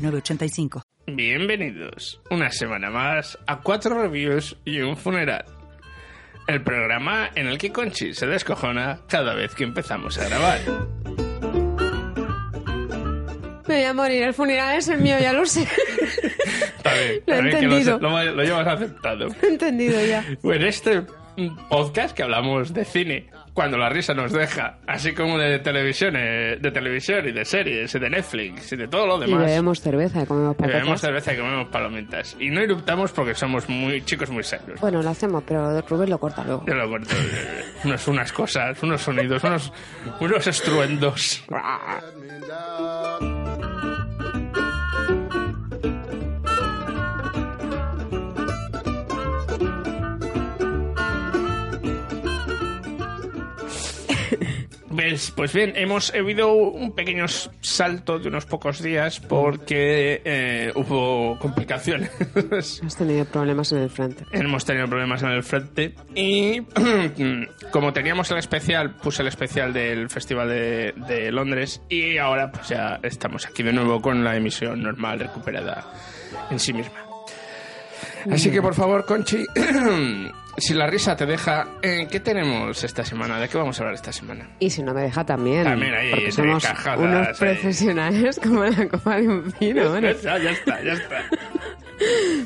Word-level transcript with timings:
906985. 0.00 0.82
Bienvenidos 1.06 2.20
una 2.30 2.50
semana 2.50 2.90
más 2.90 3.38
a 3.46 3.60
cuatro 3.60 4.00
reviews 4.02 4.56
y 4.64 4.80
un 4.80 4.96
funeral. 4.96 5.44
El 6.46 6.62
programa 6.62 7.30
en 7.34 7.46
el 7.46 7.58
que 7.58 7.70
Conchi 7.72 8.14
se 8.14 8.26
descojona 8.26 9.00
cada 9.08 9.34
vez 9.34 9.54
que 9.54 9.64
empezamos 9.64 10.18
a 10.18 10.28
grabar. 10.28 10.60
Me 13.68 13.76
voy 13.76 13.84
a 13.84 13.94
morir, 13.94 14.22
el 14.24 14.34
funeral 14.34 14.76
es 14.78 14.88
el 14.88 15.00
mío, 15.00 15.16
ya 15.20 15.32
lo 15.32 15.46
sé. 15.46 15.62
Está 16.76 16.92
bien, 16.94 17.22
Lo 17.26 17.34
he 17.34 17.42
bien 17.42 17.58
que 17.58 17.64
entendido. 17.64 17.98
lo, 18.00 18.10
lo- 18.10 18.32
lo 18.34 18.42
llevas 18.42 18.66
aceptado. 18.66 19.28
He 19.42 19.46
entendido 19.46 20.04
ya. 20.04 20.24
Bueno, 20.42 20.66
este 20.66 21.02
podcast 21.68 22.16
que 22.16 22.22
hablamos 22.24 22.72
de 22.74 22.84
cine, 22.84 23.30
cuando 23.54 23.76
la 23.78 23.88
risa 23.88 24.14
nos 24.14 24.32
deja, 24.32 24.78
así 24.86 25.12
como 25.12 25.36
de 25.38 25.58
televisión, 25.58 26.14
eh, 26.16 26.56
de 26.60 26.70
televisión 26.70 27.28
y 27.28 27.32
de 27.32 27.44
series 27.44 27.94
y 27.94 27.98
de 27.98 28.10
Netflix 28.10 28.72
y 28.72 28.76
de 28.76 28.88
todo 28.88 29.06
lo 29.06 29.16
Y 29.18 29.26
demás. 29.28 29.44
bebemos 29.46 29.80
cerveza 29.80 30.22
y 30.22 30.26
comemos 30.26 30.56
Y 30.58 30.62
bebemos 30.62 31.00
cerveza 31.00 31.32
y 31.34 31.36
comemos 31.36 31.68
palomitas. 31.68 32.36
Y 32.38 32.48
no 32.50 32.60
eruptamos 32.60 33.12
porque 33.12 33.34
somos 33.34 33.68
muy 33.68 34.02
chicos 34.04 34.30
muy 34.30 34.42
serios. 34.44 34.80
Bueno, 34.80 35.02
lo 35.02 35.10
hacemos, 35.10 35.42
pero 35.46 35.80
Rubén 35.82 36.10
lo 36.10 36.18
corta 36.18 36.44
luego. 36.44 36.64
Yo 36.66 36.74
lo 36.74 36.88
corto. 36.88 37.14
eh, 37.14 37.64
Unos, 37.84 38.08
unas 38.08 38.32
cosas, 38.32 38.82
unos 38.82 39.00
sonidos, 39.02 39.42
unos, 39.44 39.72
unos 40.20 40.46
estruendos. 40.46 41.44
Pues, 55.00 55.30
pues 55.30 55.54
bien, 55.54 55.72
hemos 55.76 56.12
habido 56.14 56.52
un 56.52 56.92
pequeño 56.92 57.24
salto 57.26 58.18
de 58.18 58.28
unos 58.28 58.44
pocos 58.44 58.82
días 58.82 59.18
porque 59.18 60.20
eh, 60.26 60.72
hubo 60.74 61.38
complicaciones. 61.38 62.10
Has 62.84 62.96
tenido 62.96 63.24
problemas 63.24 63.72
en 63.72 63.78
el 63.78 63.88
frente. 63.88 64.26
Hemos 64.30 64.66
tenido 64.66 64.86
problemas 64.88 65.22
en 65.22 65.30
el 65.30 65.42
frente 65.42 65.94
y 66.14 66.60
como 67.72 67.94
teníamos 67.94 68.30
el 68.30 68.36
especial, 68.36 68.96
puse 68.96 69.22
el 69.22 69.28
especial 69.28 69.72
del 69.72 70.10
Festival 70.10 70.50
de, 70.50 70.92
de 71.08 71.32
Londres 71.32 71.80
y 71.88 72.18
ahora 72.18 72.52
pues 72.52 72.68
ya 72.68 73.00
estamos 73.02 73.46
aquí 73.46 73.62
de 73.62 73.72
nuevo 73.72 74.02
con 74.02 74.22
la 74.22 74.36
emisión 74.36 74.82
normal 74.82 75.18
recuperada 75.18 75.94
en 76.50 76.58
sí 76.58 76.74
misma. 76.74 77.06
Así 78.30 78.50
que 78.50 78.60
por 78.60 78.74
favor, 78.74 79.06
Conchi, 79.06 79.46
si 80.60 80.74
la 80.74 80.86
risa 80.86 81.16
te 81.16 81.26
deja, 81.26 81.68
eh, 81.82 82.06
¿qué 82.10 82.20
tenemos 82.20 82.82
esta 82.84 83.04
semana? 83.04 83.38
¿De 83.40 83.48
qué 83.48 83.58
vamos 83.58 83.78
a 83.78 83.82
hablar 83.82 83.94
esta 83.94 84.12
semana? 84.12 84.48
Y 84.58 84.70
si 84.70 84.82
no 84.82 84.92
me 84.94 85.02
deja 85.02 85.24
también. 85.24 85.64
También 85.64 85.94
ahí, 85.94 86.10
porque 86.10 86.24
de 86.26 86.32
somos 86.32 86.64
cajadas 86.64 86.98
unos 87.00 87.28
ahí. 87.28 87.34
profesionales 87.38 88.40
como 88.42 88.64
la 88.64 88.88
copa 88.88 89.16
de 89.16 89.28
un 89.28 89.52
pino. 89.52 89.80
Bueno. 89.90 90.10
ya, 90.12 90.38
ya 90.38 90.50
está, 90.50 90.82
ya 90.82 90.92
está. 90.92 91.16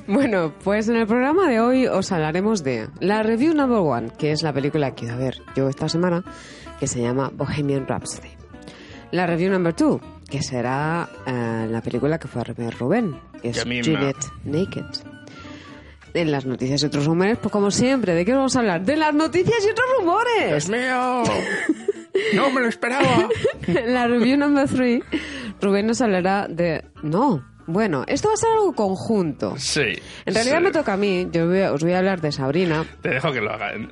Bueno, 0.08 0.52
pues 0.64 0.88
en 0.88 0.96
el 0.96 1.06
programa 1.06 1.48
de 1.48 1.60
hoy 1.60 1.86
os 1.86 2.10
hablaremos 2.10 2.64
de 2.64 2.88
la 2.98 3.22
review 3.22 3.54
number 3.54 3.78
one, 3.78 4.10
que 4.18 4.32
es 4.32 4.42
la 4.42 4.52
película 4.52 4.96
que 4.96 5.04
iba 5.04 5.14
a 5.14 5.16
ver 5.16 5.36
yo 5.54 5.68
esta 5.68 5.88
semana, 5.88 6.24
que 6.80 6.88
se 6.88 7.00
llama 7.00 7.30
Bohemian 7.32 7.86
Rhapsody. 7.86 8.30
La 9.12 9.26
review 9.28 9.52
number 9.52 9.72
two, 9.72 10.00
que 10.28 10.42
será 10.42 11.08
eh, 11.24 11.68
la 11.70 11.80
película 11.82 12.18
que 12.18 12.26
fue 12.26 12.40
a 12.40 12.44
rever 12.44 12.74
Rubén, 12.76 13.16
que 13.40 13.50
es. 13.50 13.62
Juliet 13.62 14.16
Naked. 14.44 15.13
En 16.14 16.30
las 16.30 16.46
noticias 16.46 16.80
y 16.82 16.86
otros 16.86 17.06
rumores, 17.06 17.38
pues 17.38 17.50
como 17.50 17.72
siempre, 17.72 18.14
¿de 18.14 18.24
qué 18.24 18.32
vamos 18.32 18.54
a 18.54 18.60
hablar? 18.60 18.84
¡De 18.84 18.96
las 18.96 19.12
noticias 19.12 19.58
y 19.66 19.70
otros 19.70 19.86
rumores! 19.98 20.48
¡Dios 20.48 20.68
mío! 20.68 21.24
¡No 22.34 22.50
me 22.50 22.60
lo 22.60 22.68
esperaba! 22.68 23.28
La 23.86 24.06
review 24.06 24.36
number 24.36 24.68
three, 24.68 25.02
Rubén 25.60 25.86
nos 25.88 26.00
hablará 26.00 26.46
de... 26.48 26.84
No, 27.02 27.44
bueno, 27.66 28.04
esto 28.06 28.28
va 28.28 28.34
a 28.34 28.36
ser 28.36 28.50
algo 28.52 28.72
conjunto. 28.74 29.54
Sí. 29.58 29.80
En 30.26 30.34
realidad 30.34 30.58
sí. 30.58 30.64
me 30.64 30.70
toca 30.70 30.92
a 30.94 30.96
mí, 30.96 31.28
yo 31.32 31.46
voy 31.48 31.60
a- 31.62 31.72
os 31.72 31.82
voy 31.82 31.92
a 31.92 31.98
hablar 31.98 32.20
de 32.20 32.32
Sabrina, 32.32 32.84
Te 33.02 33.10
dejo 33.10 33.32
que 33.32 33.40
lo 33.40 33.52
haga 33.52 33.72
en, 33.72 33.88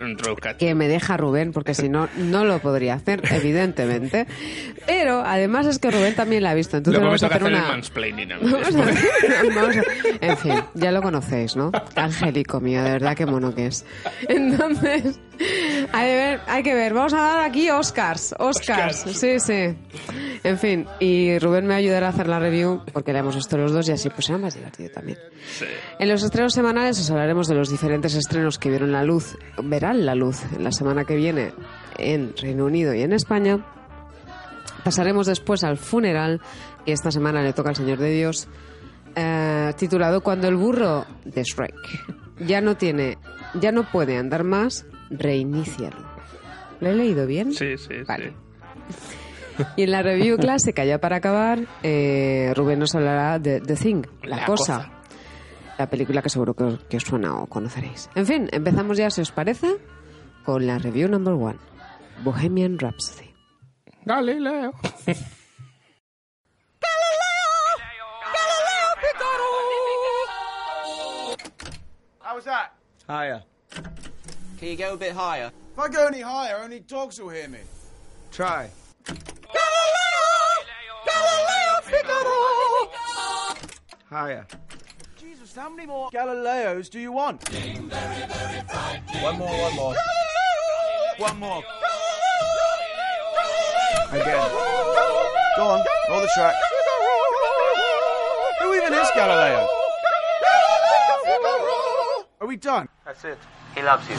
que 0.58 0.74
me 0.74 0.88
deja 0.88 1.16
Rubén, 1.16 1.52
porque 1.52 1.74
si 1.74 1.88
no, 1.88 2.08
no 2.16 2.44
lo 2.44 2.58
podría 2.60 2.94
hacer, 2.94 3.22
evidentemente. 3.30 4.26
Pero 4.86 5.22
además 5.24 5.66
es 5.66 5.78
que 5.78 5.90
Rubén 5.90 6.14
también 6.14 6.42
la 6.42 6.50
ha 6.50 6.54
visto, 6.54 6.76
entonces 6.76 7.02
vamos 7.02 7.22
a 7.22 7.26
hacer 7.26 7.44
una... 7.44 7.68
mansplaining 7.68 8.32
a 8.32 8.38
mí 8.38 8.50
Vamos 8.50 8.68
a 8.68 8.70
después. 8.70 8.96
hacer- 8.96 9.54
vamos 9.54 9.76
a- 9.76 10.26
En 10.26 10.36
fin, 10.36 10.54
ya 10.74 10.92
lo 10.92 11.02
conocéis, 11.02 11.56
¿no? 11.56 11.72
Angélico 11.96 12.60
mío, 12.60 12.82
de 12.82 12.90
verdad 12.92 13.16
qué 13.16 13.26
mono 13.26 13.54
que 13.54 13.66
es. 13.66 13.84
Entonces, 14.28 15.18
hay, 15.92 16.06
que 16.06 16.16
ver, 16.16 16.40
hay 16.46 16.62
que 16.62 16.74
ver, 16.74 16.94
vamos 16.94 17.12
a 17.14 17.18
dar 17.18 17.40
aquí 17.40 17.70
Oscars, 17.70 18.34
Oscars, 18.38 19.06
Oscars. 19.06 19.18
sí, 19.18 19.40
sí. 19.40 19.76
En 20.44 20.58
fin, 20.58 20.86
y 20.98 21.38
Rubén 21.38 21.66
me 21.66 21.74
ayudará 21.74 22.08
a 22.08 22.10
hacer 22.10 22.28
la 22.28 22.38
review, 22.38 22.82
porque 22.92 23.12
la 23.12 23.20
hemos 23.20 23.36
visto 23.36 23.56
los 23.56 23.72
dos 23.72 23.88
y 23.88 23.92
así 23.92 24.10
pues 24.10 24.26
será 24.26 24.38
más 24.38 24.54
divertido 24.54 24.90
también. 24.90 25.18
Sí. 25.58 25.66
En 25.98 26.08
los 26.08 26.22
estrenos 26.22 26.52
semanales 26.52 26.98
os 27.00 27.10
hablaremos 27.10 27.48
de 27.48 27.54
los 27.54 27.70
diferentes 27.70 28.14
estrenos 28.14 28.58
que 28.58 28.68
vieron 28.68 28.92
la 28.92 29.04
luz, 29.04 29.36
verán 29.62 30.04
la 30.04 30.14
luz 30.14 30.40
en 30.56 30.64
la 30.64 30.72
semana 30.72 31.04
que 31.04 31.16
viene 31.16 31.52
en 31.98 32.34
Reino 32.36 32.64
Unido 32.64 32.94
y 32.94 33.02
en 33.02 33.12
España. 33.12 33.64
Pasaremos 34.84 35.26
después 35.26 35.62
al 35.62 35.78
funeral, 35.78 36.40
que 36.84 36.92
esta 36.92 37.10
semana 37.10 37.42
le 37.42 37.52
toca 37.52 37.68
al 37.68 37.76
Señor 37.76 37.98
de 37.98 38.10
Dios, 38.10 38.48
eh, 39.14 39.72
titulado 39.76 40.22
Cuando 40.22 40.48
el 40.48 40.56
burro 40.56 41.06
de 41.24 41.42
Shrek 41.44 41.74
ya 42.40 42.60
no 42.60 42.76
tiene, 42.76 43.18
ya 43.54 43.70
no 43.70 43.84
puede 43.90 44.16
andar 44.16 44.42
más, 44.44 44.86
reinícialo. 45.12 45.96
¿Lo 46.80 46.90
he 46.90 46.94
leído 46.94 47.26
bien? 47.26 47.52
Sí, 47.52 47.76
sí, 47.78 48.02
Vale. 48.06 48.30
sí. 48.30 48.34
Y 49.76 49.82
en 49.82 49.90
la 49.90 50.02
review 50.02 50.38
clásica, 50.38 50.82
ya 50.84 50.98
para 50.98 51.16
acabar, 51.16 51.60
eh, 51.82 52.52
Rubén 52.56 52.78
nos 52.78 52.94
hablará 52.94 53.38
de 53.38 53.60
The 53.60 53.76
Thing, 53.76 54.02
La, 54.22 54.36
La 54.38 54.44
cosa. 54.46 54.76
cosa. 54.78 54.90
La 55.78 55.90
película 55.90 56.22
que 56.22 56.30
seguro 56.30 56.54
que 56.54 56.64
os, 56.64 56.78
que 56.84 56.96
os 56.96 57.02
suena 57.02 57.36
o 57.36 57.46
conoceréis. 57.46 58.08
En 58.14 58.26
fin, 58.26 58.48
empezamos 58.50 58.96
ya, 58.96 59.10
si 59.10 59.20
os 59.20 59.30
parece, 59.30 59.76
con 60.44 60.66
la 60.66 60.78
review 60.78 61.06
number 61.08 61.34
one. 61.34 61.58
Bohemian 62.24 62.78
Rhapsody. 62.78 63.30
Galileo. 64.06 64.72
How 72.20 72.36
was 72.36 72.44
that? 72.44 72.72
Higher. 73.08 73.42
Can 74.62 74.70
you 74.70 74.76
go 74.76 74.94
a 74.94 74.96
bit 74.96 75.10
higher? 75.10 75.50
If 75.72 75.78
I 75.80 75.88
go 75.88 76.06
any 76.06 76.20
higher, 76.20 76.58
only 76.62 76.78
dogs 76.78 77.20
will 77.20 77.30
hear 77.30 77.48
me. 77.48 77.58
Try. 78.30 78.70
Galileo. 79.04 79.18
Galileo 81.04 81.80
Figaro! 81.82 82.88
Higher. 84.08 84.46
Jesus, 85.18 85.56
how 85.56 85.68
many 85.68 85.88
more 85.88 86.10
Galileos 86.10 86.88
do 86.88 87.00
you 87.00 87.10
want? 87.10 87.42
One 89.20 89.36
more, 89.36 89.50
one 89.50 89.74
more. 89.74 89.96
One 91.16 91.40
more. 91.40 91.64
Again. 94.12 94.48
Go 95.56 95.66
on, 95.66 95.84
roll 96.08 96.20
the 96.20 96.30
track. 96.34 96.54
Who 98.60 98.74
even 98.76 98.94
is 98.94 99.10
Galileo? 99.12 99.66
Are 102.40 102.46
we 102.46 102.54
done? 102.54 102.88
That's 103.04 103.24
it. 103.24 103.38
He 103.74 103.80
loves 103.82 104.06
you. 104.08 104.16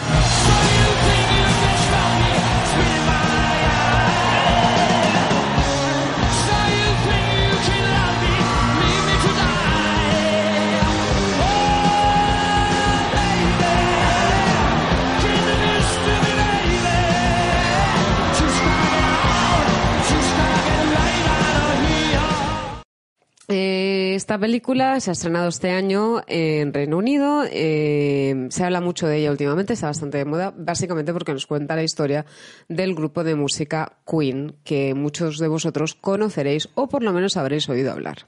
Esta 24.34 24.42
película 24.42 25.00
se 25.00 25.12
ha 25.12 25.14
estrenado 25.14 25.48
este 25.48 25.70
año 25.70 26.24
en 26.26 26.74
Reino 26.74 26.98
Unido. 26.98 27.44
eh, 27.52 28.48
se 28.50 28.64
habla 28.64 28.82
mucho 28.82 29.06
de 29.06 29.18
ella 29.20 29.30
últimamente, 29.30 29.74
está 29.74 29.86
bastante 29.86 30.18
de 30.18 30.26
moda, 30.26 30.52
básicamente 30.58 31.14
porque 31.14 31.34
nos 31.34 31.46
cuenta 31.46 31.76
la 31.76 31.84
historia 31.84 32.26
del 32.68 32.96
grupo 32.96 33.24
de 33.24 33.36
música 33.36 33.94
Queen, 34.10 34.56
que 34.64 34.96
muchos 34.96 35.38
de 35.38 35.48
vosotros 35.48 35.94
conoceréis 35.94 36.68
o 36.74 36.90
por 36.90 37.04
lo 37.04 37.14
menos 37.14 37.38
habréis 37.38 37.70
oído 37.70 37.92
hablar. 37.92 38.26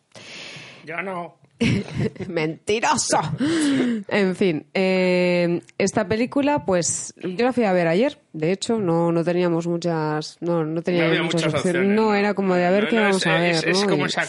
Yo 0.86 1.02
no. 1.02 1.38
¡Mentiroso! 2.28 3.18
En 4.08 4.36
fin, 4.36 4.68
eh, 4.76 5.62
esta 5.80 6.08
película, 6.08 6.66
pues 6.66 7.16
yo 7.18 7.46
la 7.46 7.52
fui 7.54 7.64
a 7.64 7.74
ver 7.74 7.88
ayer. 7.88 8.20
De 8.34 8.52
hecho, 8.52 8.78
no, 8.78 9.12
no 9.12 9.24
teníamos 9.24 9.66
muchas, 9.66 10.38
no, 10.40 10.66
no 10.66 10.84
teníamos 10.84 11.18
muchas, 11.18 11.46
muchas 11.46 11.54
opciones. 11.56 11.82
opciones. 11.82 11.96
No, 11.96 12.14
era 12.14 12.36
como 12.36 12.54
de 12.54 12.66
a 12.66 12.70
ver 12.70 12.84
No, 12.84 12.90
qué 12.92 13.00
vamos 13.00 13.16
es, 13.18 13.28
a 13.28 13.34
ver. 13.40 13.70
Es, 13.70 13.84
como 13.86 14.06
Y- 14.06 14.10
esa... 14.10 14.22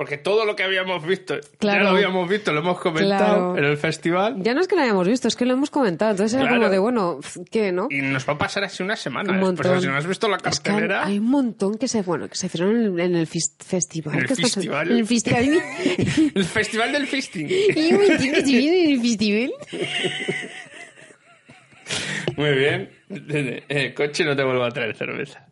Porque 0.00 0.16
todo 0.16 0.46
lo 0.46 0.56
que 0.56 0.62
habíamos 0.62 1.04
visto, 1.06 1.34
Claro. 1.58 1.78
ya 1.78 1.84
lo 1.84 1.90
habíamos 1.94 2.26
visto, 2.26 2.54
lo 2.54 2.60
hemos 2.60 2.80
comentado 2.80 3.52
Claro. 3.52 3.58
en 3.58 3.64
el 3.64 3.76
festival. 3.76 4.36
Ya 4.38 4.54
no 4.54 4.62
es 4.62 4.66
que 4.66 4.74
lo 4.74 4.80
hayamos 4.80 5.06
visto, 5.06 5.28
es 5.28 5.36
que 5.36 5.44
lo 5.44 5.52
hemos 5.52 5.68
comentado. 5.68 6.12
Entonces 6.12 6.40
era 6.40 6.48
como 6.48 6.70
de, 6.70 6.78
bueno, 6.78 7.20
¿qué, 7.50 7.70
no? 7.70 7.86
Y 7.90 8.00
nos 8.00 8.26
va 8.26 8.32
a 8.32 8.38
pasar 8.38 8.64
así 8.64 8.82
una 8.82 8.96
semana. 8.96 9.30
un 9.30 9.36
¿eh? 9.36 9.40
montón. 9.42 9.66
Pues 9.66 9.82
si 9.82 9.88
no 9.88 9.96
has 9.98 10.06
visto 10.06 10.26
la 10.26 10.38
Es 10.38 10.58
que 10.58 10.70
cartelera... 10.70 11.04
hay 11.04 11.18
un 11.18 11.26
montón 11.26 11.76
que 11.76 11.86
se, 11.86 12.00
bueno, 12.00 12.30
que 12.30 12.34
se 12.34 12.46
hicieron 12.46 12.98
en, 12.98 13.14
el 13.14 13.26
festival. 13.26 14.14
En 14.14 14.20
el 14.22 14.28
festival. 14.36 14.90
En 14.90 14.96
el 14.96 15.06
festival. 15.06 15.62
El 16.34 16.44
festival 16.46 16.92
del 16.92 17.06
fisting. 17.06 17.46
Y 17.50 17.92
un 17.92 18.00
montón 18.00 18.30
que 18.30 18.36
se 18.40 18.56
vieron 18.56 18.78
en 18.78 18.90
el 18.92 19.00
festival. 19.02 19.52
Muy 22.38 22.54
bien. 22.54 22.90
Eh, 23.68 23.92
coche, 23.94 24.24
no 24.24 24.34
te 24.34 24.44
vuelvo 24.44 24.64
a 24.64 24.70
traer 24.70 24.96
cerveza. 24.96 25.46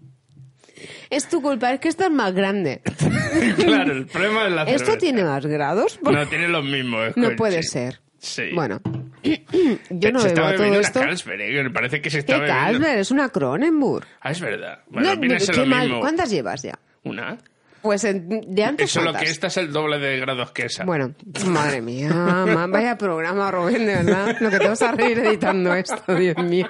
Es 1.11 1.29
tu 1.29 1.41
culpa, 1.43 1.73
es 1.73 1.81
que 1.81 1.89
esto 1.89 2.05
es 2.05 2.11
más 2.11 2.35
grande. 2.35 2.83
claro, 3.57 3.93
el 3.93 4.07
problema 4.07 4.47
es 4.47 4.53
la 4.53 4.63
¿Esto 4.65 4.79
cerveza. 4.79 4.99
tiene 4.99 5.25
más 5.25 5.47
grados? 5.47 5.99
No, 6.03 6.27
tiene 6.27 6.49
los 6.49 6.65
mismos. 6.65 7.17
No 7.17 7.31
puede 7.37 7.63
ser. 7.63 8.01
Sí. 8.19 8.51
Bueno, 8.55 8.81
yo 9.91 10.13
no 10.13 10.21
se 10.21 10.29
bebo 10.29 10.41
todo 10.41 10.51
bebiendo 10.51 10.81
esto. 10.81 10.99
una 10.99 11.09
Carlsberg, 11.09 11.41
eh, 11.41 11.71
parece 11.71 12.03
que 12.03 12.11
se 12.11 12.17
¿Qué 12.25 12.33
está 12.33 12.39
bebiendo... 12.39 12.61
Carlsberg? 12.61 12.99
Es 12.99 13.11
una 13.11 13.29
Cronenburg. 13.29 14.07
Ah, 14.21 14.33
es 14.33 14.41
verdad. 14.41 14.81
Bueno, 14.89 15.15
No, 15.15 15.21
viene 15.21 15.37
a 15.37 15.41
ser 15.41 15.55
qué 15.55 15.61
lo 15.61 15.67
mal. 15.67 15.85
mismo. 15.87 16.01
¿Cuántas 16.01 16.31
llevas 16.31 16.63
ya? 16.63 16.79
Una. 17.05 17.39
Pues 17.81 18.03
de 18.03 18.65
antes 18.65 18.91
Solo 18.91 19.13
que 19.15 19.27
esta 19.27 19.47
es 19.47 19.57
el 19.57 19.73
doble 19.73 19.99
de 20.01 20.19
grados 20.19 20.51
que 20.51 20.67
esa. 20.67 20.85
Bueno, 20.85 21.15
madre 21.47 21.81
mía, 21.81 22.11
ma- 22.13 22.67
vaya 22.67 22.99
programa, 22.99 23.53
Rubén, 23.53 23.87
de 23.87 23.95
verdad. 24.03 24.37
Lo 24.41 24.51
que 24.51 24.59
te 24.59 24.67
vas 24.69 24.83
a 24.83 24.91
reír 24.91 25.21
editando 25.21 25.73
esto, 25.73 26.13
Dios 26.17 26.37
mío. 26.39 26.69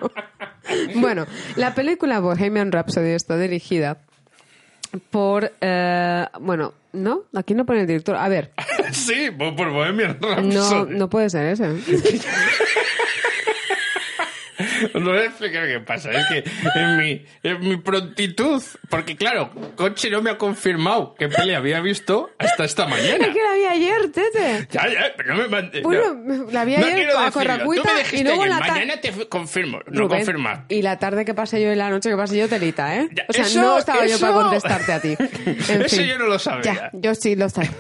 Bueno, 0.96 1.26
la 1.56 1.75
película 1.75 2.20
Bohemian 2.20 2.70
Rhapsody 2.70 3.12
está 3.12 3.38
dirigida 3.38 4.02
por... 4.98 5.52
eh, 5.60 6.26
bueno, 6.40 6.74
¿no? 6.92 7.22
Aquí 7.34 7.54
no 7.54 7.64
pone 7.66 7.80
el 7.80 7.86
director. 7.86 8.16
A 8.16 8.28
ver, 8.28 8.52
sí, 8.92 9.30
por 9.36 9.54
por 9.56 9.70
Bohemian 9.70 10.18
no, 10.20 10.28
Rhapsody. 10.34 10.94
no 10.96 11.08
puede 11.10 11.30
ser 11.30 11.46
ese. 11.46 11.64
Os 14.94 15.02
voy 15.04 15.19
a 15.19 15.25
explicar 15.25 15.66
qué 15.66 15.80
pasa. 15.80 16.10
Es 16.12 16.26
que 16.26 16.44
en 16.78 16.96
mi, 16.98 17.25
en 17.42 17.60
mi 17.69 17.76
prontitud, 17.76 18.62
porque 18.88 19.16
claro, 19.16 19.50
Coche 19.76 20.10
no 20.10 20.22
me 20.22 20.30
ha 20.30 20.38
confirmado 20.38 21.14
qué 21.19 21.28
peli 21.28 21.54
había 21.54 21.80
visto 21.80 22.30
hasta 22.38 22.64
esta 22.64 22.86
mañana. 22.86 23.26
Es 23.26 23.34
que 23.34 23.42
la 23.42 23.54
vi 23.54 23.64
ayer, 23.64 24.12
Tete. 24.12 24.69
Ya, 24.70 24.88
ya, 24.88 25.12
pero 25.16 25.34
no 25.34 25.42
me 25.42 25.48
mande- 25.48 25.82
Bueno, 25.82 26.14
no. 26.14 26.50
la 26.50 26.64
vi 26.64 26.76
No 26.76 26.86
ayer 26.86 27.10
a 27.16 27.30
corracuita 27.30 27.90
y 28.12 28.22
luego 28.25 28.46
la 28.46 28.58
ta- 28.60 28.72
mañana 28.72 28.96
te 29.00 29.12
confirmo. 29.28 29.78
No 29.86 30.02
Rubén, 30.02 30.19
confirma. 30.19 30.64
Y 30.69 30.82
la 30.82 30.98
tarde 30.98 31.24
que 31.24 31.34
pasé 31.34 31.62
yo 31.62 31.72
y 31.72 31.76
la 31.76 31.90
noche 31.90 32.10
que 32.10 32.16
pasé 32.16 32.36
yo, 32.38 32.48
telita, 32.48 32.96
¿eh? 32.96 33.08
Ya, 33.12 33.24
o 33.28 33.32
sea, 33.32 33.44
eso- 33.44 33.60
no 33.60 33.78
estaba 33.78 34.06
yo 34.06 34.19
para 34.19 34.32
contestarte 34.32 34.92
a 34.92 35.00
ti. 35.00 35.16
En 35.69 35.82
Eso 35.82 35.96
fin. 35.96 36.06
yo 36.06 36.19
no 36.19 36.26
lo 36.26 36.38
sabía. 36.38 36.62
Ya, 36.74 36.90
yo 36.92 37.14
sí 37.14 37.36
lo 37.36 37.48
sabía. 37.48 37.70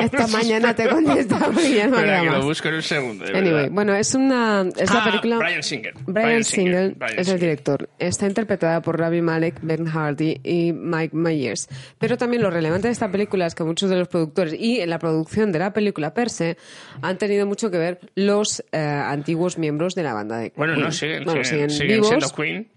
Esta 0.00 0.26
mañana 0.28 0.74
te 0.74 0.88
contestaba 0.88 1.48
no 1.48 1.60
Espera, 1.60 2.20
que 2.20 2.30
lo 2.30 2.42
busco 2.42 2.68
en 2.68 2.74
un 2.74 2.82
segundo. 2.82 3.24
Anyway, 3.34 3.68
bueno, 3.70 3.94
es 3.94 4.14
una 4.14 4.66
es 4.76 4.92
la 4.92 5.00
Ah, 5.00 5.04
película 5.04 5.38
Bryan 5.38 5.62
Singer. 5.62 5.94
Brian, 6.06 6.26
Bryan 6.26 6.44
Singer, 6.44 6.96
es 7.16 7.28
el 7.28 7.38
director. 7.40 7.88
Está 7.98 8.26
interpretada 8.26 8.80
por 8.82 8.98
Ravi 8.98 9.22
Malek, 9.22 9.56
Ben 9.62 9.86
Hardy 9.86 10.40
y 10.42 10.72
Mike 10.72 11.16
Myers. 11.16 11.68
Pero 11.98 12.16
también 12.16 12.42
lo 12.42 12.50
relevante 12.50 12.88
de 12.88 12.92
esta 12.92 13.10
película 13.10 13.46
es 13.46 13.54
que 13.54 13.64
muchos 13.64 13.90
de 13.90 13.96
los 13.96 14.08
productores 14.08 14.54
y 14.58 14.80
en 14.80 14.90
la 14.90 14.98
producción 14.98 15.52
de 15.52 15.58
la 15.58 15.72
película 15.72 16.14
per 16.14 16.30
se 16.30 16.56
han 17.02 17.18
tenido 17.18 17.46
mucho 17.46 17.70
que 17.70 17.78
ver 17.78 18.00
los 18.14 18.62
eh, 18.72 18.78
antiguos 18.78 19.58
miembros 19.58 19.94
de 19.94 20.02
la 20.02 20.14
banda 20.14 20.38
de 20.38 20.52
Bueno, 20.56 20.74
Queen. 20.74 20.84
no, 20.86 20.92
siguen, 20.92 21.24
Bueno, 21.24 21.44
siguen, 21.44 21.70
siguen 21.70 21.70
siguen 21.70 21.88
vivos, 21.96 22.08
siendo 22.08 22.28
Queen. 22.30 22.68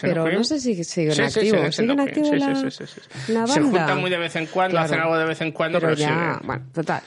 Pero 0.00 0.30
no 0.32 0.44
sé 0.44 0.60
si 0.60 0.82
siguen 0.84 1.14
Sí, 1.14 1.22
sí, 1.30 1.38
activos. 1.40 1.74
siendo 1.76 1.94
¿Siguen 1.94 2.00
activos 2.00 2.28
Sí, 2.30 2.36
la, 2.38 2.54
sí, 2.54 2.70
sí, 2.70 2.84
sí, 2.86 3.00
sí. 3.26 3.52
Se 3.52 3.60
juntan 3.60 4.00
muy 4.00 4.10
de 4.10 4.18
vez 4.18 4.36
en 4.36 4.46
cuando, 4.46 4.72
Claro. 4.72 4.84
hacen 4.86 5.00
algo 5.00 5.18
de 5.18 5.24
vez 5.26 5.40
en 5.40 5.52
cuando, 5.52 5.78
pero 5.80 5.94
pero, 5.94 6.00
ya, 6.00 6.08
siguen. 6.34 6.46
bueno, 6.46 6.64
total. 6.72 7.02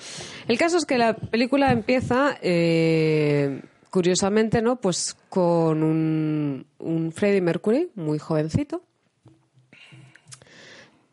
El 0.48 0.57
caso 0.57 0.77
es 0.77 0.86
que 0.86 0.98
la 0.98 1.13
película 1.16 1.71
empieza, 1.71 2.38
eh, 2.42 3.62
curiosamente, 3.89 4.62
¿no? 4.62 4.75
Pues 4.77 5.16
con 5.30 5.83
un, 5.83 6.66
un 6.80 7.12
Freddie 7.12 7.42
Mercury 7.42 7.89
muy 7.95 8.19
jovencito 8.19 8.83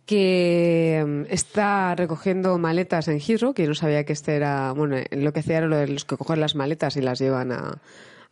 que 0.05 1.05
mm, 1.07 1.23
está 1.33 1.95
recogiendo 1.97 2.57
maletas 2.59 3.09
en 3.09 3.19
Heathrow, 3.21 3.55
que 3.55 3.63
yo 3.65 3.69
no 3.69 3.75
sabía 3.75 4.05
que 4.05 4.13
este 4.13 4.37
era, 4.37 4.73
bueno, 4.73 4.97
lo 5.11 5.33
que 5.33 5.41
hacía 5.41 5.59
era 5.59 5.67
lo 5.67 5.77
de 5.77 5.89
los 5.89 6.05
que 6.05 6.17
cogen 6.17 6.41
las 6.41 6.55
maletas 6.55 6.97
y 6.97 7.01
las 7.03 7.19
llevan 7.19 7.51
a, 7.53 7.79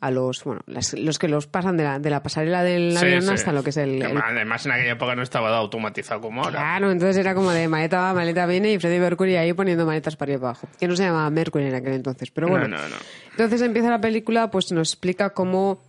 a 0.05 0.11
los, 0.11 0.45
bueno, 0.45 0.61
las- 0.67 0.93
los 0.99 1.19
que 1.19 1.29
los 1.29 1.47
pasan 1.47 1.77
de 1.77 1.85
la, 1.85 1.99
de 1.99 2.11
la 2.11 2.23
pasarela 2.23 2.63
del 2.63 2.95
avión 2.97 3.23
sí. 3.23 3.31
hasta 3.31 3.53
lo 3.53 3.63
que 3.63 3.71
es 3.71 3.77
el, 3.79 4.03
el 4.03 4.17
Además, 4.23 4.67
en 4.67 4.73
aquella 4.73 4.93
época 4.93 5.15
no 5.15 5.23
estaba 5.23 5.57
automatizado 5.57 6.21
como 6.21 6.43
ahora. 6.45 6.59
Claro, 6.59 6.91
entonces 6.91 7.17
era 7.17 7.35
como 7.35 7.51
de 7.53 7.67
maleta 7.69 8.01
va, 8.01 8.13
maleta 8.15 8.45
viene 8.47 8.73
y 8.73 8.79
Freddie 8.79 9.01
Mercury 9.01 9.37
ahí 9.37 9.53
poniendo 9.55 9.87
maletas 9.87 10.17
para 10.17 10.33
arriba 10.33 10.37
y 10.37 10.41
para 10.41 10.51
abajo. 10.51 10.69
Que 10.79 10.87
no 10.89 10.95
se 10.97 11.05
llamaba 11.05 11.31
Mercury 11.31 11.65
en 11.67 11.75
aquel 11.75 11.95
entonces, 11.95 12.31
pero 12.31 12.49
bueno. 12.49 12.69
No, 12.69 12.77
no, 12.77 12.89
no. 12.89 12.97
Entonces 13.31 13.63
empieza 13.63 13.89
la 13.89 14.01
película, 14.01 14.51
pues 14.51 14.71
nos 14.73 14.91
explica 14.93 15.31
cómo, 15.31 15.81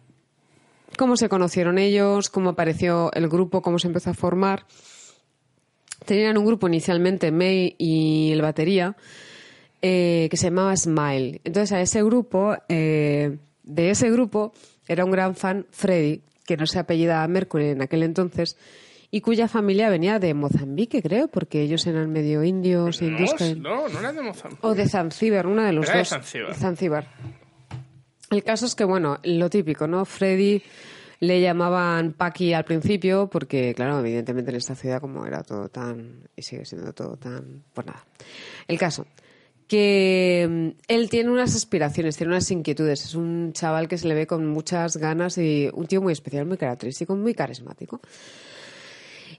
cómo 0.98 1.18
se 1.18 1.28
conocieron 1.28 1.78
ellos, 1.78 2.30
cómo 2.30 2.52
apareció 2.52 3.12
el 3.14 3.28
grupo, 3.28 3.62
cómo 3.62 3.80
se 3.80 3.88
empezó 3.88 4.12
a 4.12 4.14
formar. 4.14 4.66
Tenían 6.06 6.38
un 6.38 6.46
grupo 6.46 6.68
inicialmente, 6.68 7.32
May 7.32 7.76
y 7.78 8.32
el 8.32 8.42
batería, 8.42 8.96
eh, 9.82 10.28
que 10.30 10.38
se 10.38 10.46
llamaba 10.48 10.76
Smile. 10.76 11.42
Entonces 11.44 11.72
a 11.72 11.82
ese 11.82 12.04
grupo, 12.04 12.56
eh, 12.70 13.38
de 13.66 13.90
ese 13.90 14.10
grupo, 14.10 14.54
era 14.88 15.04
un 15.04 15.12
gran 15.12 15.36
fan 15.36 15.66
Freddy, 15.72 16.22
que 16.46 16.58
no 16.58 16.66
se 16.68 16.80
apellidaba 16.80 17.28
Mercury 17.28 17.70
en 17.70 17.82
aquel 17.82 18.04
entonces, 18.04 18.58
y 19.12 19.22
cuya 19.22 19.48
familia 19.48 19.90
venía 19.90 20.20
de 20.20 20.34
Mozambique, 20.34 21.02
creo, 21.02 21.28
porque 21.28 21.62
ellos 21.62 21.86
eran 21.88 22.12
medio 22.12 22.44
indios, 22.44 23.02
hindús. 23.02 23.34
que- 23.34 23.56
No, 23.56 23.88
no 23.88 24.00
era 24.00 24.12
de 24.14 24.22
Mozambique. 24.22 24.66
o 24.66 24.76
de 24.76 24.88
Zanzíbar, 24.90 25.48
una 25.48 25.66
de 25.66 25.74
los 25.74 25.86
Era 25.86 25.94
de 25.94 26.00
dos. 26.00 26.10
Zanzíbar. 26.10 26.56
Zanzíbar. 26.56 27.08
El 28.32 28.44
caso 28.44 28.66
es 28.66 28.76
que, 28.76 28.84
bueno, 28.84 29.20
lo 29.24 29.50
típico, 29.50 29.88
¿no? 29.88 30.04
Freddy 30.06 30.62
le 31.20 31.40
llamaban 31.42 32.12
Paki 32.14 32.54
al 32.54 32.66
principio 32.66 33.30
porque, 33.30 33.74
claro, 33.74 34.00
evidentemente 34.00 34.52
en 34.52 34.58
esta 34.58 34.76
ciudad 34.76 35.00
como 35.00 35.26
era 35.26 35.44
todo 35.44 35.70
tan... 35.70 36.28
y 36.36 36.42
sigue 36.42 36.66
siendo 36.66 36.92
todo 36.94 37.16
tan... 37.18 37.64
pues 37.74 37.88
nada. 37.88 38.04
El 38.68 38.78
caso, 38.78 39.06
que 39.68 40.48
mm, 40.78 40.82
él 40.88 41.10
tiene 41.10 41.30
unas 41.32 41.56
aspiraciones, 41.56 42.18
tiene 42.18 42.34
unas 42.34 42.50
inquietudes. 42.52 43.06
Es 43.06 43.16
un 43.16 43.52
chaval 43.54 43.88
que 43.88 43.98
se 43.98 44.08
le 44.08 44.14
ve 44.16 44.28
con 44.28 44.46
muchas 44.48 44.98
ganas 44.98 45.38
y 45.38 45.70
un 45.74 45.88
tío 45.88 46.02
muy 46.02 46.14
especial, 46.14 46.46
muy 46.46 46.58
característico, 46.58 47.16
muy 47.16 47.34
carismático. 47.34 48.00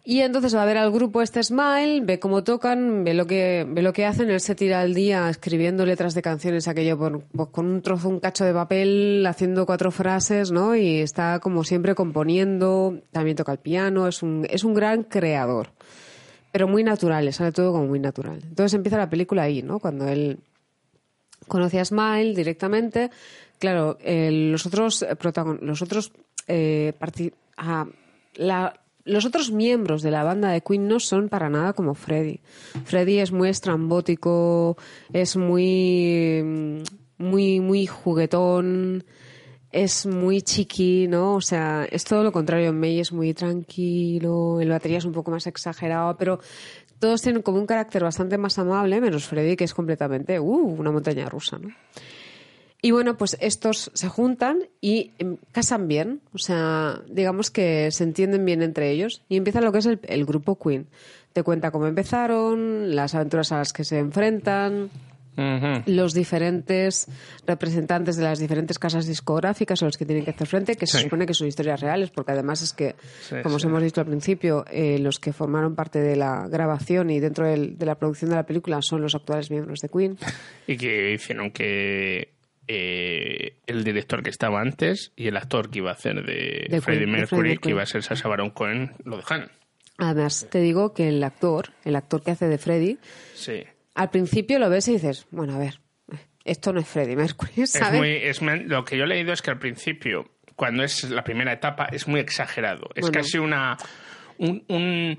Y 0.09 0.21
entonces 0.21 0.55
va 0.55 0.63
a 0.63 0.67
ver 0.67 0.77
al 0.79 0.93
grupo 0.93 1.21
este 1.21 1.43
Smile, 1.43 2.01
ve 2.05 2.21
cómo 2.21 2.45
tocan, 2.45 3.03
ve 3.03 3.13
lo 3.13 3.27
que, 3.27 3.67
ve 3.69 3.83
lo 3.83 3.93
que 3.93 4.05
hacen, 4.05 4.31
él 4.31 4.41
se 4.41 4.55
tira 4.55 4.81
al 4.81 4.95
día 4.95 5.29
escribiendo 5.29 5.85
letras 5.85 6.15
de 6.15 6.23
canciones, 6.23 6.69
aquello 6.69 6.97
por- 6.97 7.23
por- 7.25 7.51
con 7.51 7.67
un 7.67 7.83
trozo, 7.83 8.09
un 8.09 8.21
cacho 8.21 8.45
de 8.45 8.53
papel, 8.53 9.25
haciendo 9.27 9.67
cuatro 9.67 9.91
frases, 9.91 10.53
¿no? 10.53 10.77
Y 10.77 10.99
está 11.01 11.41
como 11.41 11.65
siempre 11.65 11.97
componiendo, 11.97 13.01
también 13.11 13.37
toca 13.37 13.51
el 13.51 13.59
piano, 13.59 14.07
es 14.07 14.23
un, 14.23 14.47
es 14.49 14.63
un 14.63 14.75
gran 14.75 15.03
creador. 15.03 15.71
Pero 16.57 16.69
muy 16.69 16.83
natural, 16.83 17.23
le 17.27 17.33
sale 17.33 17.53
todo 17.53 17.71
como 17.73 17.85
muy 17.87 17.99
natural. 18.01 18.41
Entonces 18.43 18.73
empieza 18.73 18.97
la 18.97 19.11
película 19.11 19.43
ahí, 19.43 19.61
¿no? 19.63 19.79
Cuando 19.79 20.09
él 20.09 20.39
conoce 21.49 21.79
a 21.79 21.85
Smile 21.85 22.35
directamente. 22.35 23.11
Claro, 23.59 23.99
eh, 24.01 24.31
los 24.33 24.65
otros 24.65 25.03
eh, 25.03 25.15
protagon- 25.19 25.61
los 25.61 25.83
otros 25.83 26.13
eh, 26.49 26.95
ah, 27.59 27.87
la- 28.37 28.73
los 29.05 29.27
otros 29.27 29.51
miembros 29.53 30.01
de 30.01 30.11
la 30.11 30.25
banda 30.25 30.49
de 30.51 30.63
Queen 30.63 30.89
no 30.89 30.99
son 30.99 31.29
para 31.29 31.51
nada 31.51 31.75
como 31.75 31.93
Freddy. 31.95 32.41
Freddy 32.87 33.19
es 33.19 33.33
muy 33.33 33.51
estrambótico, 33.51 34.79
es 35.13 35.37
muy 35.37 36.41
mm, 36.43 36.79
muy 37.19 37.61
muy 37.61 37.87
juguetón, 37.87 39.05
es 39.73 40.07
muy 40.07 40.43
chiqui, 40.43 41.07
¿no? 41.09 41.35
O 41.35 41.41
sea, 41.41 41.87
es 41.91 42.05
todo 42.05 42.23
lo 42.23 42.33
contrario. 42.33 42.73
May 42.73 43.01
es 43.01 43.13
muy 43.13 43.35
tranquilo, 43.35 44.61
el 44.61 44.71
batería 44.71 44.99
es 44.99 45.05
un 45.05 45.13
poco 45.13 45.31
más 45.31 45.47
exagerado, 45.47 46.17
pero 46.17 46.41
todos 46.99 47.21
tienen 47.23 47.43
como 47.43 47.59
un 47.59 47.67
carácter 47.67 48.03
bastante 48.03 48.39
más 48.39 48.59
amable, 48.59 49.01
menos 49.01 49.27
Freddy, 49.27 49.57
que 49.57 49.65
es 49.65 49.75
completamente, 49.75 50.41
uh, 50.41 50.45
una 50.47 50.91
montaña 50.91 51.29
rusa, 51.29 51.59
¿no? 51.59 51.69
Y 52.83 52.91
bueno, 52.91 53.17
pues 53.17 53.37
estos 53.41 53.91
se 53.95 54.09
juntan 54.09 54.69
y 54.81 55.13
em, 55.19 55.39
casan 55.51 55.89
bien, 55.89 56.21
o 56.33 56.39
sea, 56.39 57.03
digamos 57.09 57.51
que 57.51 57.91
se 57.91 58.05
entienden 58.05 58.45
bien 58.45 58.63
entre 58.63 58.91
ellos 58.91 59.23
y 59.29 59.37
empieza 59.37 59.61
lo 59.61 59.73
que 59.73 59.79
es 59.79 59.87
el, 59.87 59.99
el 60.05 60.25
grupo 60.25 60.59
Queen. 60.59 60.87
Te 61.33 61.43
cuenta 61.43 61.71
cómo 61.71 61.87
empezaron, 61.87 62.95
las 62.95 63.15
aventuras 63.15 63.51
a 63.51 63.59
las 63.59 63.73
que 63.73 63.83
se 63.83 63.99
enfrentan, 63.99 64.91
Los 65.87 66.15
diferentes 66.15 67.07
representantes 67.47 68.17
de 68.17 68.25
las 68.25 68.39
diferentes 68.39 68.79
casas 68.79 69.07
discográficas 69.07 69.83
a 69.83 69.87
los 69.87 69.97
que 69.97 70.07
tienen 70.07 70.25
que 70.25 70.31
hacer 70.31 70.47
frente, 70.47 70.77
que 70.77 70.87
se 70.87 70.99
supone 71.01 71.27
que 71.27 71.35
son 71.35 71.47
historias 71.47 71.81
reales, 71.81 72.11
porque 72.11 72.33
además 72.33 72.63
es 72.63 72.73
que, 72.73 72.95
Sí, 73.21 73.37
como 73.43 73.57
os 73.57 73.65
hemos 73.65 73.83
dicho 73.83 74.01
al 74.01 74.07
principio, 74.07 74.65
eh, 74.71 74.99
los 74.99 75.19
que 75.19 75.33
formaron 75.33 75.75
parte 75.75 76.01
de 76.01 76.17
la 76.17 76.47
grabación 76.49 77.11
y 77.11 77.21
dentro 77.21 77.47
del- 77.47 77.77
de 77.79 77.87
la 77.87 77.97
producción 77.97 78.31
de 78.31 78.37
la 78.37 78.47
película 78.47 78.81
son 78.83 79.03
los 79.03 79.15
actuales 79.15 79.51
miembros 79.51 79.81
de 79.81 79.89
Queen. 79.89 80.17
Y 80.67 80.77
que 80.77 81.13
hicieron 81.13 81.51
que 81.51 82.33
eh, 82.69 83.55
el 83.67 83.85
director 83.85 84.23
que 84.23 84.31
estaba 84.31 84.61
antes 84.61 85.13
y 85.17 85.29
el 85.29 85.37
actor 85.37 85.71
que 85.71 85.79
iba 85.79 85.91
a 85.91 85.95
hacer 85.95 86.25
de, 86.27 86.67
De 86.69 86.81
Freddie 86.81 87.01
Queen, 87.05 87.13
de 87.13 87.19
Mercury, 87.19 87.43
que 87.43 87.55
Mercury. 87.55 87.71
iba 87.73 87.83
a 87.83 87.87
ser 87.87 88.03
Sacha 88.03 88.29
Baron 88.29 88.51
Cohen, 88.51 88.93
lo 89.05 89.17
dejan. 89.19 89.51
Además, 89.99 90.47
te 90.51 90.59
digo 90.61 90.93
que 90.93 91.09
el 91.09 91.23
actor, 91.23 91.71
el 91.85 91.95
actor 91.97 92.23
que 92.23 92.33
hace 92.33 92.49
de 92.49 92.59
Freddy, 92.59 92.99
Sí. 93.35 93.63
Al 93.97 94.11
principio 94.11 94.59
lo 94.61 94.71
ves 94.71 94.87
y 94.89 94.93
dices, 94.93 95.27
bueno, 95.31 95.55
a 95.55 95.59
ver, 95.59 95.81
esto 96.45 96.73
no 96.73 96.79
es 96.81 96.87
Freddie 96.87 97.17
Mercury, 97.17 97.53
Es 97.57 97.81
muy, 97.93 98.11
es, 98.13 98.41
lo 98.41 98.85
que 98.85 98.97
yo 98.97 99.05
he 99.05 99.07
leído 99.09 99.33
es 99.33 99.43
que 99.43 99.51
al 99.51 99.59
principio, 99.59 100.31
cuando 100.55 100.85
es 100.85 101.11
la 101.11 101.25
primera 101.25 101.53
etapa, 101.53 101.87
es 101.91 102.07
muy 102.07 102.21
exagerado. 102.21 102.89
Es 102.95 103.03
Bueno. 103.03 103.19
casi 103.19 103.39
una. 103.39 103.77
Un, 104.39 104.63
un- 104.69 105.19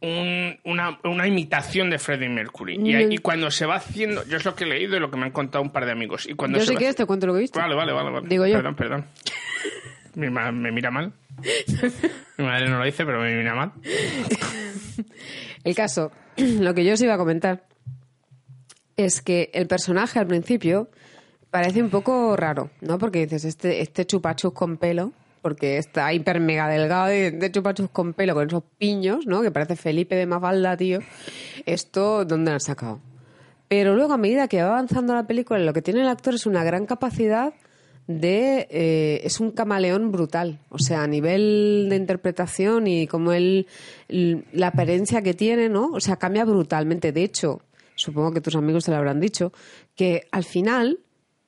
un- 0.00 0.58
una, 0.64 0.98
una 1.04 1.26
imitación 1.26 1.90
de 1.90 1.98
Freddie 1.98 2.28
Mercury. 2.28 2.74
Y, 2.74 2.94
Mm. 2.94 3.12
y 3.12 3.18
cuando 3.18 3.50
se 3.50 3.66
va 3.66 3.76
haciendo. 3.76 4.24
Yo 4.26 4.36
es 4.36 4.44
lo 4.44 4.54
que 4.54 4.64
he 4.64 4.66
leído 4.66 4.96
y 4.96 5.00
lo 5.00 5.10
que 5.10 5.16
me 5.16 5.24
han 5.24 5.32
contado 5.32 5.62
un 5.62 5.70
par 5.70 5.84
de 5.86 5.92
amigos. 5.92 6.26
Y 6.28 6.34
cuando 6.34 6.58
Yo 6.58 6.62
se 6.64 6.68
si 6.68 6.74
va- 6.74 6.78
quieres 6.78 6.96
te 6.96 7.06
cuento 7.06 7.26
lo 7.26 7.32
que 7.32 7.38
he 7.38 7.42
visto. 7.42 7.58
Vale, 7.58 7.74
vale, 7.74 7.92
vale. 7.92 8.10
vale. 8.10 8.28
Digo 8.28 8.46
yo. 8.46 8.52
Perdón, 8.54 8.76
perdón. 8.76 9.04
Mi 10.14 10.30
ma- 10.30 10.52
me 10.52 10.70
mira 10.72 10.90
mal. 10.90 11.12
Mi 12.38 12.44
madre 12.44 12.68
no 12.68 12.78
lo 12.78 12.84
dice, 12.84 13.04
pero 13.04 13.20
me 13.20 13.34
mira 13.34 13.54
mal. 13.54 13.72
El 15.66 15.74
caso, 15.74 16.12
lo 16.36 16.74
que 16.74 16.84
yo 16.84 16.94
os 16.94 17.00
iba 17.02 17.14
a 17.14 17.18
comentar 17.18 17.64
es 18.96 19.20
que 19.20 19.50
el 19.52 19.66
personaje 19.66 20.20
al 20.20 20.28
principio 20.28 20.88
parece 21.50 21.82
un 21.82 21.90
poco 21.90 22.36
raro, 22.36 22.70
¿no? 22.80 22.98
Porque 22.98 23.26
dices, 23.26 23.44
este, 23.44 23.80
este 23.80 24.06
chupachus 24.06 24.52
con 24.52 24.76
pelo, 24.76 25.12
porque 25.42 25.78
está 25.78 26.12
hiper 26.12 26.38
mega 26.38 26.68
delgado 26.68 27.12
y 27.12 27.16
este 27.16 27.50
chupachus 27.50 27.90
con 27.90 28.14
pelo 28.14 28.34
con 28.34 28.46
esos 28.46 28.62
piños, 28.78 29.26
¿no? 29.26 29.42
Que 29.42 29.50
parece 29.50 29.74
Felipe 29.74 30.14
de 30.14 30.26
Mafalda, 30.26 30.76
tío. 30.76 31.00
Esto, 31.66 32.24
¿dónde 32.24 32.52
lo 32.52 32.54
han 32.54 32.60
sacado? 32.60 33.00
Pero 33.66 33.96
luego, 33.96 34.12
a 34.12 34.18
medida 34.18 34.46
que 34.46 34.62
va 34.62 34.68
avanzando 34.68 35.14
la 35.14 35.26
película, 35.26 35.58
lo 35.58 35.72
que 35.72 35.82
tiene 35.82 36.02
el 36.02 36.08
actor 36.08 36.34
es 36.34 36.46
una 36.46 36.62
gran 36.62 36.86
capacidad 36.86 37.54
de... 38.06 38.66
eh, 38.70 39.20
es 39.24 39.40
un 39.40 39.50
camaleón 39.50 40.12
brutal. 40.12 40.58
O 40.68 40.78
sea, 40.78 41.02
a 41.02 41.06
nivel 41.06 41.86
de 41.90 41.96
interpretación 41.96 42.86
y 42.86 43.06
como 43.06 43.32
él... 43.32 43.66
la 44.08 44.68
apariencia 44.68 45.22
que 45.22 45.34
tiene, 45.34 45.68
¿no? 45.68 45.90
O 45.92 46.00
sea, 46.00 46.16
cambia 46.16 46.44
brutalmente. 46.44 47.12
De 47.12 47.22
hecho, 47.24 47.60
supongo 47.94 48.32
que 48.32 48.40
tus 48.40 48.54
amigos 48.56 48.84
te 48.84 48.90
lo 48.90 48.96
habrán 48.98 49.20
dicho, 49.20 49.52
que 49.94 50.26
al 50.30 50.44
final 50.44 50.98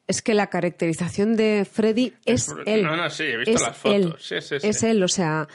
es 0.06 0.22
que 0.22 0.32
la 0.34 0.46
caracterización 0.48 1.36
de 1.36 1.66
Freddy 1.70 2.14
es, 2.24 2.48
él. 2.64 2.82
no, 2.82 2.96
no, 2.96 3.10
sí, 3.10 3.24
he 3.24 3.36
visto 3.36 3.52
Es 3.54 3.60
las 3.62 3.76
fotos. 3.76 3.94
él. 3.96 4.14
Sí, 4.18 4.36
sí, 4.40 4.60
sí. 4.60 4.66
Es 4.68 4.82
él, 4.82 5.02
o 5.02 5.08
sea... 5.08 5.46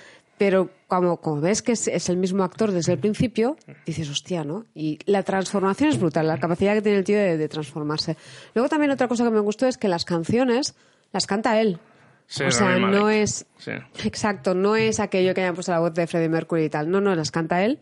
Pero 0.45 0.69
como, 0.89 1.21
como 1.21 1.39
ves 1.39 1.61
que 1.61 1.71
es, 1.71 1.87
es 1.87 2.09
el 2.09 2.17
mismo 2.17 2.43
actor 2.43 2.73
desde 2.73 2.91
el 2.91 2.99
principio, 2.99 3.55
dices, 3.85 4.09
hostia, 4.09 4.43
¿no? 4.43 4.65
Y 4.75 4.99
la 5.05 5.23
transformación 5.23 5.87
es 5.87 5.97
brutal, 5.97 6.27
la 6.27 6.37
capacidad 6.37 6.73
que 6.73 6.81
tiene 6.81 6.97
el 6.97 7.05
tío 7.05 7.17
de, 7.17 7.37
de 7.37 7.47
transformarse. 7.47 8.17
Luego 8.53 8.67
también 8.67 8.91
otra 8.91 9.07
cosa 9.07 9.23
que 9.23 9.29
me 9.29 9.39
gustó 9.39 9.67
es 9.67 9.77
que 9.77 9.87
las 9.87 10.03
canciones 10.03 10.75
las 11.13 11.27
canta 11.27 11.61
él. 11.61 11.79
Sí, 12.27 12.43
o 12.43 12.51
sea, 12.51 12.77
no 12.77 13.09
es... 13.09 13.45
Sí. 13.57 13.71
Exacto, 14.03 14.53
no 14.53 14.75
es 14.75 14.99
aquello 14.99 15.33
que 15.33 15.39
hayan 15.39 15.55
puesto 15.55 15.71
la 15.71 15.79
voz 15.79 15.93
de 15.93 16.07
Freddie 16.07 16.27
Mercury 16.27 16.65
y 16.65 16.69
tal. 16.69 16.91
No, 16.91 16.99
no, 16.99 17.15
las 17.15 17.31
canta 17.31 17.63
él 17.63 17.79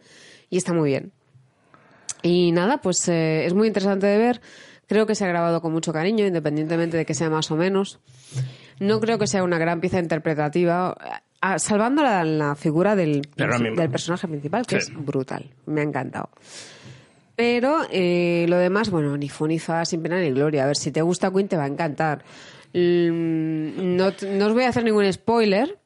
y 0.52 0.58
está 0.58 0.72
muy 0.72 0.92
bien. 0.92 1.12
Y 2.22 2.52
nada, 2.52 2.78
pues 2.78 3.08
eh, 3.08 3.44
es 3.48 3.56
muy 3.56 3.70
interesante 3.70 4.06
de 4.06 4.20
ver. 4.20 4.40
Creo 4.86 5.08
que 5.08 5.16
se 5.16 5.26
ha 5.26 5.28
grabado 5.28 5.64
con 5.64 5.74
mucho 5.74 5.94
cariño, 5.94 6.28
independientemente 6.28 6.96
de 6.96 7.08
que 7.08 7.16
sea 7.16 7.32
más 7.32 7.50
o 7.50 7.56
menos. 7.56 8.00
No 8.80 9.00
creo 9.00 9.18
que 9.18 9.26
sea 9.26 9.44
una 9.44 9.58
gran 9.58 9.82
pieza 9.82 9.98
interpretativa, 9.98 10.96
salvando 11.58 12.04
la, 12.04 12.24
la 12.24 12.56
figura 12.56 12.96
del, 12.96 13.22
del 13.36 13.90
personaje 13.90 14.28
principal, 14.28 14.66
que 14.66 14.80
Sí. 14.82 14.92
es 14.92 15.06
brutal. 15.06 15.50
Me 15.66 15.82
ha 15.82 15.84
encantado. 15.84 16.30
Pero 17.36 17.80
eh, 17.92 18.46
lo 18.48 18.58
demás, 18.58 18.90
bueno, 18.92 19.18
ni 19.18 19.28
fu 19.30 19.48
ni 19.48 19.58
fa, 19.58 19.84
sin 19.86 20.04
pena 20.04 20.20
ni 20.20 20.30
gloria. 20.32 20.64
A 20.64 20.68
ver, 20.68 20.76
si 20.78 20.92
te 20.92 21.02
gusta 21.02 21.32
Queen 21.32 21.48
te 21.48 21.58
va 21.58 21.64
a 21.64 21.68
encantar. 21.68 22.24
Mm, 22.74 23.96
No, 23.98 24.12
no 24.32 24.46
os 24.48 24.54
voy 24.54 24.64
a 24.64 24.70
hacer 24.70 24.84
ningún 24.84 25.12
spoiler, 25.12 25.78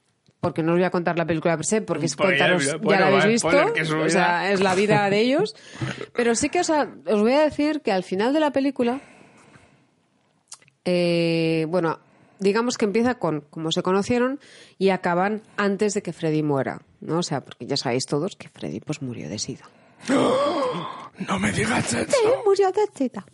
porque 0.41 0.61
no 0.61 0.73
os 0.73 0.77
voy 0.77 0.83
a 0.85 0.89
contar 0.91 1.17
la 1.17 1.25
película 1.25 1.55
per 1.55 1.65
se, 1.65 1.81
porque 1.81 2.07
es 2.07 2.15
contaros, 2.15 2.77
bueno, 2.81 2.91
ya 2.91 2.99
la 2.99 3.07
habéis 3.07 3.25
visto, 3.25 3.75
es 3.75 3.87
su 3.87 3.97
o 3.97 4.09
sea, 4.09 4.41
vida. 4.41 4.51
es 4.51 4.59
la 4.61 4.75
vida 4.75 5.09
de 5.09 5.19
ellos. 5.21 5.55
Pero 6.13 6.35
sí 6.35 6.49
que 6.49 6.59
os, 6.59 6.69
a- 6.69 6.89
os 7.07 7.21
voy 7.21 7.31
a 7.33 7.41
decir 7.43 7.81
que 7.81 7.91
al 7.93 8.03
final 8.03 8.33
de 8.33 8.39
la 8.41 8.51
película, 8.51 8.99
eh, 10.83 11.65
bueno, 11.69 11.99
digamos 12.39 12.77
que 12.77 12.85
empieza 12.85 13.15
con 13.15 13.41
cómo 13.49 13.71
se 13.71 13.83
conocieron 13.83 14.39
y 14.77 14.89
acaban 14.89 15.41
antes 15.57 15.93
de 15.93 16.01
que 16.01 16.13
Freddy 16.13 16.43
muera, 16.43 16.81
¿no? 17.01 17.19
O 17.19 17.23
sea, 17.23 17.41
porque 17.41 17.65
ya 17.65 17.77
sabéis 17.77 18.05
todos 18.05 18.35
que 18.35 18.49
Freddy 18.49 18.79
pues 18.79 19.01
murió 19.01 19.29
de 19.29 19.39
sida. 19.39 19.69
No 20.09 21.39
me 21.39 21.51
digas 21.51 21.93
eso. 21.93 22.11
Sí, 22.11 22.27
murió 22.45 22.71
de 22.71 22.87
sida. 22.93 23.25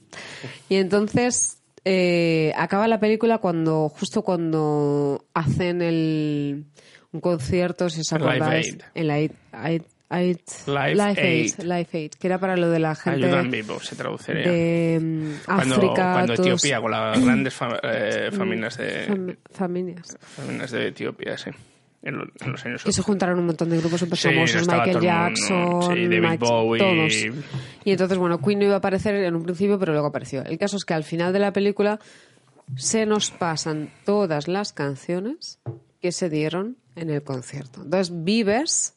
Y 0.69 0.75
entonces 0.75 1.61
eh, 1.83 2.53
acaba 2.55 2.87
la 2.87 2.99
película 2.99 3.39
cuando 3.39 3.89
justo 3.89 4.21
cuando 4.21 5.25
hacen 5.33 5.81
el 5.81 6.65
un 7.11 7.19
concierto, 7.19 7.89
si 7.89 8.01
os 8.01 8.11
Live 8.11 8.23
acordáis, 8.23 8.77
la 8.95 9.13
Aid, 9.51 9.81
Aid- 10.11 10.39
Live 10.67 10.95
Live 10.95 11.21
Aid. 11.21 11.53
Live 11.63 11.87
Aid, 11.93 12.11
que 12.19 12.27
era 12.27 12.37
para 12.37 12.57
lo 12.57 12.69
de 12.69 12.79
la 12.79 12.95
gente 12.95 13.25
Ayuda 13.25 13.39
en 13.39 13.49
vivo, 13.51 13.79
se 13.79 13.95
traduciría. 13.95 14.51
de 14.51 14.99
mm, 15.01 15.45
cuando, 15.45 15.75
África, 15.75 16.13
cuando 16.13 16.33
todos- 16.35 16.47
Etiopía, 16.47 16.81
con 16.81 16.91
las 16.91 17.19
grandes 17.25 17.55
eh, 17.83 18.29
familias, 18.31 18.77
de, 18.77 19.07
fam- 19.07 19.37
familias. 19.51 20.17
familias 20.35 20.71
de 20.71 20.87
Etiopía, 20.87 21.37
sí. 21.37 21.49
En, 22.03 22.17
lo- 22.17 22.23
en 22.39 22.51
los 22.51 22.65
años 22.65 22.83
Que 22.83 22.91
se 22.91 23.03
juntaron 23.03 23.37
un 23.37 23.45
montón 23.45 23.69
de 23.69 23.77
grupos 23.77 23.99
súper 23.99 24.17
famosos, 24.17 24.67
Michael 24.67 24.99
Jackson, 25.01 25.81
sí, 25.83 25.87
David 26.07 26.19
Mike- 26.19 26.37
Bowie. 26.39 26.79
todos. 26.79 27.13
Y 27.85 27.91
entonces, 27.91 28.17
bueno, 28.17 28.39
Queen 28.41 28.57
no 28.57 28.65
iba 28.65 28.73
a 28.73 28.77
aparecer 28.79 29.13
en 29.15 29.35
un 29.35 29.43
principio, 29.43 29.77
pero 29.77 29.91
luego 29.93 30.07
apareció. 30.07 30.43
El 30.43 30.57
caso 30.57 30.77
es 30.77 30.83
que 30.85 30.95
al 30.95 31.03
final 31.03 31.31
de 31.31 31.37
la 31.39 31.53
película 31.53 31.99
se 32.75 33.05
nos 33.05 33.29
pasan 33.29 33.91
todas 34.03 34.47
las 34.47 34.73
canciones 34.73 35.59
que 36.01 36.11
se 36.11 36.29
dieron 36.31 36.77
en 36.95 37.11
el 37.11 37.21
concierto. 37.21 37.83
Entonces 37.83 38.11
vives, 38.23 38.95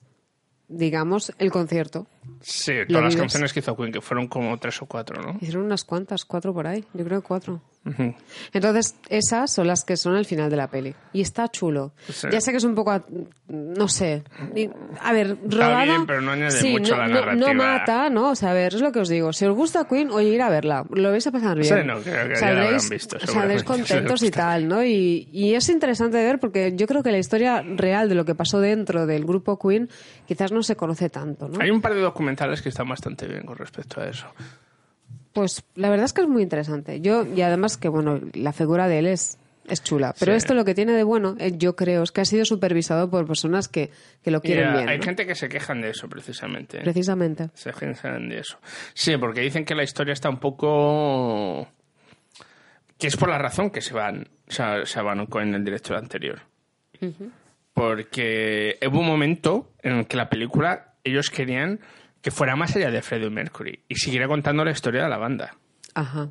digamos, 0.69 1.33
el 1.39 1.51
concierto. 1.51 2.07
Sí, 2.41 2.73
todas 2.89 3.05
las 3.05 3.17
canciones 3.17 3.53
que 3.53 3.61
hizo 3.61 3.77
Queen, 3.77 3.93
que 3.93 4.01
fueron 4.01 4.29
como 4.29 4.57
tres 4.59 4.81
o 4.83 4.87
cuatro, 4.87 5.23
¿no? 5.23 5.39
Hicieron 5.41 5.65
unas 5.65 5.85
cuantas, 5.85 6.25
cuatro 6.25 6.53
por 6.53 6.67
ahí, 6.67 6.85
yo 6.95 7.05
creo 7.05 7.21
que 7.21 7.27
cuatro. 7.27 7.61
Entonces, 8.53 8.97
esas 9.09 9.53
son 9.53 9.67
las 9.67 9.85
que 9.85 9.97
son 9.97 10.17
el 10.17 10.25
final 10.25 10.51
de 10.51 10.57
la 10.57 10.69
peli. 10.69 10.95
Y 11.13 11.21
está 11.21 11.49
chulo. 11.49 11.93
Sí. 12.09 12.29
Ya 12.33 12.41
sé 12.41 12.51
que 12.51 12.57
es 12.57 12.65
un 12.65 12.75
poco, 12.75 12.91
a- 12.93 13.05
no 13.49 13.89
sé. 13.89 14.23
A 15.01 15.13
ver, 15.13 15.37
Está 15.45 15.57
rodado. 15.67 15.85
bien, 15.85 16.07
pero 16.07 16.21
no 16.23 16.33
añade 16.33 16.53
sí, 16.53 16.71
mucho 16.73 16.97
no, 16.97 17.03
a 17.03 17.07
la 17.07 17.15
no- 17.15 17.21
narrativa. 17.21 17.53
No 17.53 17.63
mata, 17.63 18.11
¿no? 18.11 18.31
O 18.31 18.35
sea, 18.35 18.51
a 18.51 18.55
ver, 18.55 18.75
es 18.75 18.81
lo 18.81 18.91
que 18.93 19.01
os 19.01 19.09
digo. 19.09 19.33
Si 19.33 19.45
os 19.45 19.55
gusta 19.55 19.87
Queen, 19.87 20.11
oye, 20.11 20.29
ir 20.31 20.43
a 20.43 20.49
verla. 20.49 20.85
Lo 20.91 21.11
vais 21.11 21.27
a 21.27 21.33
pasar 21.33 21.59
bien. 21.59 21.69
Sí, 21.79 21.87
no, 21.87 22.01
creo 22.01 22.29
que 22.29 22.35
ya 22.41 22.71
visto, 22.71 23.19
saldréis 23.19 23.23
seguramente. 23.27 23.65
contentos 23.65 24.23
y 24.23 24.31
tal, 24.31 24.67
¿no? 24.69 24.83
Y, 24.83 25.29
y 25.31 25.55
es 25.55 25.69
interesante 25.69 26.17
de 26.17 26.25
ver 26.25 26.39
porque 26.41 26.73
yo 26.75 26.87
creo 26.87 27.03
que 27.03 27.13
la 27.13 27.19
historia 27.19 27.63
real 27.63 28.09
de 28.09 28.15
lo 28.15 28.25
que 28.25 28.35
pasó 28.35 28.61
dentro 28.61 29.07
del 29.07 29.25
grupo 29.25 29.59
Queen 29.59 29.89
quizás 30.27 30.53
no 30.53 30.63
se 30.63 30.75
conoce 30.77 31.11
tanto, 31.11 31.49
¿no? 31.49 31.61
Hay 31.61 31.71
un 31.71 31.81
par 31.83 31.95
de 31.95 32.01
documentales 32.01 32.63
que 32.63 32.71
están 32.71 32.89
bastante 32.89 33.27
bien 33.27 33.43
con 33.45 33.57
respecto 33.59 34.01
a 34.01 34.07
eso. 34.09 34.27
Pues 35.35 35.63
la 35.75 35.91
verdad 35.91 36.07
es 36.07 36.13
que 36.15 36.23
es 36.23 36.29
muy 36.29 36.43
interesante. 36.43 37.01
Yo, 37.03 37.27
y 37.27 37.43
además 37.43 37.77
que, 37.77 37.89
bueno, 37.89 38.21
la 38.33 38.53
figura 38.53 38.89
de 38.89 39.01
él 39.01 39.07
es, 39.09 39.37
es 39.69 39.83
chula. 39.83 40.15
Pero 40.19 40.33
Sí. 40.33 40.37
esto 40.37 40.55
lo 40.55 40.65
que 40.65 40.75
tiene 40.75 40.93
de 40.93 41.03
bueno, 41.03 41.37
eh, 41.41 41.53
yo 41.57 41.75
creo, 41.75 42.03
es 42.05 42.13
que 42.13 42.21
ha 42.21 42.25
sido 42.25 42.45
supervisado 42.45 43.11
por 43.11 43.27
personas 43.27 43.67
que, 43.69 43.91
que 44.23 44.31
lo 44.31 44.41
quieren 44.41 44.73
bien. 44.75 44.89
hay 44.89 44.99
¿no? 44.99 45.05
gente 45.05 45.27
que 45.27 45.35
se 45.35 45.49
quejan 45.49 45.81
de 45.81 45.91
eso, 45.91 46.09
precisamente. 46.09 46.81
Precisamente. 46.81 47.51
Se 47.55 47.73
quejan 47.73 48.29
de 48.29 48.39
eso. 48.39 48.59
Sí, 48.95 49.17
porque 49.17 49.41
dicen 49.41 49.65
que 49.65 49.75
la 49.75 49.83
historia 49.83 50.13
está 50.13 50.29
un 50.31 50.39
poco... 50.39 51.67
Que 52.97 53.09
es 53.09 53.17
por 53.17 53.29
la 53.29 53.39
razón 53.39 53.71
que 53.71 53.81
se 53.81 53.93
van, 53.93 54.29
se, 54.47 54.63
se 54.87 55.03
van 55.03 55.27
con 55.27 55.53
el 55.55 55.65
director 55.65 55.97
anterior. 55.97 56.43
Porque 57.75 58.79
hubo 58.89 59.01
un 59.01 59.07
momento 59.07 59.73
en 59.83 59.99
el 59.99 60.07
que 60.07 60.17
la 60.17 60.29
película 60.29 60.95
ellos 61.03 61.29
querían 61.29 61.81
que 62.25 62.31
fuera 62.31 62.57
más 62.57 62.75
allá 62.75 62.91
de 62.91 63.03
Freddie 63.03 63.29
Mercury 63.29 63.81
y 63.87 63.97
siguiera 63.97 64.27
contando 64.27 64.65
la 64.65 64.71
historia 64.71 65.03
de 65.05 65.11
la 65.11 65.19
banda. 65.19 65.55
Ajá. 65.95 66.31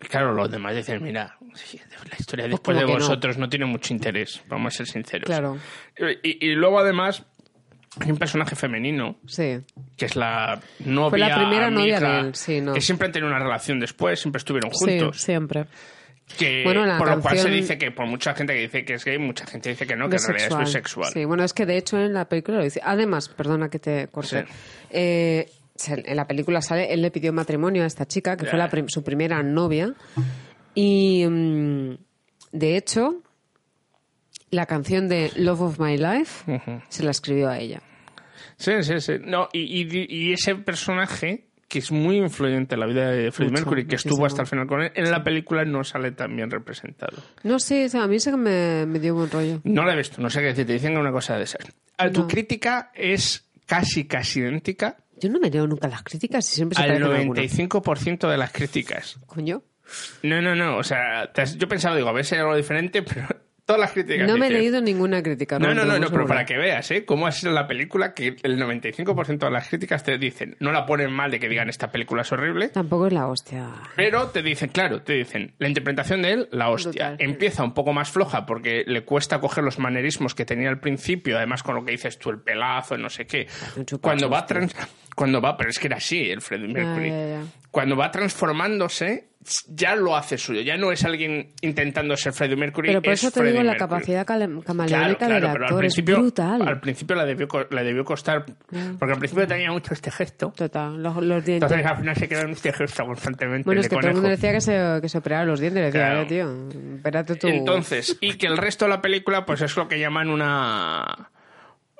Y 0.00 0.06
claro, 0.06 0.32
los 0.32 0.50
demás 0.50 0.74
dicen, 0.74 1.02
mira, 1.02 1.36
sí, 1.52 1.78
la 2.10 2.16
historia 2.18 2.44
Pues 2.46 2.52
después 2.52 2.76
de 2.78 2.84
no. 2.84 2.92
vosotros 2.94 3.36
no. 3.36 3.48
tiene 3.50 3.66
mucho 3.66 3.92
interés, 3.92 4.42
vamos 4.48 4.72
a 4.74 4.76
ser 4.78 4.86
sinceros. 4.86 5.26
Claro. 5.26 5.58
Y, 6.22 6.46
y 6.46 6.54
luego 6.54 6.78
además 6.78 7.24
hay 8.00 8.10
un 8.10 8.16
personaje 8.16 8.56
femenino 8.56 9.18
Sí. 9.26 9.60
que 9.98 10.06
es 10.06 10.16
la 10.16 10.58
novia 10.80 11.10
Fue 11.10 11.18
la 11.18 11.36
primera 11.36 11.70
novia 11.70 12.00
de 12.00 12.20
él, 12.20 12.34
sí, 12.34 12.60
no. 12.62 12.72
que 12.72 12.80
siempre 12.80 13.06
han 13.06 13.12
tenido 13.12 13.28
una 13.30 13.38
relación 13.38 13.78
después, 13.78 14.18
siempre 14.18 14.38
estuvieron 14.38 14.70
Sí, 14.72 14.98
juntos. 14.98 15.20
siempre. 15.20 15.66
Que, 16.38 16.62
Bueno, 16.64 16.86
la 16.86 16.98
por 16.98 17.08
lo 17.10 17.20
cual 17.20 17.38
se 17.38 17.48
dice 17.50 17.76
que 17.78 17.90
por 17.90 18.06
mucha 18.06 18.34
gente 18.34 18.54
que 18.54 18.60
dice 18.60 18.84
que 18.84 18.94
es 18.94 19.04
gay, 19.04 19.18
mucha 19.18 19.46
gente 19.46 19.68
dice 19.68 19.86
que 19.86 19.94
no, 19.94 20.08
que 20.08 20.16
en 20.16 20.22
realidad 20.26 20.60
es 20.62 20.66
bisexual. 20.66 21.12
Sí, 21.12 21.24
bueno, 21.24 21.44
es 21.44 21.52
que 21.52 21.66
de 21.66 21.76
hecho 21.76 21.98
en 22.00 22.12
la 22.14 22.24
película 22.28 22.58
lo 22.58 22.64
dice. 22.64 22.80
Además, 22.82 23.28
perdona 23.28 23.68
que 23.68 23.78
te 23.78 24.08
corte. 24.08 24.44
Sí. 24.46 24.52
eh, 24.90 25.48
en 25.88 26.16
la 26.16 26.26
película 26.26 26.62
sale, 26.62 26.92
él 26.92 27.02
le 27.02 27.10
pidió 27.10 27.32
matrimonio 27.32 27.82
a 27.82 27.86
esta 27.86 28.06
chica, 28.06 28.36
que 28.36 28.46
fue 28.46 28.58
la 28.58 28.68
prim- 28.70 28.88
su 28.88 29.02
primera 29.02 29.42
novia. 29.42 29.92
Y 30.74 31.26
mm, 31.26 31.96
de 32.52 32.76
hecho, 32.76 33.22
la 34.50 34.66
canción 34.66 35.08
de 35.08 35.30
Love 35.36 35.60
of 35.62 35.78
My 35.80 35.96
Life 35.98 36.60
se 36.88 37.02
la 37.02 37.10
escribió 37.10 37.48
a 37.48 37.58
ella. 37.58 37.82
Sí, 38.56 38.72
sí, 38.82 39.00
sí. 39.00 39.14
No, 39.20 39.48
y, 39.52 39.60
y- 39.82 40.06
y 40.08 40.32
ese 40.32 40.54
personaje, 40.54 41.48
que 41.68 41.78
es 41.78 41.90
muy 41.92 42.16
influyente 42.18 42.74
en 42.74 42.80
la 42.80 42.86
vida 42.86 43.10
de 43.10 43.30
Freddie 43.32 43.52
Mercury, 43.52 43.86
que 43.86 43.96
estuvo 43.96 44.24
hasta 44.26 44.42
el 44.42 44.48
final 44.48 44.66
con 44.66 44.82
él, 44.82 44.92
en 44.94 45.10
la 45.10 45.22
película 45.24 45.64
no 45.64 45.82
sale 45.84 46.12
tan 46.12 46.34
bien 46.36 46.50
representado. 46.50 47.16
No 47.42 47.58
sé, 47.58 47.88
a 47.94 48.06
mí 48.06 48.18
sí 48.20 48.30
que 48.30 48.36
me, 48.36 48.86
me 48.86 48.98
dio 49.00 49.14
buen 49.14 49.30
rollo. 49.30 49.60
No 49.64 49.84
la 49.84 49.94
he 49.94 49.96
visto, 49.96 50.20
no 50.22 50.30
sé 50.30 50.40
qué 50.40 50.46
decir, 50.46 50.66
te 50.66 50.72
dicen 50.74 50.96
una 50.96 51.10
cosa 51.12 51.36
de 51.36 51.44
esas. 51.44 51.66
A 51.98 52.10
tu 52.10 52.26
crítica 52.28 52.90
es 52.94 53.48
casi, 53.66 54.04
casi 54.06 54.40
idéntica 54.40 54.96
Yo 55.20 55.30
no 55.30 55.38
me 55.40 55.48
leo 55.50 55.66
nunca 55.66 55.88
las 55.88 56.02
críticas 56.02 56.50
y 56.52 56.56
siempre 56.56 56.76
se 56.76 56.82
al 56.82 56.88
parecen 56.88 57.12
a 57.12 57.16
alguna. 57.20 57.40
95% 57.42 58.28
de 58.30 58.36
las 58.36 58.52
críticas. 58.52 59.16
Coño. 59.26 59.62
No, 60.22 60.40
no, 60.42 60.54
no, 60.54 60.78
o 60.78 60.82
sea, 60.82 61.30
has- 61.36 61.56
yo 61.58 61.68
pensaba, 61.68 61.94
digo, 61.96 62.08
a 62.08 62.12
ver 62.12 62.24
si 62.24 62.34
hay 62.34 62.40
algo 62.40 62.56
diferente, 62.56 63.02
pero 63.04 63.26
todas 63.64 63.80
las 63.80 63.92
críticas 63.92 64.26
No 64.28 64.36
me 64.36 64.48
he 64.48 64.50
leído 64.50 64.80
ninguna 64.80 65.22
crítica. 65.22 65.58
No, 65.58 65.74
no, 65.74 65.84
no, 65.84 65.98
no, 65.98 66.08
pero 66.10 66.26
para 66.26 66.44
que 66.44 66.56
veas, 66.56 66.90
¿eh? 66.90 67.04
Cómo 67.04 67.26
ha 67.26 67.32
sido 67.32 67.52
la 67.52 67.66
película 67.66 68.12
que 68.14 68.36
el 68.42 68.58
95% 68.58 69.38
de 69.38 69.50
las 69.50 69.68
críticas 69.68 70.02
te 70.04 70.18
dicen, 70.18 70.56
no 70.60 70.72
la 70.72 70.84
ponen 70.86 71.10
mal 71.12 71.30
de 71.30 71.40
que 71.40 71.48
digan 71.48 71.68
esta 71.68 71.90
película 71.90 72.22
es 72.22 72.32
horrible, 72.32 72.68
Tampoco 72.68 73.06
es 73.06 73.12
la 73.12 73.26
hostia. 73.26 73.68
pero 73.96 74.28
te 74.28 74.42
dicen, 74.42 74.68
claro, 74.70 75.02
te 75.02 75.14
dicen, 75.14 75.54
la 75.58 75.68
interpretación 75.68 76.22
de 76.22 76.32
él, 76.32 76.48
la 76.52 76.68
hostia. 76.70 77.16
Empieza 77.18 77.62
un 77.64 77.74
poco 77.74 77.92
más 77.92 78.10
floja 78.10 78.46
porque 78.46 78.84
le 78.86 79.04
cuesta 79.04 79.40
coger 79.40 79.64
los 79.64 79.78
manerismos 79.78 80.34
que 80.34 80.44
tenía 80.44 80.68
al 80.68 80.80
principio, 80.80 81.36
además 81.36 81.62
con 81.62 81.74
lo 81.74 81.84
que 81.84 81.92
dices 81.92 82.18
tú, 82.18 82.30
el 82.30 82.40
pelazo, 82.40 82.98
no 82.98 83.08
sé 83.10 83.26
qué. 83.26 83.46
Cuando 84.00 84.28
va, 84.28 84.44
trans- 84.46 84.74
cuando 85.14 85.40
va, 85.40 85.56
pero 85.56 85.70
es 85.70 85.78
que 85.78 85.86
era 85.86 85.96
así 85.96 86.28
el 86.30 86.40
Freddie 86.40 86.68
Mercury. 86.68 87.08
ya, 87.10 87.26
ya. 87.28 87.42
Cuando 87.70 87.96
va 87.96 88.10
transformándose, 88.10 89.28
ya 89.68 89.94
lo 89.94 90.16
hace 90.16 90.38
suyo, 90.38 90.60
ya 90.62 90.76
no 90.76 90.90
es 90.92 91.04
alguien 91.04 91.52
intentando 91.60 92.16
ser 92.16 92.32
Freddie 92.32 92.56
Mercury. 92.56 92.88
Pero 92.88 93.02
por 93.02 93.12
es 93.12 93.20
eso 93.20 93.30
te 93.30 93.40
Freddie 93.40 93.52
digo, 93.52 93.64
la 93.64 93.72
Mercury. 93.72 93.88
capacidad 93.90 94.26
cale- 94.26 94.46
Claro, 94.46 94.62
camaleónica 94.62 95.18
claro, 95.26 95.34
del 95.34 95.40
pero 95.52 95.54
al 95.56 95.62
actor 95.70 95.84
es 95.84 95.94
principio, 95.94 96.18
brutal. 96.20 96.68
al 96.68 96.80
principio 96.80 97.16
la 97.16 97.24
debió, 97.24 97.48
le 97.70 97.84
debió 97.84 98.04
costar, 98.04 98.44
porque 98.98 99.12
al 99.12 99.18
principio 99.18 99.46
tenía 99.46 99.70
mucho 99.72 99.92
este 99.94 100.10
gesto. 100.10 100.52
Total, 100.56 101.02
los, 101.02 101.16
los 101.16 101.44
dientes. 101.44 101.70
Entonces 101.70 101.86
al 101.86 101.96
final 101.98 102.16
se 102.16 102.28
quedó 102.28 102.40
en 102.42 102.50
este 102.50 102.72
gesto 102.72 103.04
constantemente. 103.04 103.64
bueno, 103.66 103.80
es 103.80 103.88
que 103.88 103.96
todo 103.96 104.08
el 104.08 104.14
mundo 104.14 104.28
decía 104.30 104.52
que 104.52 104.60
se, 104.60 104.98
que 105.02 105.08
se 105.08 105.18
operara 105.18 105.44
los 105.44 105.60
dientes. 105.60 105.84
Decía, 105.84 106.00
Claro. 106.06 106.20
"Eh, 106.22 106.26
tío, 106.26 106.68
espérate 106.96 107.34
tú. 107.36 107.48
Entonces, 107.48 108.16
y 108.20 108.34
que 108.34 108.46
el 108.46 108.56
resto 108.56 108.86
de 108.86 108.90
la 108.92 109.02
película, 109.02 109.44
pues 109.44 109.60
es 109.62 109.76
lo 109.76 109.88
que 109.88 109.98
llaman 109.98 110.30
una 110.30 111.30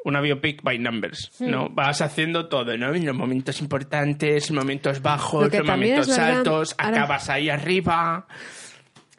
una 0.04 0.20
biopic 0.20 0.62
by 0.62 0.78
numbers. 0.78 1.30
¿no? 1.40 1.68
Vas 1.70 2.00
haciendo 2.00 2.48
todo, 2.48 2.76
¿no? 2.78 2.92
Los 2.92 3.14
momentos 3.16 3.60
importantes, 3.60 4.50
momentos 4.52 5.02
bajos, 5.02 5.52
los 5.52 5.66
momentos 5.66 6.08
verdad, 6.08 6.36
altos, 6.38 6.74
ahora- 6.78 6.98
acabas 6.98 7.28
ahí 7.30 7.50
arriba. 7.50 8.26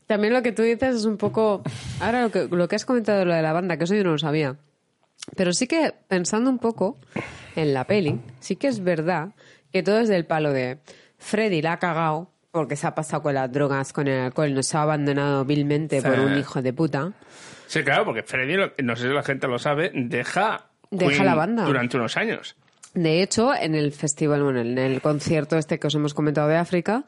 También 0.08 0.34
lo 0.34 0.42
que 0.44 0.52
tú 0.52 0.62
dices 0.62 0.96
es 0.96 1.06
un 1.06 1.18
poco... 1.18 1.64
Ahora 2.00 2.22
lo 2.22 2.32
que, 2.32 2.48
lo 2.50 2.68
que 2.68 2.76
has 2.76 2.86
comentado 2.86 3.20
de 3.20 3.26
lo 3.26 3.34
de 3.34 3.42
la 3.42 3.54
banda, 3.54 3.78
que 3.78 3.86
eso 3.86 3.96
yo 3.96 4.04
no 4.04 4.12
lo 4.12 4.18
sabía. 4.20 4.56
Pero 5.36 5.52
sí 5.54 5.66
que 5.68 5.94
pensando 6.08 6.50
un 6.52 6.60
poco 6.60 6.98
en 7.56 7.74
la 7.74 7.86
peli, 7.86 8.20
sí 8.40 8.56
que 8.56 8.68
es 8.68 8.84
verdad 8.84 9.30
que 9.74 9.82
todo 9.82 10.00
es 10.00 10.08
del 10.08 10.26
palo 10.28 10.54
de 10.54 10.78
Freddy 11.18 11.62
la 11.64 11.74
ha 11.74 11.80
cagado 11.80 12.32
porque 12.52 12.76
se 12.76 12.86
ha 12.86 12.94
pasado 12.94 13.24
con 13.24 13.34
las 13.34 13.52
drogas, 13.52 13.92
con 13.92 14.08
el 14.08 14.20
alcohol, 14.20 14.54
nos 14.54 14.74
ha 14.76 14.84
abandonado 14.84 15.44
vilmente 15.44 16.00
Sí. 16.00 16.08
por 16.08 16.20
un 16.20 16.38
hijo 16.38 16.62
de 16.62 16.72
puta. 16.72 17.12
Sí, 17.68 17.84
claro, 17.84 18.06
porque 18.06 18.22
Freddy, 18.22 18.56
no 18.84 18.96
sé 18.96 19.08
si 19.08 19.14
la 19.14 19.24
gente 19.24 19.48
lo 19.48 19.58
sabe, 19.58 19.92
deja, 19.94 20.68
Deja 20.98 21.24
la 21.24 21.36
banda. 21.36 21.66
durante 21.66 21.98
unos 21.98 22.18
años. 22.18 22.56
De 22.94 23.22
hecho, 23.22 23.54
en 23.54 23.76
el 23.76 23.92
festival, 23.92 24.42
bueno, 24.42 24.62
en 24.62 24.78
el 24.78 25.02
concierto 25.02 25.58
este 25.58 25.80
que 25.80 25.88
os 25.88 25.96
hemos 25.96 26.14
comentado 26.14 26.48
de 26.48 26.56
África, 26.56 27.04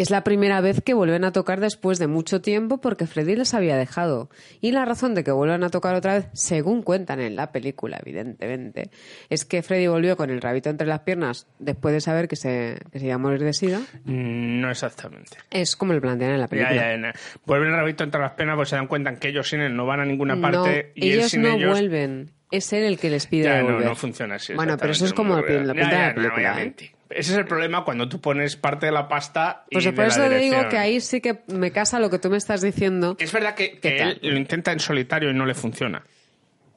es 0.00 0.10
la 0.10 0.22
primera 0.24 0.60
vez 0.60 0.80
que 0.82 0.94
vuelven 0.94 1.24
a 1.24 1.32
tocar 1.32 1.60
después 1.60 1.98
de 1.98 2.06
mucho 2.06 2.40
tiempo 2.40 2.78
porque 2.80 3.06
Freddy 3.06 3.36
les 3.36 3.54
había 3.54 3.76
dejado. 3.76 4.30
Y 4.60 4.72
la 4.72 4.84
razón 4.84 5.14
de 5.14 5.24
que 5.24 5.30
vuelvan 5.30 5.64
a 5.64 5.70
tocar 5.70 5.94
otra 5.94 6.14
vez, 6.14 6.28
según 6.32 6.82
cuentan 6.82 7.20
en 7.20 7.36
la 7.36 7.52
película, 7.52 7.98
evidentemente, 8.04 8.90
es 9.30 9.44
que 9.44 9.62
Freddy 9.62 9.86
volvió 9.86 10.16
con 10.16 10.30
el 10.30 10.40
rabito 10.40 10.70
entre 10.70 10.86
las 10.86 11.00
piernas 11.00 11.46
después 11.58 11.94
de 11.94 12.00
saber 12.00 12.28
que 12.28 12.36
se, 12.36 12.78
que 12.92 12.98
se 12.98 13.06
iba 13.06 13.14
a 13.14 13.18
morir 13.18 13.40
de 13.44 13.52
sida. 13.52 13.80
Mm, 14.04 14.60
No 14.60 14.70
exactamente. 14.70 15.36
Es 15.50 15.76
como 15.76 15.92
lo 15.92 16.00
plantean 16.00 16.32
en 16.32 16.40
la 16.40 16.48
película. 16.48 16.74
ya, 16.74 16.96
ya. 17.00 17.12
Vuelven 17.44 17.68
el 17.70 17.76
rabito 17.76 18.04
entre 18.04 18.20
las 18.20 18.32
penas, 18.32 18.56
pues 18.56 18.68
se 18.68 18.76
dan 18.76 18.86
cuenta 18.86 19.14
que 19.16 19.28
ellos 19.28 19.48
sin 19.48 19.60
él 19.60 19.74
no 19.76 19.86
van 19.86 20.00
a 20.00 20.04
ninguna 20.04 20.40
parte 20.40 20.92
no, 20.96 21.02
y 21.04 21.10
él 21.12 21.18
ellos 21.18 21.30
sin 21.30 21.42
no 21.42 21.52
ellos. 21.52 21.70
vuelven. 21.70 22.30
Es 22.50 22.72
él 22.72 22.84
el 22.84 22.98
que 22.98 23.10
les 23.10 23.26
pide 23.26 23.44
Ya, 23.44 23.58
no, 23.62 23.72
volver. 23.72 23.84
no 23.86 23.94
funciona 23.96 24.36
así. 24.36 24.54
Bueno, 24.54 24.76
pero 24.78 24.92
eso 24.92 25.04
es 25.04 25.12
como 25.12 25.36
lo 25.36 25.44
pinta 25.44 25.64
la 25.64 26.08
no, 26.12 26.14
película. 26.14 26.62
¿eh? 26.62 26.74
Ese 27.08 27.32
es 27.32 27.38
el 27.38 27.44
problema 27.46 27.84
cuando 27.84 28.08
tú 28.08 28.20
pones 28.20 28.56
parte 28.56 28.86
de 28.86 28.92
la 28.92 29.06
pasta 29.08 29.64
y 29.70 29.74
Pues 29.76 29.84
de 29.84 29.92
por 29.92 30.04
la 30.06 30.08
eso 30.08 30.28
te 30.28 30.38
digo 30.38 30.68
que 30.68 30.76
ahí 30.78 31.00
sí 31.00 31.20
que 31.20 31.42
me 31.46 31.70
casa 31.70 32.00
lo 32.00 32.10
que 32.10 32.18
tú 32.18 32.30
me 32.30 32.36
estás 32.36 32.62
diciendo. 32.62 33.16
Es 33.20 33.32
verdad 33.32 33.54
que, 33.54 33.78
él 33.82 34.18
lo 34.22 34.36
intenta 34.36 34.72
en 34.72 34.80
solitario 34.80 35.30
y 35.30 35.34
no 35.34 35.46
le 35.46 35.54
funciona. 35.54 36.02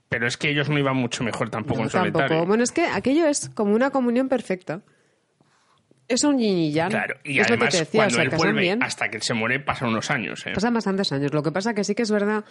Pero 0.07 0.27
es 0.27 0.37
que 0.37 0.49
ellos 0.49 0.69
no 0.69 0.77
iban 0.77 0.95
mucho 0.97 1.23
mejor 1.23 1.49
tampoco 1.49 1.79
No, 1.79 1.85
en 1.85 1.89
solitario. 1.89 2.27
tampoco. 2.27 2.47
Bueno, 2.47 2.63
es 2.63 2.71
que 2.71 2.85
aquello 2.85 3.27
es 3.27 3.49
como 3.49 3.73
una 3.75 3.89
comunión 3.91 4.27
perfecta. 4.29 4.81
Es 6.07 6.23
un 6.23 6.39
yin 6.39 6.57
y 6.57 6.71
yang. 6.73 6.89
Claro, 6.89 7.15
y 7.23 7.39
es 7.39 7.47
lo 7.49 7.55
que 7.57 7.65
además 7.65 7.69
te 7.71 7.79
decía, 7.79 7.99
cuando 7.99 8.13
o 8.13 8.15
sea, 8.15 8.23
él 8.23 8.29
vuelve 8.35 8.61
bien. 8.61 8.81
hasta 8.81 9.09
que 9.09 9.17
él 9.17 9.23
se 9.23 9.35
muere 9.35 9.59
pasan 9.59 9.89
unos 9.89 10.09
años. 10.09 10.43
¿eh? 10.47 10.53
Pasan 10.55 10.73
bastantes 10.73 11.11
años. 11.11 11.31
Lo 11.35 11.43
que 11.43 11.51
pasa 11.51 11.75
que 11.75 11.83
sí 11.83 11.93
que 11.93 12.01
es 12.01 12.09
verdad 12.09 12.45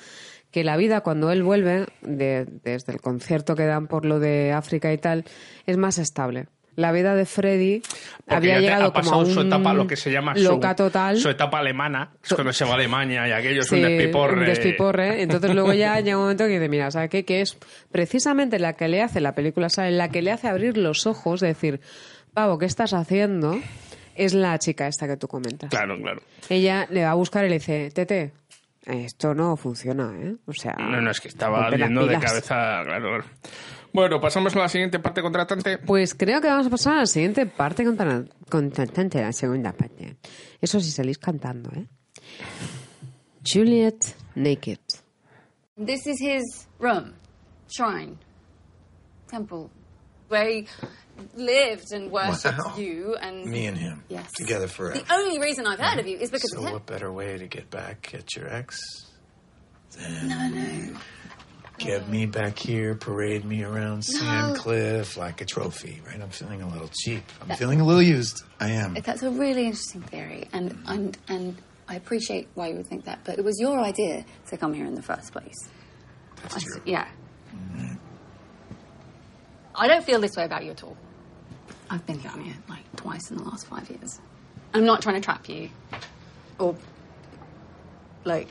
que 0.52 0.62
la 0.62 0.76
vida 0.76 1.00
cuando 1.00 1.32
él 1.32 1.42
vuelve, 1.42 1.86
de- 2.02 2.46
desde 2.62 2.92
el 2.92 3.00
concierto 3.00 3.56
que 3.56 3.64
dan 3.66 3.88
por 3.88 4.04
lo 4.04 4.20
de 4.20 4.52
África 4.52 4.92
y 4.92 4.98
tal, 4.98 5.24
es 5.66 5.76
más 5.76 5.98
estable. 5.98 6.46
La 6.78 6.92
vida 6.92 7.16
de 7.16 7.26
Freddy 7.26 7.82
Porque 8.18 8.36
había 8.36 8.54
ya 8.54 8.60
llegado 8.60 8.84
ha 8.86 8.92
pasado 8.92 9.10
como 9.16 9.24
a 9.24 9.28
un 9.28 9.34
su 9.34 9.40
etapa, 9.40 9.74
lo 9.74 9.86
que 9.88 9.96
se 9.96 10.12
llama 10.12 10.36
su, 10.36 10.44
loca 10.44 10.76
total. 10.76 11.16
su 11.16 11.28
etapa 11.28 11.58
alemana, 11.58 12.12
es 12.22 12.32
cuando 12.34 12.52
se 12.52 12.64
va 12.64 12.70
a 12.70 12.74
Alemania 12.74 13.26
y 13.26 13.32
aquello 13.32 13.62
es 13.62 13.66
Sí, 13.66 13.74
un 13.74 13.82
despiporre. 13.82 14.38
un 14.38 14.44
despiporre. 14.46 15.22
Entonces 15.22 15.54
luego 15.54 15.72
ya 15.72 15.98
llega 15.98 16.16
un 16.16 16.22
momento 16.22 16.44
que 16.44 16.50
dice, 16.50 16.68
mira, 16.68 16.88
¿sabes 16.92 17.10
qué? 17.10 17.24
Que 17.24 17.40
es 17.40 17.58
precisamente 17.90 18.60
la 18.60 18.74
que 18.74 18.86
le 18.86 19.02
hace, 19.02 19.20
la 19.20 19.34
película 19.34 19.68
sale, 19.68 19.90
la 19.90 20.08
que 20.08 20.22
le 20.22 20.30
hace 20.30 20.46
abrir 20.46 20.76
los 20.78 21.06
ojos, 21.08 21.40
de 21.40 21.48
decir, 21.48 21.80
Pavo, 22.32 22.58
¿qué 22.58 22.66
estás 22.66 22.94
haciendo? 22.94 23.58
Es 24.14 24.34
la 24.34 24.56
chica 24.60 24.86
esta 24.86 25.08
que 25.08 25.16
tú 25.16 25.26
comentas. 25.26 25.70
Claro, 25.70 25.96
claro. 26.00 26.22
Ella 26.48 26.86
le 26.90 27.02
va 27.02 27.10
a 27.10 27.14
buscar 27.14 27.44
y 27.44 27.48
le 27.48 27.54
dice, 27.54 27.90
Tete, 27.92 28.30
esto 28.88 29.34
no 29.34 29.56
funciona, 29.56 30.12
¿eh? 30.20 30.36
O 30.46 30.52
sea... 30.52 30.74
No, 30.78 31.00
no, 31.00 31.10
es 31.10 31.20
que 31.20 31.28
estaba 31.28 31.70
viendo 31.70 32.02
de 32.06 32.16
pilas". 32.16 32.24
cabeza. 32.24 32.82
Claro. 32.84 33.24
Bueno, 33.92 34.20
pasamos 34.20 34.54
a 34.54 34.58
la 34.60 34.68
siguiente 34.68 34.98
parte 34.98 35.22
contratante. 35.22 35.78
Pues 35.78 36.14
creo 36.14 36.40
que 36.40 36.48
vamos 36.48 36.66
a 36.66 36.70
pasar 36.70 36.92
a 36.94 36.96
la 37.00 37.06
siguiente 37.06 37.46
parte 37.46 37.84
contra- 37.84 38.24
contratante, 38.50 39.20
la 39.22 39.32
segunda 39.32 39.72
parte. 39.72 40.16
Eso 40.60 40.78
sí 40.80 40.90
salís 40.90 41.18
cantando, 41.18 41.70
¿eh? 41.74 41.86
Juliet 43.44 44.04
Naked. 44.34 44.78
This 45.76 46.06
is 46.06 46.20
his 46.20 46.68
room, 46.78 47.12
shrine, 47.68 48.16
temple, 49.30 49.68
where 50.28 50.48
he 50.50 50.66
lived 51.34 51.92
and 51.92 52.10
worshipped 52.10 52.58
Wow. 52.58 52.76
you 52.76 53.16
and 53.20 53.44
Me 53.46 53.66
and 53.66 53.76
him. 53.78 54.02
Yes. 54.08 54.30
Together 54.36 54.68
forever. 54.68 54.98
The 54.98 55.12
only 55.14 55.38
reason 55.38 55.66
I've 55.66 55.78
heard 55.80 55.98
of 55.98 56.06
you 56.06 56.16
is 56.18 56.30
because 56.30 56.50
So 56.52 56.58
of 56.58 56.64
him. 56.66 56.72
what 56.72 56.86
better 56.86 57.10
way 57.12 57.38
to 57.38 57.46
get 57.46 57.70
back 57.70 58.12
at 58.14 58.34
your 58.36 58.48
ex 58.52 58.78
than 59.92 60.28
No, 60.28 60.48
no. 60.48 60.98
get 61.78 62.08
me 62.08 62.26
back 62.26 62.58
here, 62.58 62.94
parade 62.94 63.44
me 63.44 63.62
around 63.64 64.02
Sandcliff 64.02 65.16
like 65.16 65.40
a 65.40 65.44
trophy, 65.44 66.00
right? 66.06 66.20
I'm 66.20 66.30
feeling 66.30 66.62
a 66.62 66.68
little 66.68 66.90
cheap. 67.02 67.22
I'm 67.42 67.56
feeling 67.56 67.80
a 67.80 67.84
little 67.84 68.02
used. 68.02 68.42
I 68.60 68.70
am. 68.70 68.94
That's 68.94 69.22
a 69.22 69.30
really 69.30 69.64
interesting 69.66 70.02
theory, 70.02 70.48
and 70.52 70.76
and 70.86 71.16
and 71.28 71.56
I 71.88 71.94
appreciate 71.94 72.48
why 72.54 72.68
you 72.68 72.76
would 72.76 72.86
think 72.86 73.04
that. 73.06 73.20
But 73.24 73.38
it 73.38 73.44
was 73.44 73.58
your 73.60 73.78
idea 73.78 74.24
to 74.48 74.56
come 74.56 74.74
here 74.74 74.84
in 74.86 74.94
the 74.94 75.02
first 75.02 75.32
place. 75.32 75.54
That's 76.42 76.56
I- 76.56 76.60
true. 76.60 76.82
yeah. 76.84 77.08
Mm. 77.54 77.98
I 79.74 79.86
don't 79.88 80.04
feel 80.04 80.20
this 80.20 80.36
way 80.36 80.44
about 80.44 80.64
you 80.64 80.72
at 80.72 80.82
all. 80.82 80.96
I've 81.90 82.04
been 82.06 82.20
down 82.20 82.40
here 82.42 82.56
like 82.68 82.84
twice 82.96 83.30
in 83.30 83.36
the 83.38 83.44
last 83.44 83.66
five 83.66 83.88
years. 83.90 84.20
I'm 84.74 84.84
not 84.84 85.00
trying 85.00 85.16
to 85.16 85.20
trap 85.20 85.48
you, 85.48 85.70
or 86.58 86.74
like 88.24 88.48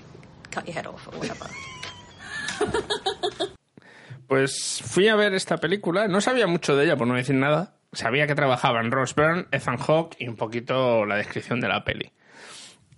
cut 0.52 0.66
your 0.66 0.74
head 0.74 0.88
off 0.88 1.08
or 1.08 1.20
whatever. 1.20 1.48
Pues 4.28 4.82
fui 4.86 5.08
a 5.08 5.16
ver 5.16 5.34
esta 5.34 5.56
película. 5.58 6.10
No 6.10 6.20
sabía 6.20 6.48
mucho 6.48 6.76
de 6.76 6.84
ella, 6.84 6.98
por 6.98 7.08
no 7.08 7.16
decir 7.16 7.36
nada. 7.36 7.76
Sabía 7.94 8.28
que 8.28 8.36
trabajaban 8.36 8.92
Ross 8.92 9.16
Byrne, 9.16 9.46
Ethan 9.52 9.78
Hawke 9.78 10.18
y 10.20 10.28
un 10.28 10.36
poquito 10.36 11.06
la 11.06 11.16
descripción 11.16 11.62
de 11.62 11.70
la 11.70 11.86
peli. 11.86 12.12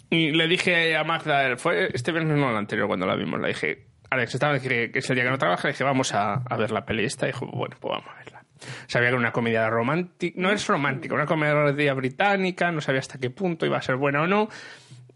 Y 0.10 0.32
le 0.32 0.47
dije 0.47 0.97
a 0.97 1.04
Magda, 1.04 1.56
fue 1.58 1.91
este 1.93 2.12
viernes 2.12 2.36
no 2.36 2.49
el 2.49 2.58
anterior 2.58 2.88
cuando 2.88 3.06
la 3.06 3.15
vimos, 3.15 3.39
le 3.39 3.49
dije, 3.49 3.86
Alex, 4.10 4.34
esta 4.34 4.49
vez 4.49 4.63
que 4.63 4.91
que 4.91 4.99
es 4.99 5.10
el 5.12 5.17
día 5.17 5.25
que 5.25 5.30
no 5.30 5.38
trabaja, 5.38 5.67
le 5.67 5.73
dije, 5.73 5.84
vamos 5.84 6.15
a, 6.15 6.34
a 6.34 6.58
ver 6.58 6.71
la 6.71 6.84
peli 6.84 7.06
esta. 7.06 7.28
Y 7.28 7.32
dijo, 7.32 7.45
bueno, 7.45 7.78
pues 7.80 7.91
vamos 7.91 8.10
a 8.12 8.17
verla. 8.17 8.38
Sabía 8.88 9.08
que 9.08 9.10
era 9.10 9.17
una 9.17 9.32
comedia 9.32 9.69
romántica, 9.69 10.39
no 10.39 10.52
es 10.52 10.65
romántica, 10.67 11.15
una 11.15 11.26
comedia 11.26 11.93
británica, 11.93 12.72
no 12.72 12.82
sabía 12.82 13.00
hasta 13.00 13.17
qué 13.17 13.30
punto 13.30 13.65
iba 13.65 13.78
a 13.78 13.82
ser 13.82 13.95
buena 13.95 14.22
o 14.22 14.28
no. 14.28 14.50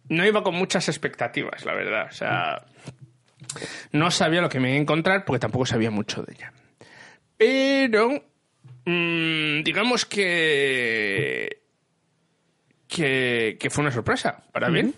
No 0.09 0.25
iba 0.25 0.43
con 0.43 0.55
muchas 0.55 0.89
expectativas, 0.89 1.65
la 1.65 1.73
verdad. 1.73 2.07
O 2.09 2.13
sea, 2.13 2.65
no 3.91 4.11
sabía 4.11 4.41
lo 4.41 4.49
que 4.49 4.59
me 4.59 4.69
iba 4.69 4.77
a 4.77 4.81
encontrar 4.81 5.25
porque 5.25 5.39
tampoco 5.39 5.65
sabía 5.65 5.91
mucho 5.91 6.23
de 6.23 6.33
ella. 6.33 6.53
Pero 7.37 8.23
mm, 8.85 9.63
digamos 9.63 10.05
que, 10.05 11.61
que 12.87 13.57
que 13.59 13.69
fue 13.69 13.81
una 13.81 13.91
sorpresa 13.91 14.43
para 14.51 14.69
bien, 14.69 14.93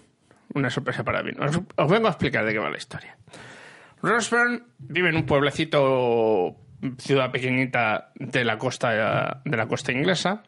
una 0.53 0.69
sorpresa 0.69 1.03
para 1.03 1.21
bien. 1.21 1.41
Os, 1.41 1.59
os 1.75 1.91
vengo 1.91 2.07
a 2.07 2.11
explicar 2.11 2.45
de 2.45 2.53
qué 2.53 2.59
va 2.59 2.69
la 2.69 2.77
historia. 2.77 3.17
Ross 4.01 4.29
Byrne 4.29 4.61
vive 4.77 5.09
en 5.09 5.15
un 5.15 5.25
pueblecito, 5.25 6.55
ciudad 6.99 7.31
pequeñita 7.31 8.11
de 8.15 8.43
la 8.45 8.57
costa 8.57 9.41
de 9.43 9.57
la 9.57 9.67
costa 9.67 9.91
inglesa. 9.91 10.43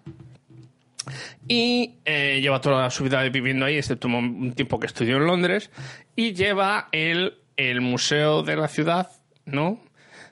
Y 1.48 1.96
eh, 2.06 2.40
lleva 2.42 2.60
toda 2.60 2.90
su 2.90 3.04
vida 3.06 3.24
viviendo 3.30 3.66
ahí, 3.66 3.78
excepto 3.78 4.08
un, 4.10 4.52
tiempo 4.54 4.80
que 4.80 4.88
estudió 4.88 5.18
en 5.18 5.26
Londres. 5.26 5.72
Y 6.16 6.34
lleva 6.34 6.90
el, 6.92 7.38
el 7.56 7.82
museo 7.82 8.44
de 8.44 8.58
la 8.58 8.68
ciudad, 8.68 9.10
¿no? 9.46 9.82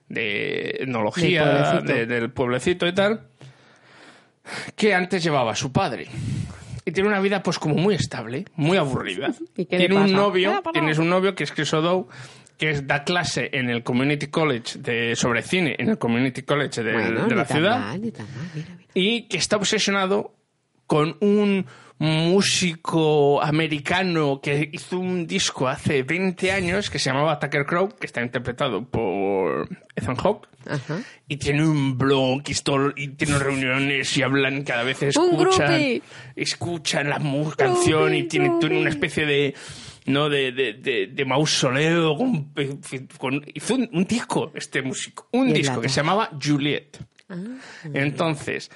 De 0.10 0.78
etnología, 0.82 1.46
Del 1.46 1.56
pueblecito. 1.64 1.94
de- 1.94 2.06
del 2.06 2.30
pueblecito 2.32 2.88
y 2.88 2.94
tal. 2.94 3.28
Que 4.76 4.94
antes 4.94 5.24
llevaba 5.24 5.56
su 5.56 5.72
padre. 5.72 6.08
Y 6.84 6.92
tiene 6.92 7.10
una 7.10 7.20
vida, 7.20 7.42
pues, 7.42 7.58
como 7.58 7.76
muy 7.76 7.96
estable, 7.96 8.46
muy 8.56 8.78
aburrida. 8.78 9.34
¿Y 9.56 9.66
tiene 9.66 9.96
un 9.96 10.12
novio, 10.12 10.62
tienes 10.74 11.00
un 11.00 11.10
novio 11.10 11.34
que 11.34 11.46
es 11.46 11.52
Chris 11.52 11.74
O'Dowd, 11.74 12.08
que 12.58 12.82
da 12.82 13.04
clase 13.04 13.50
en 13.54 13.70
el 13.70 13.84
Community 13.84 14.28
College 14.28 14.80
de, 14.80 15.16
sobre 15.16 15.42
cine, 15.42 15.76
en 15.78 15.90
el 15.90 15.98
Community 15.98 16.44
College 16.44 16.84
de, 16.84 16.94
Bueno, 16.94 17.24
de 17.24 17.30
ni 17.30 17.36
la 17.36 17.46
tan 17.46 17.58
ciudad 17.58 17.80
mal, 17.80 18.02
ni 18.02 18.12
tan 18.12 18.26
mal, 18.36 18.50
mira, 18.54 18.68
mira. 18.70 18.88
y 18.94 19.24
que 19.24 19.38
está 19.38 19.58
obsesionado 19.58 20.34
con 20.88 21.18
un 21.20 21.66
músico 21.98 23.42
americano 23.42 24.42
que 24.42 24.70
hizo 24.74 25.00
un 25.00 25.26
disco 25.26 25.68
hace 25.68 26.04
20 26.04 26.52
años 26.52 26.90
que 26.90 27.00
se 27.00 27.10
llamaba 27.10 27.40
Tucker 27.40 27.66
Crow, 27.66 27.90
que 27.98 28.06
está 28.06 28.22
interpretado 28.22 28.84
por 28.84 29.70
Ethan 29.96 30.16
Hawke. 30.18 30.48
Ajá. 30.68 31.00
Y 31.28 31.38
tiene 31.38 31.66
un 31.66 31.98
blog 31.98 32.42
y, 32.96 33.08
tiene 33.10 33.40
reuniones 33.40 34.18
y 34.18 34.24
hablan 34.24 34.64
cada 34.64 34.84
vez 34.84 35.04
escuchan 35.04 36.02
escuchan 36.36 37.10
la 37.10 37.22
canción 37.56 38.16
y 38.16 38.24
tiene, 38.24 38.52
tiene 38.60 38.80
una 38.80 38.90
especie 38.90 39.26
de 39.26 39.54
no 40.06 40.30
de, 40.30 40.52
de, 40.52 40.74
de, 40.74 41.08
de 41.08 41.26
mausoleo 41.26 42.16
con, 42.18 42.54
con- 43.18 43.46
hizo 43.54 43.76
un, 43.76 43.90
un 43.94 44.06
disco 44.06 44.52
este 44.56 44.82
músico 44.82 45.28
un 45.32 45.52
disco 45.54 45.82
que 45.82 45.90
se 45.90 45.98
llamaba 46.02 46.30
Juliet 46.42 46.98
Ah. 47.28 47.38
entonces 47.94 48.70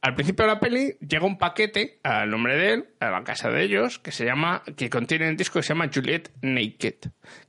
al 0.00 0.14
principio 0.16 0.44
de 0.44 0.52
la 0.52 0.60
peli 0.60 0.96
llega 1.00 1.24
un 1.24 1.38
paquete 1.38 1.98
al 2.02 2.28
nombre 2.28 2.56
de 2.56 2.72
él, 2.74 2.84
a 3.00 3.10
la 3.10 3.24
casa 3.24 3.48
de 3.48 3.62
ellos, 3.64 3.98
que 3.98 4.12
se 4.12 4.26
llama, 4.26 4.62
que 4.76 4.90
contiene 4.90 5.28
el 5.28 5.36
disco 5.36 5.58
que 5.58 5.62
se 5.62 5.70
llama 5.70 5.88
Juliet 5.94 6.30
Naked, 6.42 6.96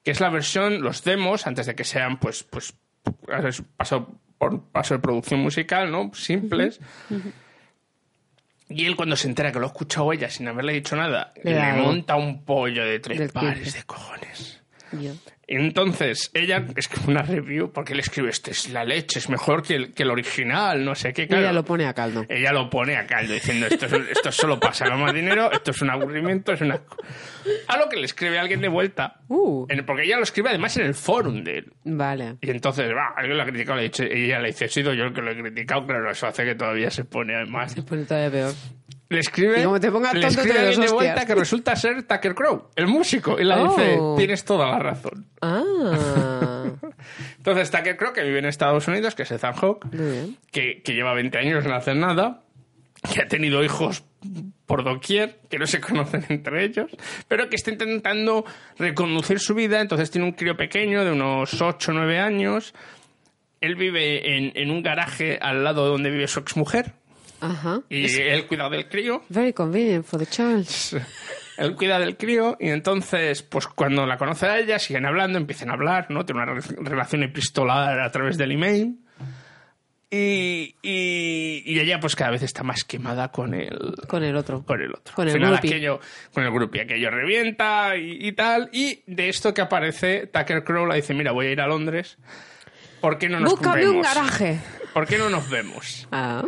que 0.03 0.11
es 0.11 0.21
la 0.21 0.29
versión, 0.29 0.81
los 0.81 1.03
demos, 1.03 1.47
antes 1.47 1.65
de 1.65 1.75
que 1.75 1.83
sean, 1.83 2.17
pues, 2.17 2.43
pues, 2.43 2.73
paso 3.75 4.21
por 4.37 4.63
paso 4.71 4.93
de 4.93 4.99
producción 5.01 5.41
musical, 5.41 5.91
¿no? 5.91 6.11
Simples. 6.13 6.79
Y 8.69 8.86
él 8.86 8.95
cuando 8.95 9.15
se 9.15 9.28
entera 9.28 9.51
que 9.51 9.60
lo 9.60 9.65
ha 9.65 9.69
escuchado 9.69 10.12
ella 10.12 10.30
sin 10.30 10.47
haberle 10.47 10.73
dicho 10.73 10.95
nada, 10.95 11.34
Le 11.43 11.73
monta 11.73 12.15
un 12.15 12.43
pollo 12.43 12.84
de 12.84 12.99
tres 12.99 13.32
pares 13.32 13.73
de 13.73 13.84
cojones. 13.84 14.62
Entonces, 15.47 16.31
ella 16.34 16.65
escribe 16.75 17.12
una 17.12 17.21
review 17.21 17.71
porque 17.71 17.93
le 17.93 18.01
escribe, 18.01 18.29
este 18.29 18.49
es 18.51 18.69
la 18.71 18.84
leche, 18.84 19.19
es 19.19 19.29
mejor 19.29 19.62
que 19.62 19.75
el, 19.75 19.93
que 19.93 20.01
el 20.01 20.10
original, 20.10 20.84
no 20.84 20.95
sé 20.95 21.13
qué. 21.13 21.27
Claro, 21.27 21.43
ella 21.43 21.53
lo 21.53 21.63
pone 21.63 21.86
a 21.86 21.93
caldo. 21.93 22.25
ella 22.29 22.51
lo 22.51 22.67
pone 22.69 22.95
a 22.97 23.05
caldo 23.05 23.34
diciendo 23.34 23.67
esto, 23.67 23.86
es- 23.86 24.10
esto 24.10 24.31
solo 24.31 24.60
pasa 24.60 24.86
más 24.95 25.13
dinero, 25.13 25.51
esto 25.51 25.69
es 25.69 25.81
un 25.84 25.91
aburrimiento, 25.91 26.51
es 26.53 26.62
una... 26.62 26.81
A 27.67 27.77
lo 27.77 27.88
que 27.89 27.97
le 27.97 28.05
escribe 28.05 28.39
alguien 28.39 28.60
de 28.62 28.69
vuelta, 28.69 29.19
Uh, 29.27 29.67
en- 29.69 29.86
porque 29.86 30.03
ella 30.03 30.17
lo 30.17 30.23
escribe 30.23 30.49
además 30.49 30.75
en 30.77 30.86
el 30.88 30.95
forum 30.95 31.43
de 31.43 31.60
él. 31.60 31.73
vale. 31.84 32.38
Y 32.41 32.49
entonces, 32.49 32.89
va, 32.89 33.13
alguien 33.15 33.38
lo 33.38 33.43
ha 33.43 33.45
criticado, 33.45 33.77
le 33.79 33.86
y 33.86 34.25
ella 34.25 34.39
le 34.39 34.47
dice, 34.47 34.65
he 34.65 34.69
sido 34.69 34.93
yo 34.95 35.03
el 35.03 35.13
que 35.13 35.21
lo 35.21 35.29
he 35.31 35.39
criticado, 35.39 35.86
claro, 35.86 36.10
eso 36.10 36.25
hace 36.25 36.43
que 36.43 36.55
todavía 36.55 36.89
se 36.89 37.05
pone 37.05 37.36
además. 37.36 37.71
Se 37.73 37.84
pone 37.84 38.03
todavía 38.05 38.31
peor. 38.31 38.53
Le 39.09 39.19
escribe, 39.19 39.59
Y 39.61 39.63
como 39.63 39.79
te 39.79 39.89
le 39.89 40.27
escribe 40.27 40.53
te 40.73 40.81
de 40.81 40.87
vuelta 40.91 41.25
que 41.25 41.35
resulta 41.35 41.75
ser 41.75 42.03
Tucker 42.03 42.33
Crow, 42.33 42.69
el 42.75 42.87
músico, 42.87 43.39
y 43.39 43.43
le 43.43 43.53
Oh. 43.53 43.69
dice, 43.75 43.99
tienes 44.17 44.43
toda 44.45 44.67
la 44.71 44.79
razón. 44.79 45.27
Ah, 45.41 46.65
Entonces 47.37 47.69
Tucker 47.69 47.97
Crow, 47.97 48.13
que 48.13 48.23
vive 48.23 48.39
en 48.39 48.45
Estados 48.45 48.87
Unidos, 48.87 49.13
que 49.15 49.23
es 49.23 49.31
Ethan 49.31 49.53
Hawke, 49.53 49.85
que 50.51 50.81
lleva 50.87 51.13
20 51.13 51.37
años 51.37 51.63
sin 51.63 51.73
hacer 51.73 51.95
nada, 51.97 52.41
que 53.13 53.21
ha 53.21 53.27
tenido 53.27 53.63
hijos 53.63 54.03
por 54.65 54.83
doquier, 54.83 55.37
que 55.49 55.59
no 55.59 55.67
se 55.67 55.79
conocen 55.79 56.25
entre 56.29 56.63
ellos, 56.65 56.89
pero 57.27 57.47
que 57.47 57.55
está 57.57 57.69
intentando 57.69 58.43
reconducir 58.79 59.39
su 59.39 59.53
vida, 59.53 59.81
entonces 59.81 60.09
tiene 60.09 60.25
un 60.25 60.33
crío 60.33 60.57
pequeño 60.57 61.05
de 61.05 61.11
unos 61.11 61.61
8 61.61 61.91
o 61.91 61.93
9 61.93 62.19
años, 62.19 62.73
él 63.61 63.75
vive 63.75 64.35
en, 64.37 64.51
en 64.55 64.71
un 64.71 64.81
garaje 64.81 65.37
al 65.39 65.63
lado 65.63 65.83
de 65.85 65.91
donde 65.91 66.09
vive 66.09 66.27
su 66.27 66.39
exmujer, 66.39 66.93
Ajá. 67.45 67.81
y 67.89 68.05
él 68.21 68.45
cuida 68.47 68.69
del 68.69 68.88
crío, 68.88 69.23
Very 69.29 69.53
convenient 69.53 70.05
for 70.05 70.19
the 70.19 70.25
child. 70.25 70.67
él 71.58 71.75
cuida 71.75 71.99
del 71.99 72.17
crío 72.17 72.58
y 72.60 72.69
entonces, 72.69 73.41
pues 73.43 73.67
cuando 73.67 74.05
la 74.05 74.17
conoce 74.17 74.45
a 74.47 74.60
ella, 74.60 74.77
siguen 74.79 75.05
hablando, 75.05 75.38
empiezan 75.38 75.69
a 75.69 75.73
hablar, 75.73 76.08
¿no? 76.10 76.25
Tiene 76.25 76.43
una 76.43 76.53
re- 76.53 76.75
relación 76.81 77.23
epistolar 77.23 77.99
a 77.99 78.12
través 78.12 78.38
del 78.38 78.51
email. 78.51 78.99
Y, 80.12 80.75
y, 80.81 81.63
y 81.65 81.79
ella 81.79 81.99
pues 81.99 82.15
cada 82.15 82.31
vez 82.31 82.43
está 82.43 82.63
más 82.63 82.84
quemada 82.86 83.31
con 83.31 83.53
el, 83.53 83.95
Con 84.08 84.23
el 84.23 84.36
otro. 84.38 84.63
con 84.63 84.79
el 84.79 84.93
otro. 84.93 85.13
Con 85.15 85.27
el 85.27 85.34
final 85.34 85.55
aquello, 85.55 85.99
con 86.31 86.43
el 86.43 86.51
grupo 86.51 86.77
y 86.77 86.79
aquello 86.81 87.10
revienta 87.10 87.97
y, 87.97 88.25
y 88.27 88.31
tal. 88.31 88.69
Y 88.71 89.01
de 89.08 89.27
esto 89.29 89.53
que 89.53 89.62
aparece, 89.62 90.27
Tucker 90.27 90.63
Crow 90.63 90.86
le 90.86 90.95
dice, 90.97 91.13
mira, 91.13 91.31
voy 91.31 91.47
a 91.47 91.51
ir 91.51 91.60
a 91.60 91.67
Londres. 91.67 92.17
¿Por 93.01 93.17
qué 93.17 93.27
no 93.27 93.39
nos 93.39 93.51
Búscame 93.51 93.89
un 93.89 94.01
garaje. 94.01 94.60
¿Por 94.93 95.05
qué 95.05 95.17
no 95.17 95.29
nos 95.29 95.49
vemos? 95.49 96.08
Ah. 96.12 96.43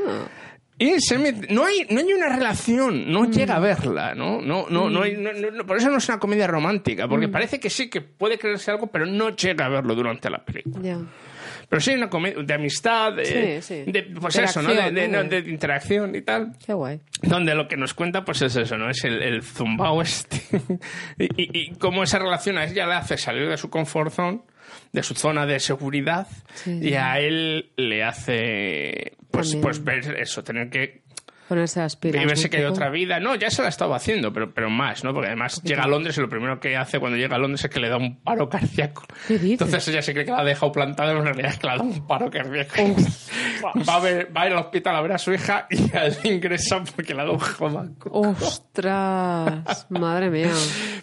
Y 0.79 0.99
se 1.01 1.17
mete- 1.17 1.47
no 1.53 1.65
hay 1.65 1.87
no 1.89 1.99
hay 1.99 2.13
una 2.13 2.29
relación, 2.29 3.11
no 3.11 3.25
llega 3.29 3.55
a 3.55 3.59
verla, 3.59 4.13
¿no? 4.13 4.41
No, 4.41 4.67
no, 4.69 4.89
no, 4.89 5.01
hay- 5.01 5.17
no- 5.17 5.31
no- 5.33 5.65
por 5.65 5.77
eso 5.77 5.89
no 5.89 5.97
es 5.97 6.07
una 6.09 6.19
comedia 6.19 6.45
romántica, 6.47 7.07
porque 7.07 7.27
parece 7.27 7.59
que 7.59 7.69
sí 7.69 7.89
que 7.89 8.01
puede 8.01 8.37
creerse 8.37 8.69
algo, 8.71 8.87
pero 8.87 9.05
no 9.05 9.35
llega 9.35 9.65
a 9.65 9.69
verlo 9.69 9.95
durante 9.95 10.29
la 10.29 10.43
película. 10.45 10.79
Ya. 10.83 10.97
Pero 11.69 11.81
sí 11.81 11.89
hay 11.91 11.97
una 11.97 12.09
comedia 12.09 12.41
de 12.43 12.53
amistad, 12.53 13.11
de, 13.13 13.25
Sí, 13.61 13.83
sí. 13.85 13.91
de- 13.91 14.03
pues 14.03 14.35
eso, 14.37 14.61
¿no? 14.61 14.69
De, 14.69 14.75
Interacción, 14.87 15.29
de- 15.29 15.41
de 15.41 15.49
interacción 15.51 16.15
y 16.15 16.21
tal. 16.21 16.53
Qué 16.65 16.73
guay. 16.73 17.01
Donde 17.23 17.55
lo 17.55 17.67
que 17.67 17.75
nos 17.75 17.93
cuenta, 17.93 18.23
pues 18.23 18.41
es 18.43 18.55
eso, 18.55 18.77
¿no? 18.77 18.89
Es 18.89 19.03
el, 19.03 19.21
el 19.21 19.41
zumbao 19.43 20.01
este. 20.03 20.41
y, 21.17 21.25
y, 21.25 21.49
y 21.71 21.75
cómo 21.75 22.03
esa 22.03 22.19
relación 22.19 22.57
a 22.57 22.65
ella 22.65 22.85
le 22.87 22.93
hace 22.93 23.17
salir 23.17 23.49
de 23.49 23.57
su 23.57 23.69
confort 23.69 24.13
zone, 24.13 24.41
de 24.93 25.03
su 25.03 25.13
zona 25.15 25.45
de 25.45 25.59
seguridad, 25.59 26.27
Sí. 26.55 26.79
y 26.81 26.93
a 26.95 27.19
él 27.19 27.71
le 27.77 28.03
hace, 28.03 29.13
pues, 29.31 29.47
También. 29.51 29.61
pues 29.61 29.83
ver 29.83 30.19
eso, 30.19 30.43
tener 30.43 30.69
que 30.69 31.01
Ponerse 31.47 31.79
las 31.79 31.95
pilas. 31.95 32.21
y 32.21 32.25
verse 32.25 32.49
que 32.49 32.57
hay 32.57 32.63
otra 32.65 32.89
vida. 32.89 33.19
No, 33.19 33.35
ya 33.35 33.49
se 33.49 33.61
la 33.61 33.69
estaba 33.69 33.95
haciendo, 33.95 34.33
pero, 34.33 34.53
pero 34.53 34.69
más, 34.69 35.03
¿no? 35.03 35.13
Porque 35.13 35.27
además 35.27 35.61
llega 35.63 35.83
a 35.83 35.87
Londres 35.87 36.17
y 36.17 36.21
lo 36.21 36.29
primero 36.29 36.59
que 36.59 36.75
hace 36.75 36.99
cuando 36.99 37.17
llega 37.17 37.35
a 37.35 37.39
Londres 37.39 37.63
es 37.63 37.69
que 37.71 37.79
le 37.79 37.89
da 37.89 37.97
un 37.97 38.17
paro 38.21 38.49
cardíaco. 38.49 39.03
¿Qué 39.27 39.35
dices? 39.39 39.51
Entonces 39.61 39.87
ella 39.87 40.01
se 40.01 40.13
cree 40.13 40.25
que 40.25 40.31
la 40.31 40.39
ha 40.39 40.43
dejado 40.43 40.71
plantada, 40.71 41.09
pero 41.09 41.19
en 41.19 41.25
realidad 41.25 41.51
es 41.51 41.57
que 41.59 41.67
le 41.67 41.73
ha 41.73 41.77
dado 41.77 41.89
un 41.89 42.05
paro 42.07 42.29
cardíaco. 42.29 42.73
va, 43.87 43.95
a 43.95 43.99
ver, 43.99 44.35
va 44.35 44.41
a 44.41 44.47
ir 44.47 44.51
al 44.53 44.59
hospital 44.59 44.95
a 44.95 45.01
ver 45.01 45.11
a 45.13 45.17
su 45.17 45.33
hija 45.33 45.67
y 45.69 46.27
ingresa 46.29 46.83
porque 46.95 47.13
le 47.13 47.21
ha 47.21 47.23
dado 47.23 47.33
un 47.35 47.39
jomaco. 47.39 48.09
¡Ostras! 48.11 49.87
Madre 49.89 50.29
mía. 50.29 50.51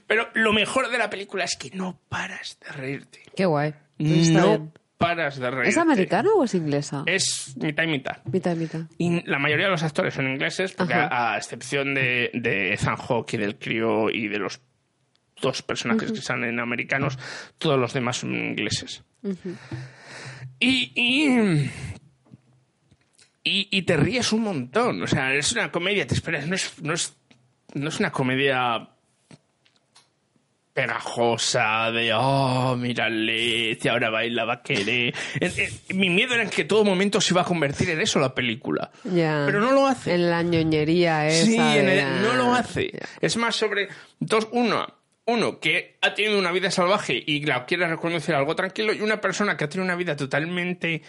Pero 0.07 0.29
lo 0.35 0.53
mejor 0.53 0.91
de 0.91 0.99
la 0.99 1.11
película 1.11 1.45
es 1.45 1.57
que 1.57 1.71
no 1.75 1.99
paras 2.09 2.59
de 2.61 2.73
reírte. 2.73 3.21
Qué 3.35 3.47
guay. 3.47 3.75
Está 3.99 4.41
No 4.41 4.49
bien. 4.49 4.73
Paras 4.99 5.39
de 5.39 5.51
reírte. 5.51 5.71
¿Es 5.71 5.79
americana 5.79 6.31
o 6.35 6.45
es 6.45 6.55
inglesa? 6.55 7.03
Es 7.07 7.57
mitad 7.57 7.83
y 7.85 7.87
mitad. 7.89 8.25
Mitad 8.25 8.55
y 8.55 8.59
mitad. 8.59 8.81
Y 8.99 9.23
la 9.29 9.39
mayoría 9.39 9.67
de 9.67 9.73
los 9.73 9.83
actores 9.83 10.15
son 10.15 10.29
ingleses, 10.29 10.73
porque 10.73 10.95
a, 10.95 11.33
a 11.33 11.37
excepción 11.37 11.95
de, 11.95 12.31
de 12.35 12.73
Ethan 12.75 12.97
Hawke 12.97 13.35
y 13.35 13.37
del 13.39 13.59
crío 13.59 14.11
y 14.11 14.29
de 14.29 14.39
los 14.39 14.61
dos 15.41 15.63
personajes 15.63 16.13
que 16.13 16.23
salen 16.23 16.61
americanos, 16.61 17.19
todos 17.59 17.79
los 17.79 17.93
demás 17.93 18.19
son 18.19 18.35
ingleses. 18.35 19.03
y, 20.61 20.93
y, 20.95 21.71
y, 23.43 23.69
y 23.71 23.83
te 23.83 23.97
ríes 23.97 24.33
un 24.33 24.43
montón. 24.43 25.03
O 25.03 25.07
sea, 25.07 25.35
es 25.35 25.53
una 25.53 25.71
comedia, 25.71 26.07
te 26.07 26.15
esperas, 26.15 26.47
no 26.47 26.55
es, 26.55 26.81
no 26.83 26.95
es, 26.95 27.17
no 27.75 27.89
es 27.89 27.99
una 28.01 28.11
comedia 28.13 28.89
pegajosa 30.75 31.91
de 31.93 32.13
oh 32.13 32.77
mírale 32.77 33.79
si 33.81 33.89
ahora 33.89 34.11
baila 34.11 34.45
va 34.45 34.55
a 34.55 34.63
querer 34.63 35.15
mi 35.91 36.11
miedo 36.11 36.35
era 36.35 36.43
en 36.43 36.51
que 36.51 36.65
todo 36.65 36.85
momento 36.85 37.21
se 37.21 37.33
iba 37.33 37.43
a 37.43 37.45
convertir 37.45 37.91
en 37.91 38.01
eso 38.01 38.19
la 38.19 38.35
película 38.35 38.91
pero 39.47 39.61
no 39.61 39.71
lo 39.73 39.87
hace 39.87 40.15
En 40.15 40.29
la 40.31 40.43
ñoñería 40.43 41.29
esa. 41.29 41.47
Sí, 41.47 41.57
en 41.57 41.89
el- 41.89 42.23
no 42.23 42.35
lo 42.35 42.53
hace. 42.55 42.91
Es 43.21 43.37
más 43.37 43.55
sobre 43.57 43.89
dos, 44.19 44.49
uno, 44.51 44.87
uno 45.27 45.61
que 45.61 45.97
ha 46.03 46.13
tenido 46.13 46.39
una 46.39 46.51
vida 46.53 46.71
salvaje 46.71 47.23
y 47.25 47.45
la 47.47 47.65
quiere 47.67 47.87
reconducir 47.87 48.35
a 48.35 48.39
algo 48.39 48.55
tranquilo, 48.57 48.93
y 48.93 49.01
una 49.01 49.21
persona 49.21 49.57
que 49.57 49.65
ha 49.65 49.69
tenido 49.69 49.85
una 49.85 49.95
vida 49.97 50.17
totalmente 50.17 51.03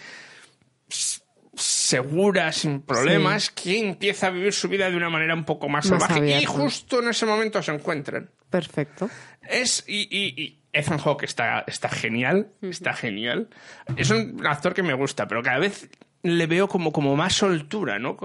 segura, 1.54 2.52
sin 2.52 2.82
problemas, 2.82 3.50
que 3.50 3.78
empieza 3.80 4.26
a 4.28 4.30
vivir 4.30 4.52
su 4.52 4.68
vida 4.68 4.90
de 4.90 4.96
una 4.96 5.08
manera 5.10 5.34
un 5.34 5.44
poco 5.44 5.68
más, 5.68 5.90
Más 5.90 6.02
salvaje. 6.02 6.40
Y 6.40 6.44
justo 6.44 7.02
en 7.02 7.08
ese 7.08 7.26
momento 7.26 7.62
se 7.62 7.72
encuentran. 7.72 8.30
Perfecto. 8.50 9.08
Es, 9.50 9.84
y, 9.86 10.02
y, 10.10 10.40
y 10.42 10.60
Ethan 10.72 10.98
Hawke 10.98 11.24
está, 11.24 11.64
está 11.66 11.88
genial, 11.88 12.48
está 12.62 12.92
genial. 12.92 13.48
Es 13.96 14.10
un 14.10 14.44
actor 14.46 14.74
que 14.74 14.82
me 14.82 14.94
gusta, 14.94 15.26
pero 15.26 15.42
cada 15.42 15.58
vez 15.58 15.88
le 16.22 16.46
veo 16.48 16.66
como, 16.66 16.90
como 16.92 17.14
más 17.14 17.34
soltura, 17.34 18.00
¿no? 18.00 18.16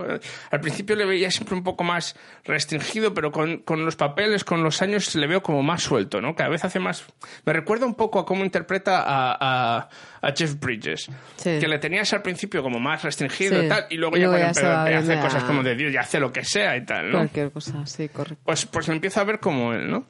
Al 0.49 0.60
principio 0.60 0.95
le 0.95 1.05
veía 1.05 1.29
siempre 1.29 1.53
un 1.55 1.63
poco 1.63 1.84
más 1.84 2.15
restringido, 2.45 3.13
pero 3.13 3.31
con, 3.31 3.60
con 3.60 3.86
los 3.86 3.95
papeles, 3.95 4.43
con 4.43 4.63
los 4.63 4.81
años, 4.81 5.13
le 5.13 5.27
veo 5.27 5.43
como 5.43 5.62
más 5.62 5.84
suelto, 5.84 6.19
¿no? 6.19 6.34
Cada 6.34 6.49
vez 6.49 6.65
hace 6.65 6.79
más... 6.79 7.05
Me 7.45 7.53
recuerda 7.53 7.86
un 7.86 7.93
poco 7.93 8.17
a 8.19 8.25
cómo 8.25 8.43
interpreta 8.43 9.03
a, 9.03 9.38
a, 9.39 9.89
a 10.21 10.34
Jeff 10.36 10.60
Bridges, 10.60 11.10
Sí. 11.36 11.60
que 11.60 11.67
le 11.67 11.77
tenías 11.77 12.12
al 12.13 12.23
principio 12.23 12.63
como 12.63 12.79
más 12.79 13.03
restringido 13.03 13.60
Sí. 13.60 13.65
y 13.67 13.69
tal, 13.69 13.86
y 13.91 13.97
luego 13.97 14.17
Y 14.17 14.21
ya 14.21 14.25
luego 14.27 14.41
cuando 14.41 14.62
ya 14.62 14.67
va 14.67 14.81
empieza 14.91 14.97
a 14.97 14.99
hacer 15.15 15.19
cosas 15.23 15.43
como 15.43 15.62
de 15.62 15.75
Dios, 15.75 15.93
ya 15.93 16.01
hace 16.01 16.19
lo 16.19 16.34
que 16.34 16.43
sea 16.43 16.75
y 16.77 16.86
tal, 16.86 17.12
¿no? 17.12 17.17
Cualquier 17.19 17.51
cosa, 17.51 17.86
sí, 17.86 18.10
correcto. 18.10 18.41
Pues, 18.43 18.65
pues 18.65 18.88
me 18.88 18.95
empiezo 18.95 19.19
a 19.19 19.25
ver 19.25 19.39
como 19.39 19.73
él, 19.73 19.91
¿no? 19.91 20.07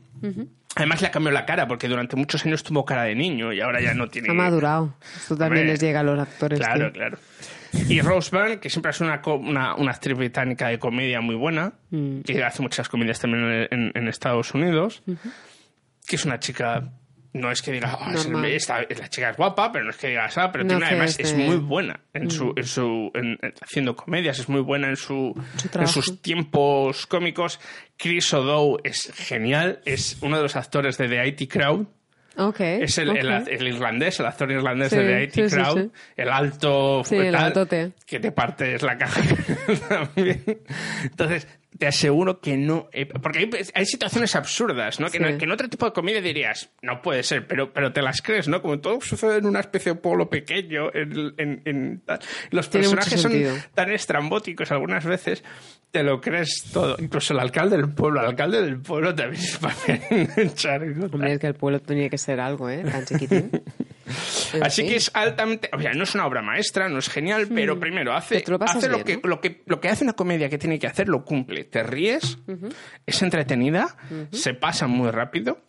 Además 0.75 1.01
le 1.01 1.07
ha 1.07 1.11
cambiado 1.11 1.33
la 1.33 1.45
cara, 1.45 1.67
porque 1.67 1.87
durante 1.87 2.15
muchos 2.15 2.45
años 2.45 2.63
tuvo 2.63 2.85
cara 2.85 3.03
de 3.03 3.13
niño 3.15 3.51
y 3.51 3.59
ahora 3.59 3.81
ya 3.81 3.93
no 3.93 4.07
tiene... 4.07 4.29
Ha 4.29 4.33
madurado. 4.33 4.95
Esto 5.15 5.35
también 5.35 5.63
Hombre, 5.63 5.73
les 5.73 5.81
llega 5.81 5.99
a 5.99 6.03
los 6.03 6.17
actores. 6.19 6.59
Claro, 6.59 6.91
tío. 6.91 6.93
claro. 6.93 7.17
Y 7.89 8.01
Rose 8.01 8.29
Byrne, 8.35 8.59
que 8.59 8.69
siempre 8.69 8.91
es 8.91 8.99
una, 9.01 9.21
una, 9.25 9.75
una 9.75 9.91
actriz 9.91 10.17
británica 10.17 10.67
de 10.69 10.79
comedia 10.79 11.19
muy 11.21 11.35
buena, 11.35 11.73
Mm. 11.89 12.21
que 12.21 12.41
hace 12.43 12.61
muchas 12.61 12.87
comedias 12.89 13.19
también 13.19 13.43
en, 13.43 13.67
en- 13.71 13.91
en 13.95 14.07
Estados 14.07 14.53
Unidos, 14.53 15.03
que 16.07 16.15
es 16.15 16.25
una 16.25 16.39
chica... 16.39 16.89
No 17.33 17.49
es 17.49 17.61
que 17.61 17.71
digas, 17.71 17.95
"Ah, 17.99 18.11
es- 18.13 18.27
Normal. 18.27 18.51
esta- 18.51 18.81
la 18.81 19.07
chica 19.09 19.29
es 19.29 19.37
guapa, 19.37 19.71
pero 19.71 19.85
no 19.85 19.91
es 19.91 19.95
que 19.97 20.09
digas, 20.09 20.37
ah, 20.37 20.51
pero 20.51 20.65
No 20.65 20.69
tiene, 20.71 20.85
además 20.85 21.17
es 21.17 21.33
muy 21.33 21.55
buena 21.57 22.01
en 22.13 22.29
su, 22.29 22.53
en 22.57 22.65
su 22.65 23.09
en- 23.15 23.39
en- 23.41 23.53
haciendo 23.61 23.95
comedias, 23.95 24.37
es 24.39 24.49
muy 24.49 24.59
buena 24.61 24.89
en 24.89 24.97
su, 24.97 25.33
Su 25.55 25.79
en 25.79 25.87
sus 25.87 26.21
tiempos 26.21 27.07
cómicos. 27.07 27.59
Chris 27.97 28.33
O'Dowd 28.33 28.81
es 28.83 29.13
genial, 29.15 29.79
es 29.85 30.17
uno 30.21 30.37
de 30.37 30.43
los 30.43 30.55
actores 30.57 30.97
de 30.97 31.07
The 31.07 31.25
IT 31.27 31.47
Crowd, 31.47 31.85
es 32.83 32.97
el, 32.97 33.09
el- 33.15 33.67
irlandés, 33.67 34.19
el 34.19 34.25
actor 34.25 34.51
irlandés 34.51 34.89
Sí, 34.89 34.97
de 34.97 35.03
The 35.05 35.23
IT 35.41 35.49
sí, 35.49 35.55
Crowd, 35.55 35.81
sí. 35.83 35.91
el 36.17 36.29
alto 36.29 37.03
el 37.27 37.31
tal, 37.33 37.47
que 38.05 38.19
te 38.19 38.31
partes 38.31 38.81
la 38.81 38.97
caja 38.97 39.21
también. 39.89 40.43
Entonces, 41.03 41.47
te 41.81 41.87
aseguro 41.87 42.39
que 42.41 42.57
no... 42.57 42.89
eh, 42.93 43.07
porque 43.07 43.39
hay, 43.39 43.49
hay 43.73 43.85
situaciones 43.87 44.35
absurdas, 44.35 44.99
¿no? 44.99 45.07
Que, 45.09 45.17
Sí. 45.17 45.23
no- 45.23 45.35
que 45.39 45.45
en 45.45 45.51
otro 45.51 45.67
tipo 45.67 45.87
de 45.87 45.93
comedia 45.93 46.21
dirías, 46.21 46.69
no 46.83 47.01
puede 47.01 47.23
ser, 47.23 47.47
pero, 47.47 47.73
pero 47.73 47.91
te 47.91 48.03
las 48.03 48.21
crees, 48.21 48.47
¿no? 48.47 48.61
Como 48.61 48.79
todo 48.79 49.01
sucede 49.01 49.37
en 49.39 49.47
una 49.47 49.61
especie 49.61 49.93
de 49.93 49.99
pueblo 49.99 50.29
pequeño, 50.29 50.93
en, 50.93 51.63
en- 51.65 52.03
los 52.51 52.67
personajes 52.69 53.19
son 53.19 53.33
tan 53.73 53.91
estrambóticos 53.91 54.71
algunas 54.71 55.03
veces, 55.05 55.43
te 55.89 56.03
lo 56.03 56.21
crees 56.21 56.65
todo. 56.71 56.97
Incluso 56.99 57.33
el 57.33 57.39
alcalde 57.39 57.77
del 57.77 57.91
pueblo, 57.95 58.19
el 58.21 58.27
alcalde 58.27 58.61
del 58.61 58.79
pueblo 58.79 59.15
también 59.15 59.41
se 59.41 59.57
parece 59.57 60.29
en 60.37 61.25
es 61.25 61.39
que 61.39 61.47
el 61.47 61.55
pueblo 61.55 61.79
tenía 61.81 62.09
que 62.09 62.19
ser 62.19 62.39
algo, 62.39 62.69
¿eh? 62.69 62.83
Tan 62.83 63.05
chiquitín. 63.05 63.49
Así 64.61 64.85
que 64.87 64.95
es 64.97 65.11
altamente. 65.13 65.69
O 65.73 65.79
sea, 65.79 65.93
no 65.93 66.03
es 66.03 66.13
una 66.15 66.25
obra 66.25 66.41
maestra, 66.41 66.89
no 66.89 66.99
es 66.99 67.09
genial, 67.09 67.47
pero 67.53 67.79
primero 67.79 68.13
hace, 68.13 68.43
lo 68.89 69.03
que, 69.03 69.15
¿no? 69.17 69.29
lo, 69.29 69.41
que, 69.41 69.61
lo 69.65 69.79
que 69.79 69.89
hace 69.89 70.03
una 70.03 70.13
comedia 70.13 70.49
que 70.49 70.57
tiene 70.57 70.79
que 70.79 70.87
hacer, 70.87 71.07
lo 71.07 71.23
cumple. 71.25 71.63
Te 71.65 71.83
ríes, 71.83 72.37
es 73.05 73.21
entretenida, 73.21 73.95
se 74.31 74.53
pasa 74.53 74.87
muy 74.87 75.09
rápido. 75.11 75.59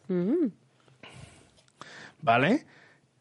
¿Vale? 2.20 2.64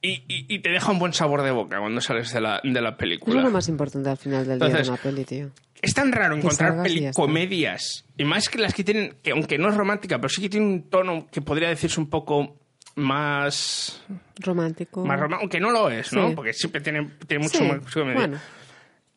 Y, 0.03 0.23
y- 0.27 0.45
y 0.55 0.59
te 0.59 0.69
deja 0.69 0.91
un 0.91 0.99
buen 0.99 1.13
sabor 1.13 1.43
de 1.43 1.51
boca 1.51 1.79
cuando 1.79 2.01
sales 2.01 2.31
de 2.33 2.41
la, 2.41 2.59
de 2.63 2.81
la 2.81 2.89
Es 2.89 2.95
película. 2.95 3.41
lo 3.41 3.51
más 3.51 3.67
importante 3.67 4.09
al 4.09 4.17
final 4.17 4.47
del 4.47 4.59
día 4.59 4.69
de 4.69 4.87
una 4.89 4.97
peli, 4.97 5.25
tío. 5.25 5.51
Es 5.81 5.93
tan 5.95 6.11
raro 6.11 6.35
encontrar 6.35 6.81
pelicomedias, 6.83 8.05
y 8.15 8.23
más 8.23 8.49
que 8.49 8.59
las 8.59 8.73
que 8.75 8.83
tienen, 8.83 9.15
que 9.23 9.31
aunque 9.31 9.57
no 9.57 9.69
es 9.69 9.75
romántica, 9.75 10.17
pero 10.17 10.29
sí 10.29 10.41
que 10.41 10.49
tiene 10.49 10.65
un 10.67 10.89
tono 10.89 11.27
que 11.31 11.41
podría 11.41 11.69
decirse 11.69 11.99
un 11.99 12.07
poco 12.09 12.60
más 12.95 14.01
Romántico. 14.39 15.05
más 15.05 15.19
romántico, 15.19 15.41
aunque 15.41 15.59
no 15.59 15.71
lo 15.71 15.89
es, 15.89 16.11
¿no? 16.13 16.29
Sí. 16.29 16.35
Porque 16.35 16.53
siempre 16.53 16.81
tiene, 16.81 17.09
tiene 17.27 17.43
mucho 17.43 17.57
Sí, 17.59 17.63
más 17.65 17.93
comedia. 17.93 18.13
bueno. 18.15 18.37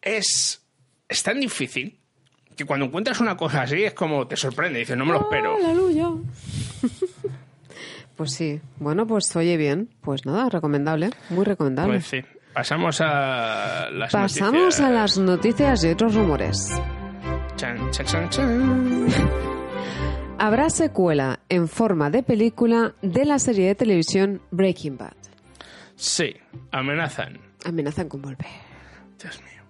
Es, 0.02 0.62
es 1.08 1.22
tan 1.22 1.40
difícil 1.40 1.98
que 2.56 2.64
cuando 2.64 2.86
encuentras 2.86 3.20
una 3.20 3.36
cosa 3.36 3.62
así 3.62 3.82
es 3.82 3.94
como 3.94 4.26
te 4.28 4.36
sorprende, 4.36 4.78
dices, 4.80 4.96
no 4.96 5.04
me 5.04 5.12
lo 5.12 5.22
espero. 5.22 5.56
Aleluya. 5.56 6.08
pues 8.16 8.32
sí. 8.32 8.60
Bueno, 8.78 9.06
pues 9.06 9.34
oye 9.36 9.56
bien. 9.56 9.88
Pues 10.02 10.24
nada, 10.26 10.48
recomendable. 10.48 11.10
Muy 11.30 11.44
recomendable. 11.44 11.94
Pues 11.94 12.06
sí. 12.06 12.22
Pasamos 12.52 13.00
a 13.00 13.88
las 13.90 14.12
Pasamos 14.12 14.52
noticias. 14.54 14.80
a 14.80 14.90
las 14.90 15.18
noticias 15.18 15.84
y 15.84 15.88
otros 15.88 16.14
rumores. 16.14 16.68
Chan, 17.56 17.90
chan, 17.90 18.06
chan, 18.06 18.30
chan. 18.30 19.06
Habrá 20.38 20.68
secuela 20.68 21.40
en 21.48 21.68
forma 21.68 22.10
de 22.10 22.22
película 22.22 22.94
de 23.02 23.24
la 23.24 23.38
serie 23.38 23.68
de 23.68 23.74
televisión 23.74 24.42
Breaking 24.50 24.96
Bad. 24.98 25.14
Sí, 25.96 26.34
amenazan. 26.70 27.38
Amenazan 27.64 28.08
con 28.08 28.20
volver. 28.20 28.46
Dios 29.20 29.40
mío. 29.42 29.62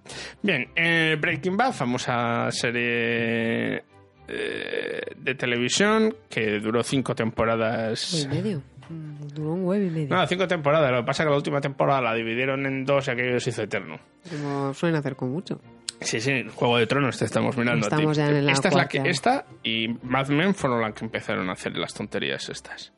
Bien, 0.42 0.68
eh, 0.74 1.16
Breaking 1.20 1.56
Bad, 1.56 1.72
famosa 1.72 2.50
serie 2.50 3.84
eh, 4.26 5.00
de 5.16 5.34
televisión 5.36 6.14
que 6.28 6.58
duró 6.60 6.82
cinco 6.82 7.14
temporadas. 7.14 8.24
Y 8.24 8.28
medio. 8.28 8.62
Mm, 8.88 9.28
Duró 9.34 9.52
un 9.52 9.64
huevo 9.64 9.84
y 9.84 9.90
medio. 9.90 10.16
No, 10.16 10.26
cinco 10.26 10.48
temporadas. 10.48 10.90
Lo 10.90 10.98
que 10.98 11.06
pasa 11.06 11.22
es 11.22 11.26
que 11.26 11.30
la 11.30 11.36
última 11.36 11.60
temporada 11.60 12.00
la 12.00 12.14
dividieron 12.14 12.66
en 12.66 12.84
dos 12.84 13.06
y 13.06 13.10
aquello 13.12 13.38
se 13.38 13.50
hizo 13.50 13.62
eterno. 13.62 13.98
Como 14.30 14.74
suelen 14.74 14.98
hacer 14.98 15.14
con 15.14 15.30
mucho. 15.30 15.60
Sí, 16.00 16.20
sí, 16.20 16.44
Juego 16.54 16.78
de 16.78 16.86
Tronos 16.86 17.18
te 17.18 17.24
estamos 17.24 17.56
mirando. 17.56 17.86
a 17.86 17.88
ti. 17.88 17.94
Estamos 17.94 18.16
ya 18.16 18.28
en 18.28 18.46
la 18.46 18.52
esta 18.52 18.68
es 18.68 18.74
la 18.74 18.88
que, 18.88 19.02
esta 19.04 19.46
y 19.62 19.88
Mad 20.02 20.28
Men 20.28 20.54
fueron 20.54 20.82
las 20.82 20.94
que 20.94 21.04
empezaron 21.04 21.48
a 21.48 21.52
hacer 21.52 21.76
las 21.76 21.94
tonterías 21.94 22.48
estas. 22.48 22.92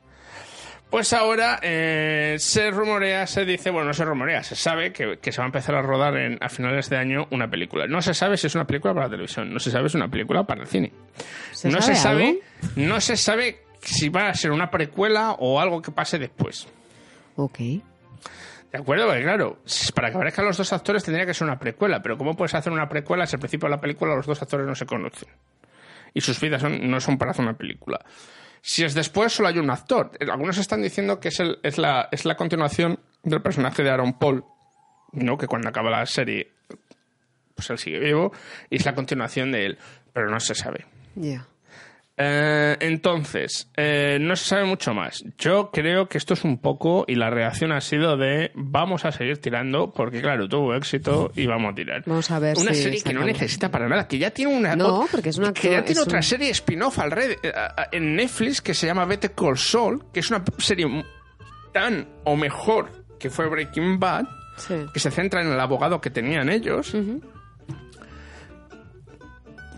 Pues 0.91 1.13
ahora 1.13 1.59
eh, 1.63 2.37
se 2.39 2.71
rumorea, 2.71 3.27
se 3.27 3.45
dice, 3.45 3.71
bueno, 3.71 3.89
no 3.89 3.93
se 3.93 4.05
rumorea, 4.05 4.45
se 4.45 4.55
sabe 4.55 4.93
que, 4.93 5.19
que 5.19 5.33
se 5.33 5.39
va 5.39 5.45
a 5.45 5.47
empezar 5.47 5.75
a 5.75 5.83
rodar 5.83 6.17
en, 6.17 6.39
a 6.41 6.49
finales 6.49 6.89
de 6.89 6.97
año 6.97 7.27
una 7.31 7.51
película. 7.51 7.87
No 7.89 8.01
se 8.01 8.15
sabe 8.15 8.37
si 8.37 8.47
es 8.47 8.55
una 8.55 8.67
película 8.67 8.95
para 8.95 9.07
la 9.07 9.11
televisión, 9.11 9.53
no 9.53 9.59
se 9.59 9.73
sabe 9.73 9.89
si 9.89 9.93
es 9.93 9.95
una 9.97 10.09
película 10.09 10.45
para 10.45 10.61
el 10.63 10.69
cine. 10.69 10.93
¿Se 11.51 11.69
no 11.69 11.81
sabe 11.81 11.95
se 11.95 12.01
sabe, 12.01 12.25
algo? 12.27 12.41
no 12.77 13.01
se 13.01 13.17
sabe 13.17 13.65
si 13.81 14.09
va 14.11 14.29
a 14.29 14.35
ser 14.35 14.53
una 14.53 14.71
precuela 14.71 15.33
o 15.33 15.61
algo 15.61 15.83
que 15.83 15.91
pase 15.91 16.19
después. 16.19 16.69
Ok. 17.35 17.59
¿De 18.77 18.83
acuerdo? 18.83 19.09
Claro, 19.23 19.59
para 19.95 20.11
que 20.11 20.17
aparezcan 20.17 20.45
los 20.45 20.57
dos 20.57 20.73
actores 20.73 21.03
tendría 21.05 21.25
que 21.25 21.33
ser 21.35 21.47
una 21.47 21.59
precuela, 21.59 22.03
pero 22.03 22.19
¿cómo 22.19 22.37
puedes 22.37 22.55
hacer 22.55 22.73
una 22.73 22.89
precuela 22.89 23.27
si 23.27 23.37
al 23.37 23.41
principio 23.41 23.69
de 23.69 23.75
la 23.77 23.81
película 23.81 24.15
los 24.15 24.27
dos 24.27 24.41
actores 24.43 24.67
no 24.67 24.75
se 24.75 24.85
conocen? 24.87 25.29
Y 26.13 26.21
sus 26.21 26.39
vidas 26.41 26.61
son- 26.61 26.91
no 26.91 27.01
son 27.01 27.17
para 27.19 27.31
hacer 27.31 27.43
una 27.45 27.55
película. 27.57 28.01
Si 28.61 28.85
es 28.85 28.95
después, 28.95 29.33
solo 29.33 29.49
hay 29.49 29.59
un 29.59 29.71
actor. 29.71 30.11
Algunos 30.31 30.59
están 30.59 30.83
diciendo 30.83 31.21
que 31.21 31.29
es, 31.29 31.41
el- 31.41 31.59
es, 31.63 31.79
la, 31.79 32.09
es 32.11 32.25
la 32.25 32.37
continuación 32.37 32.99
del 33.23 33.41
personaje 33.43 33.83
de 33.83 33.91
Aaron 33.91 34.19
Paul, 34.19 34.45
¿no? 35.13 35.39
que 35.39 35.47
cuando 35.47 35.69
acaba 35.69 35.91
la 35.91 36.05
serie, 36.07 36.53
pues 37.55 37.71
él 37.71 37.79
sigue 37.79 37.99
vivo, 37.99 38.33
y 38.69 38.77
es 38.77 38.85
la 38.85 38.95
continuación 38.95 39.53
de 39.53 39.65
él, 39.67 39.79
pero 40.13 40.29
no 40.31 40.39
se 40.41 40.55
sabe. 40.55 40.85
Ya. 41.15 41.47
Eh, 42.19 42.77
entonces, 42.81 43.71
eh, 43.77 44.17
no 44.21 44.37
se 44.37 44.47
sabe 44.47 44.65
mucho 44.65 44.95
más. 44.95 45.23
Yo 45.37 45.71
creo 45.71 46.09
que 46.09 46.17
esto 46.17 46.33
es 46.35 46.45
un 46.45 46.59
poco, 46.59 47.05
y 47.07 47.15
la 47.15 47.29
reacción 47.29 47.73
ha 47.73 47.81
sido 47.83 48.17
de 48.17 48.53
vamos 48.55 49.05
a 49.05 49.13
seguir 49.13 49.39
tirando, 49.39 49.93
porque 49.93 50.23
claro, 50.23 50.49
tuvo 50.49 50.75
éxito 50.75 51.31
y 51.37 51.47
vamos 51.47 51.73
a 51.73 51.75
tirar. 51.75 52.03
Vamos 52.07 52.31
a 52.31 52.39
ver 52.39 52.57
Una 52.57 52.73
si 52.73 52.85
serie 52.85 53.03
que 53.03 53.13
no 53.13 53.25
necesita 53.25 53.71
para 53.71 53.87
nada, 53.89 54.09
que 54.09 54.17
ya 54.19 54.31
tiene 54.31 54.57
una. 54.57 54.75
No, 54.75 55.07
porque 55.11 55.29
es 55.29 55.37
una 55.39 55.53
Que 55.53 55.73
ya 55.73 55.85
tiene 55.85 56.01
otra 56.01 56.19
un- 56.19 56.23
serie 56.23 56.51
spin-off 56.51 56.99
al 56.99 57.11
red, 57.11 57.37
en 57.93 58.17
Netflix 58.17 58.63
que 58.63 58.73
se 58.73 58.87
llama 58.87 59.05
Better 59.05 59.33
Call 59.33 59.59
Saul, 59.59 60.05
que 60.13 60.21
es 60.21 60.31
una 60.31 60.43
serie 60.59 60.87
tan 61.73 62.09
o 62.25 62.35
mejor 62.37 63.05
que 63.19 63.29
fue 63.29 63.47
Breaking 63.49 63.99
Bad, 64.01 64.25
Sí. 64.57 64.75
que 64.95 65.01
se 65.01 65.11
centra 65.11 65.43
en 65.43 65.49
el 65.53 65.61
abogado 65.61 66.01
que 66.01 66.09
tenían 66.09 66.49
ellos. 66.49 66.95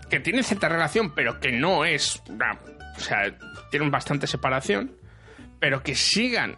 Que 0.09 0.19
tiene 0.19 0.43
cierta 0.43 0.67
relación, 0.69 1.13
pero 1.13 1.39
que 1.39 1.51
no 1.51 1.85
es. 1.85 2.21
una- 2.29 2.59
o 2.97 2.99
sea, 2.99 3.33
tienen 3.71 3.91
bastante 3.91 4.27
separación. 4.27 4.91
Pero 5.59 5.83
que 5.83 5.93
sigan 5.95 6.55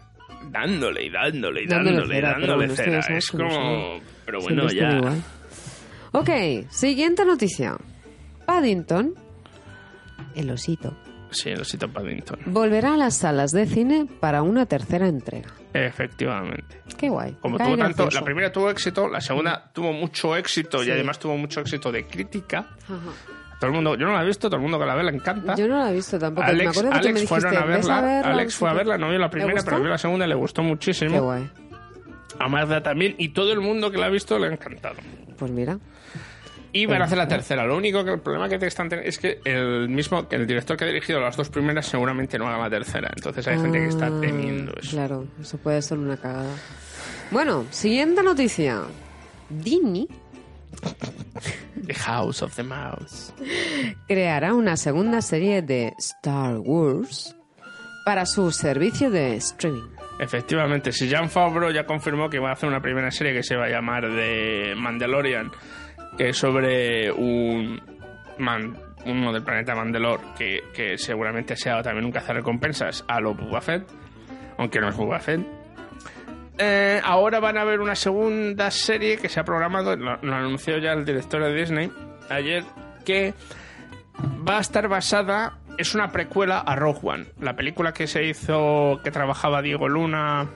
dándole 0.50 1.04
y 1.04 1.10
dándole 1.10 1.62
y 1.64 1.66
Dándole 1.66 1.96
dándole, 1.96 2.14
cera, 2.16 2.30
dándole 2.32 2.54
bueno, 2.54 2.74
cera. 2.76 2.98
Es 3.00 3.34
no 3.34 3.48
como. 3.48 4.00
Pero 4.24 4.40
bueno, 4.40 4.68
ya. 4.70 4.96
igual. 4.96 5.22
Ok, 6.12 6.30
siguiente 6.70 7.24
noticia. 7.24 7.76
Paddington, 8.46 9.14
el 10.34 10.50
osito, 10.50 10.96
Sí, 11.30 11.48
el 11.50 11.60
osito 11.62 11.88
Paddington. 11.90 12.38
volverá 12.46 12.94
a 12.94 12.96
las 12.96 13.16
salas 13.16 13.50
de 13.52 13.66
cine 13.66 14.06
para 14.20 14.42
una 14.42 14.66
tercera 14.66 15.08
entrega. 15.08 15.48
Efectivamente. 15.72 16.82
Qué 16.98 17.08
guay. 17.08 17.34
Como 17.40 17.56
Cae 17.56 17.66
tuvo 17.68 17.76
tanto, 17.78 18.02
gracioso. 18.04 18.18
la 18.20 18.24
primera 18.24 18.52
tuvo 18.52 18.68
éxito, 18.70 19.08
la 19.08 19.20
segunda 19.20 19.70
tuvo 19.72 19.92
mucho 19.92 20.36
éxito 20.36 20.84
y 20.84 20.90
además 20.90 21.18
tuvo 21.18 21.36
mucho 21.38 21.60
éxito 21.60 21.90
de 21.90 22.06
crítica. 22.06 22.66
Ajá. 22.84 22.98
Todo 23.62 23.70
el 23.70 23.74
mundo, 23.76 23.94
yo 23.96 24.06
no 24.06 24.12
la 24.12 24.22
he 24.22 24.26
visto, 24.26 24.48
todo 24.48 24.56
el 24.56 24.62
mundo 24.62 24.76
que 24.78 24.86
la 24.86 24.94
ve 24.96 25.04
le 25.04 25.12
encanta. 25.12 25.54
Yo 25.54 25.68
no 25.68 25.78
la 25.78 25.90
he 25.90 25.94
visto 25.94 26.18
tampoco. 26.18 26.44
me 26.46 26.52
Alex, 26.52 26.70
acuerdo 26.70 26.90
que 26.90 26.96
tú 26.98 27.02
me 27.04 27.08
Alex 27.10 27.14
dijiste, 27.14 27.28
fueron 27.40 27.56
a 27.56 27.64
"Ves 27.64 27.86
verla, 27.86 28.20
Alex 28.22 28.54
fue 28.56 28.68
a 28.70 28.72
verla, 28.72 28.94
qué". 28.96 29.00
no 29.00 29.08
vio 29.08 29.18
la 29.20 29.26
¿Le 29.26 29.30
primera, 29.30 29.62
pero 29.64 29.78
vio 29.80 29.88
la 29.88 29.98
segunda 29.98 30.26
y 30.26 30.28
le 30.28 30.34
gustó 30.34 30.62
muchísimo. 30.64 31.12
Qué 31.12 31.20
guay. 31.20 31.50
A 32.40 32.48
Magda 32.48 32.82
también, 32.82 33.14
y 33.18 33.28
todo 33.28 33.52
el 33.52 33.60
mundo 33.60 33.90
que 33.92 33.98
la 33.98 34.06
ha 34.06 34.08
visto 34.08 34.36
le 34.38 34.48
ha 34.48 34.52
encantado. 34.52 34.96
Pues 35.38 35.50
mira. 35.52 35.78
Y 36.72 36.86
van 36.86 37.02
a 37.02 37.04
hacer 37.04 37.18
la 37.18 37.28
tercera. 37.28 37.64
Lo 37.66 37.76
único 37.76 38.02
que 38.04 38.12
el 38.14 38.20
problema 38.20 38.48
que 38.48 38.58
te 38.58 38.66
están 38.66 38.88
teniendo 38.88 39.08
es 39.08 39.18
que 39.18 39.40
el 39.44 39.88
mismo, 39.90 40.26
que 40.26 40.36
el 40.36 40.46
director 40.46 40.76
que 40.76 40.84
ha 40.84 40.88
dirigido 40.88 41.20
las 41.20 41.36
dos 41.36 41.50
primeras 41.50 41.86
seguramente 41.86 42.38
no 42.38 42.48
haga 42.48 42.58
la 42.58 42.70
tercera. 42.70 43.10
Entonces 43.14 43.46
hay 43.46 43.60
gente 43.60 43.78
que 43.78 43.88
está 43.88 44.06
Ah, 44.06 44.18
temiendo 44.20 44.72
eso. 44.80 44.90
Claro, 44.90 45.26
eso 45.40 45.58
puede 45.58 45.80
ser 45.82 45.98
una 45.98 46.16
cagada. 46.16 46.54
Bueno, 47.30 47.66
siguiente 47.70 48.22
noticia. 48.22 48.80
Disney, 49.50 50.08
The 51.86 51.94
House 51.94 52.42
of 52.42 52.54
the 52.54 52.62
Mouse. 52.62 53.32
creará 54.06 54.54
una 54.54 54.76
segunda 54.76 55.20
serie 55.20 55.62
de 55.62 55.92
Star 55.98 56.58
Wars 56.58 57.36
para 58.04 58.24
su 58.26 58.50
servicio 58.52 59.10
de 59.10 59.36
streaming. 59.36 59.88
Efectivamente, 60.20 60.92
si 60.92 61.08
Jan 61.10 61.28
Favreau 61.30 61.70
ya 61.72 61.84
confirmó 61.84 62.28
que 62.30 62.38
va 62.38 62.50
a 62.50 62.52
hacer 62.52 62.68
una 62.68 62.80
primera 62.80 63.10
serie 63.10 63.32
que 63.32 63.42
se 63.42 63.56
va 63.56 63.64
a 63.64 63.68
llamar 63.68 64.02
The 64.04 64.74
Mandalorian, 64.76 65.50
que 66.16 66.28
es 66.28 66.36
sobre 66.36 67.10
un 67.10 67.80
man- 68.38 68.76
uno 69.04 69.32
del 69.32 69.42
planeta 69.42 69.74
Mandalor, 69.74 70.20
que, 70.36 70.60
que 70.72 70.96
seguramente 70.98 71.56
sea 71.56 71.82
también 71.82 72.04
un 72.04 72.12
cazarrecompensas 72.12 73.04
a 73.08 73.20
lo 73.20 73.34
Boba 73.34 73.60
Fett, 73.60 73.84
aunque 74.58 74.80
no 74.80 74.88
es 74.90 74.96
Boba 74.96 75.18
Fett. 75.18 75.40
Eh, 76.58 77.00
ahora 77.02 77.40
van 77.40 77.56
a 77.56 77.64
ver 77.64 77.80
una 77.80 77.94
segunda 77.94 78.70
serie 78.70 79.16
que 79.16 79.28
se 79.28 79.40
ha 79.40 79.44
programado, 79.44 79.96
lo, 79.96 80.16
lo 80.16 80.34
anunció 80.34 80.78
ya 80.78 80.92
el 80.92 81.04
director 81.04 81.42
de 81.42 81.54
Disney 81.54 81.90
ayer, 82.28 82.64
que 83.04 83.34
va 84.46 84.58
a 84.58 84.60
estar 84.60 84.86
basada, 84.88 85.58
es 85.78 85.94
una 85.94 86.08
precuela 86.12 86.58
a 86.58 86.76
Rogue 86.76 87.00
One, 87.02 87.26
la 87.40 87.56
película 87.56 87.92
que 87.92 88.06
se 88.06 88.24
hizo, 88.24 89.00
que 89.02 89.10
trabajaba 89.10 89.62
Diego 89.62 89.88
Luna, 89.88 90.46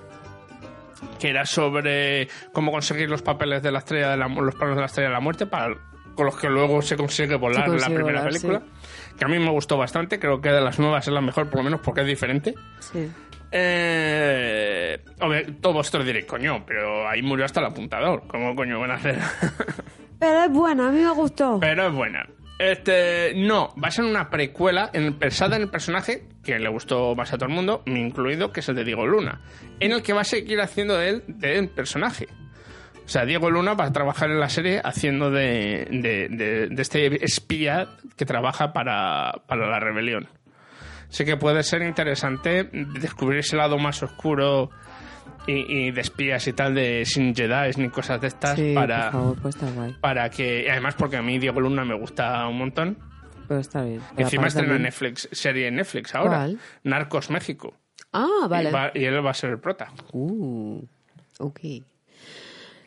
que 1.18 1.30
era 1.30 1.46
sobre 1.46 2.28
cómo 2.52 2.70
conseguir 2.72 3.08
los 3.08 3.22
papeles 3.22 3.62
de 3.62 3.72
la 3.72 3.78
estrella 3.78 4.10
de 4.10 4.16
la, 4.16 4.28
los 4.28 4.54
planos 4.54 4.76
de 4.76 4.80
la 4.80 4.86
estrella 4.86 5.08
de 5.08 5.14
la 5.14 5.20
muerte 5.20 5.46
para 5.46 5.74
con 6.14 6.24
los 6.24 6.36
que 6.38 6.48
luego 6.48 6.80
se 6.80 6.96
consigue 6.96 7.34
volar 7.34 7.68
Se 7.68 7.76
la 7.78 7.86
primera 7.88 8.20
volar, 8.20 8.28
película 8.28 8.62
que 9.18 9.24
a 9.24 9.28
mí 9.28 9.38
me 9.38 9.50
gustó 9.50 9.76
bastante 9.76 10.18
creo 10.18 10.40
que 10.40 10.48
de 10.50 10.62
las 10.62 10.78
nuevas 10.78 11.06
es 11.06 11.12
la 11.12 11.20
mejor 11.20 11.48
por 11.48 11.58
lo 11.58 11.64
menos 11.64 11.80
porque 11.80 12.00
es 12.02 12.06
diferente. 12.06 12.54
Sí. 12.80 13.10
Eh, 13.52 14.98
hombre, 15.20 15.44
todos 15.60 15.76
vosotros 15.76 16.04
diréis, 16.06 16.26
coño, 16.26 16.64
pero 16.66 17.08
ahí 17.08 17.22
murió 17.22 17.44
hasta 17.44 17.60
el 17.60 17.66
apuntador. 17.66 18.24
¿Cómo 18.28 18.54
coño 18.54 18.80
van 18.80 18.90
a 18.92 18.94
hacer? 18.94 19.18
Pero 20.18 20.44
es 20.44 20.50
buena, 20.50 20.88
a 20.88 20.90
mí 20.90 21.00
me 21.02 21.10
gustó. 21.12 21.60
pero 21.60 21.88
es 21.88 21.92
buena. 21.92 22.26
Este, 22.58 23.34
no, 23.36 23.74
va 23.76 23.88
a 23.88 23.90
ser 23.90 24.06
una 24.06 24.30
precuela 24.30 24.88
en, 24.94 25.12
pensada 25.18 25.56
en 25.56 25.62
el 25.62 25.68
personaje 25.68 26.22
que 26.42 26.58
le 26.58 26.70
gustó 26.70 27.14
más 27.14 27.30
a 27.34 27.36
todo 27.36 27.50
el 27.50 27.54
mundo, 27.54 27.82
me 27.84 28.00
incluido, 28.00 28.50
que 28.50 28.60
es 28.60 28.68
el 28.70 28.76
de 28.76 28.84
Diego 28.84 29.06
Luna, 29.06 29.42
en 29.78 29.92
el 29.92 30.02
que 30.02 30.14
va 30.14 30.22
a 30.22 30.24
seguir 30.24 30.58
haciendo 30.62 30.96
de 30.96 31.08
él 31.10 31.24
del 31.28 31.68
personaje. 31.68 32.28
O 33.04 33.08
sea, 33.08 33.26
Diego 33.26 33.50
Luna 33.50 33.74
va 33.74 33.84
a 33.84 33.92
trabajar 33.92 34.30
en 34.30 34.40
la 34.40 34.48
serie 34.48 34.80
haciendo 34.82 35.30
de, 35.30 35.86
de, 35.90 36.28
de- 36.30 36.68
de 36.68 36.82
este 36.82 37.22
espía 37.22 37.88
que 38.16 38.24
trabaja 38.24 38.72
para, 38.72 39.42
para 39.46 39.68
la 39.68 39.78
rebelión. 39.80 40.26
Así 41.16 41.24
que 41.24 41.38
puede 41.38 41.62
ser 41.62 41.80
interesante 41.80 42.64
descubrir 43.00 43.38
ese 43.38 43.56
lado 43.56 43.78
más 43.78 44.02
oscuro 44.02 44.68
y, 45.46 45.86
y 45.86 45.90
de 45.90 46.02
espías 46.02 46.46
y 46.46 46.52
tal 46.52 46.74
de 46.74 47.06
sin 47.06 47.34
Jedi 47.34 47.70
ni 47.78 47.88
cosas 47.88 48.20
de 48.20 48.26
estas 48.26 48.54
Sí, 48.56 48.72
para, 48.74 49.04
por 49.04 49.12
favor, 49.12 49.38
pues 49.40 49.54
está 49.56 49.70
guay. 49.70 49.94
para 49.98 50.28
que 50.28 50.70
además 50.70 50.94
porque 50.94 51.16
a 51.16 51.22
mí 51.22 51.38
Diego 51.38 51.58
Luna 51.58 51.86
me 51.86 51.94
gusta 51.98 52.46
un 52.46 52.58
montón 52.58 52.98
Pero 53.48 53.60
está 53.60 53.82
bien. 53.82 54.02
encima 54.18 54.48
estrena. 54.48 54.76
Netflix 54.78 55.26
serie 55.32 55.68
en 55.68 55.76
Netflix 55.76 56.14
ahora 56.14 56.36
¿Cuál? 56.36 56.58
Narcos 56.84 57.30
México 57.30 57.72
Ah, 58.12 58.46
vale. 58.50 58.68
y, 58.68 58.72
va- 58.72 58.90
y 58.94 59.04
él 59.06 59.24
va 59.24 59.30
a 59.30 59.34
ser 59.34 59.48
el 59.52 59.58
prota 59.58 59.90
Uh, 60.12 60.82
ok. 61.38 61.60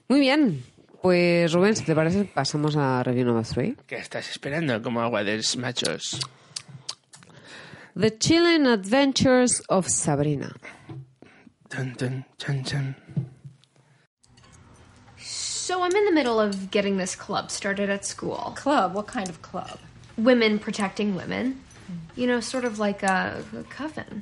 Muy 0.07 0.19
bien. 0.19 0.63
Pues 1.01 1.51
Rubén, 1.51 1.75
si 1.75 1.83
te 1.83 1.95
parece, 1.95 2.25
pasamos 2.25 2.75
a 2.77 3.01
review 3.01 3.25
number 3.25 3.43
3. 3.43 3.73
¿qué 3.87 3.95
estás 3.95 4.29
esperando 4.29 4.79
como 4.83 5.01
agua 5.01 5.23
de 5.23 5.41
machos? 5.57 6.19
The 7.95 8.11
Chilling 8.11 8.67
Adventures 8.67 9.61
of 9.61 9.87
Sabrina. 9.87 10.55
Dun, 11.69 11.95
dun, 11.97 12.25
chun, 12.37 12.63
chun. 12.63 12.95
So 15.17 15.81
I'm 15.81 15.95
in 15.95 16.05
the 16.05 16.11
middle 16.11 16.39
of 16.39 16.71
getting 16.71 16.97
this 16.97 17.15
club 17.15 17.49
started 17.49 17.89
at 17.89 18.05
school. 18.05 18.53
Club? 18.55 18.93
What 18.93 19.07
kind 19.07 19.27
of 19.27 19.41
club? 19.41 19.79
Women 20.17 20.59
protecting 20.59 21.15
women. 21.15 21.61
You 22.15 22.27
know, 22.27 22.39
sort 22.39 22.63
of 22.63 22.77
like 22.77 23.01
a, 23.01 23.43
a 23.57 23.63
coven. 23.63 24.21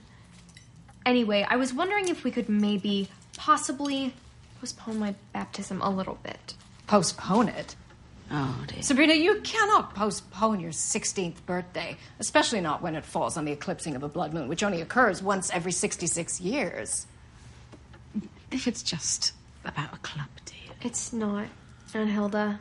Anyway, 1.06 1.45
I 1.49 1.58
was 1.58 1.73
wondering 1.73 2.08
if 2.08 2.23
we 2.23 2.32
could 2.32 2.47
maybe 2.47 3.10
possibly 3.36 4.13
postpone 4.60 4.97
my 4.97 5.15
baptism 5.34 5.82
a 5.82 5.89
little 5.89 6.19
bit. 6.23 6.53
Postpone 6.88 7.49
it. 7.49 7.75
Oh, 8.30 8.63
dear. 8.68 8.82
Sabrina, 8.82 9.13
you 9.13 9.40
cannot 9.42 9.96
postpone 9.96 10.60
your 10.60 10.72
16th 10.72 11.46
birthday, 11.46 11.98
especially 12.20 12.60
not 12.60 12.82
when 12.82 12.96
it 12.96 13.06
falls 13.06 13.38
on 13.38 13.46
the 13.46 13.52
eclipsing 13.54 13.96
of 13.96 14.04
a 14.04 14.10
blood 14.10 14.34
moon, 14.34 14.48
which 14.48 14.63
only 14.63 14.82
occurs 14.82 15.24
once 15.24 15.50
every 15.52 15.72
66 15.72 16.42
years. 16.42 17.08
If 18.52 18.68
it's 18.68 18.84
just 18.84 19.34
about 19.63 19.94
a 19.94 19.98
club, 19.98 20.28
dear. 20.46 20.76
It's 20.82 21.13
not, 21.13 21.48
Aunt 21.94 22.10
Hilda. 22.10 22.60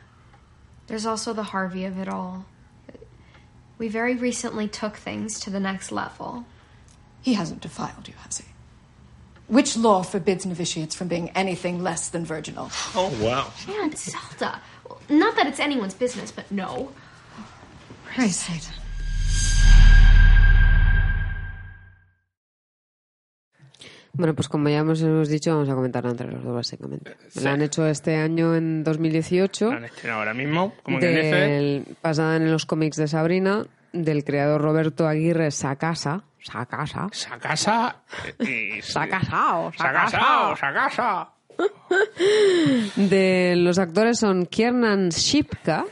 There's 0.87 1.05
also 1.05 1.33
the 1.33 1.43
Harvey 1.43 1.83
of 1.83 1.97
it 1.97 2.07
all. 2.07 2.45
We 3.77 3.89
very 3.89 4.15
recently 4.15 4.67
took 4.67 4.95
things 4.95 5.39
to 5.41 5.49
the 5.49 5.59
next 5.59 5.91
level. 5.91 6.45
He 7.21 7.33
hasn't 7.33 7.61
defiled 7.61 8.07
you, 8.07 8.13
has 8.23 8.39
he? 8.39 8.45
Which 9.47 9.77
law 9.77 10.01
forbids 10.03 10.45
novitiates 10.45 10.95
from 10.95 11.07
being 11.07 11.29
anything 11.29 11.81
less 11.81 12.09
than 12.09 12.25
virginal? 12.25 12.69
oh 12.95 13.17
wow 13.21 13.51
Aunt 13.69 13.97
Zelda. 13.97 14.61
Not 15.09 15.35
that 15.35 15.47
it's 15.47 15.59
anyone's 15.59 15.93
business, 15.95 16.31
but 16.31 16.45
no. 16.51 16.91
Praise 18.13 18.35
Satan. 18.35 18.73
Bueno, 24.13 24.33
pues 24.33 24.49
como 24.49 24.67
ya 24.69 24.79
hemos, 24.79 24.99
hemos 25.01 25.29
dicho, 25.29 25.51
vamos 25.53 25.69
a 25.69 25.75
comentarla 25.75 26.09
entre 26.09 26.31
los 26.31 26.43
dos, 26.43 26.53
básicamente. 26.55 27.15
La 27.41 27.51
han 27.51 27.61
hecho 27.61 27.85
este 27.85 28.15
año 28.15 28.55
en 28.55 28.83
2018. 28.83 29.69
la 29.69 29.77
han 29.77 29.85
estrenado 29.85 30.19
ahora 30.21 30.33
mismo 30.33 30.73
como 30.81 30.97
que 30.99 31.07
dice 31.09 31.21
del- 31.35 31.97
basada 32.01 32.37
en 32.37 32.51
los 32.51 32.65
cómics 32.65 32.97
de 32.97 33.07
Sabrina, 33.07 33.65
del 33.93 34.23
creador 34.23 34.61
Roberto 34.61 35.07
Aguirre 35.07 35.51
Sacasa. 35.51 36.23
Sacasa. 36.39 37.09
Sacasa 37.11 38.03
y 38.39 38.81
Sacasao, 38.81 39.71
Sacasao, 39.73 40.55
Sacasa. 40.55 41.29
De 42.95 43.55
los 43.57 43.77
actores 43.79 44.19
son 44.19 44.45
Kiernan 44.45 45.09
Shipka, 45.09 45.85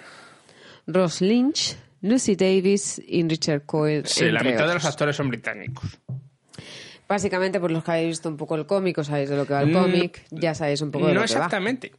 Ross 0.88 1.22
Lynch, 1.22 1.76
Lucy 2.02 2.36
Davis 2.36 3.02
y 3.06 3.28
Richard 3.28 3.66
Coyle. 3.66 4.06
Sí, 4.06 4.26
la 4.32 4.44
mitad 4.44 4.68
de 4.68 4.74
los 4.74 4.86
actores 4.86 5.16
son 5.16 5.30
británicos. 5.30 6.00
Básicamente, 7.08 7.60
por 7.60 7.70
los 7.72 7.84
que 7.84 7.92
habéis 7.92 8.08
visto 8.10 8.30
un 8.30 8.38
poco 8.38 8.56
el 8.56 8.66
cómic, 8.66 8.98
os 8.98 9.08
sabéis 9.08 9.30
de 9.30 9.38
lo 9.38 9.46
que 9.46 9.54
va 9.54 9.62
el 9.62 9.70
Mm, 9.70 9.74
cómic, 9.74 10.26
ya 10.32 10.56
sabéis 10.56 10.82
un 10.82 10.90
poco 10.92 11.08
de 11.08 11.14
No 11.14 11.22
lo 11.22 11.26
que 11.28 11.34
va. 11.34 11.38
exactamente. 11.46 11.92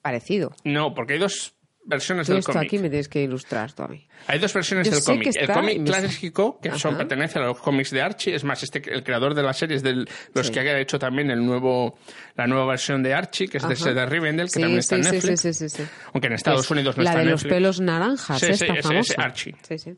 Parecido. 0.00 0.52
No, 0.64 0.94
porque 0.94 1.14
hay 1.14 1.18
dos 1.18 1.54
versiones 1.86 2.26
Tú 2.26 2.32
del 2.34 2.44
cómic. 2.44 2.62
aquí 2.64 2.78
me 2.78 2.88
tienes 2.88 3.08
que 3.08 3.22
ilustrar 3.22 3.72
tú 3.72 3.82
a 3.82 3.88
mí. 3.88 4.06
Hay 4.26 4.38
dos 4.38 4.52
versiones 4.54 4.88
Yo 4.88 4.94
del 4.96 5.04
cómic. 5.04 5.36
El 5.36 5.46
cómic 5.48 5.84
clásico, 5.84 6.58
que 6.60 6.70
son, 6.78 6.96
pertenece 6.96 7.38
a 7.38 7.42
los 7.42 7.58
cómics 7.60 7.90
de 7.90 8.00
Archie, 8.02 8.34
es 8.34 8.44
más, 8.44 8.62
este, 8.62 8.82
el 8.92 9.02
creador 9.04 9.34
de 9.34 9.42
la 9.42 9.52
serie 9.52 9.76
es 9.76 9.82
de 9.82 10.04
los 10.34 10.46
Sí. 10.46 10.52
que 10.52 10.60
ha 10.60 10.78
hecho 10.80 10.98
también 10.98 11.30
el 11.30 11.44
nuevo, 11.44 11.98
la 12.36 12.46
nueva 12.46 12.66
versión 12.66 13.02
de 13.02 13.14
Archie, 13.14 13.48
que 13.48 13.58
es 13.58 13.68
de 13.68 13.74
Ajá. 13.74 13.92
de 13.92 14.06
Rivendell, 14.06 14.46
que 14.46 14.52
Sí, 14.52 14.60
también 14.60 14.78
está 14.80 14.96
sí, 14.96 15.02
en 15.08 15.14
Netflix. 15.14 15.40
sí, 15.40 15.52
sí, 15.54 15.68
sí, 15.68 15.76
sí. 15.82 15.88
Aunque 16.12 16.26
en 16.28 16.32
Estados 16.32 16.64
Es 16.64 16.70
Unidos 16.70 16.96
no 16.96 17.02
la 17.02 17.10
está 17.10 17.18
de 17.18 17.24
en 17.24 17.30
los 17.32 17.42
Netflix. 17.42 17.54
pelos 17.56 17.80
naranjas, 17.80 18.40
Sí, 18.40 18.46
esta 18.50 18.74
famosa. 18.82 19.14
Archie. 19.18 19.54
Sí, 19.68 19.78
sí. 19.78 19.94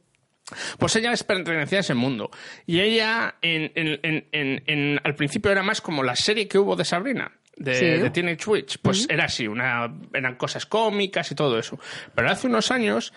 Pues 0.79 0.95
ella 0.95 1.13
es 1.13 1.25
pertenecía 1.25 1.79
a 1.79 1.81
ese 1.81 1.95
mundo. 1.95 2.31
Y 2.67 2.81
ella, 2.81 3.35
en- 3.43 5.01
al 5.03 5.15
principio 5.15 5.51
era 5.51 5.63
más 5.63 5.81
como 5.81 6.03
la 6.03 6.15
serie 6.17 6.47
que 6.49 6.59
hubo 6.59 6.77
de 6.77 6.85
Sabrina, 6.85 7.33
de, 7.57 7.75
Sí. 7.75 7.85
de 7.87 8.11
Teenage 8.11 8.49
Witch. 8.51 8.79
Pues 8.83 9.07
era 9.09 9.25
así, 9.25 9.49
una, 9.49 9.93
eran 10.13 10.37
cosas 10.37 10.67
cómicas 10.67 11.31
y 11.33 11.35
todo 11.35 11.59
eso. 11.59 11.79
Pero 12.15 12.31
hace 12.31 12.47
unos 12.47 12.71
años, 12.71 13.13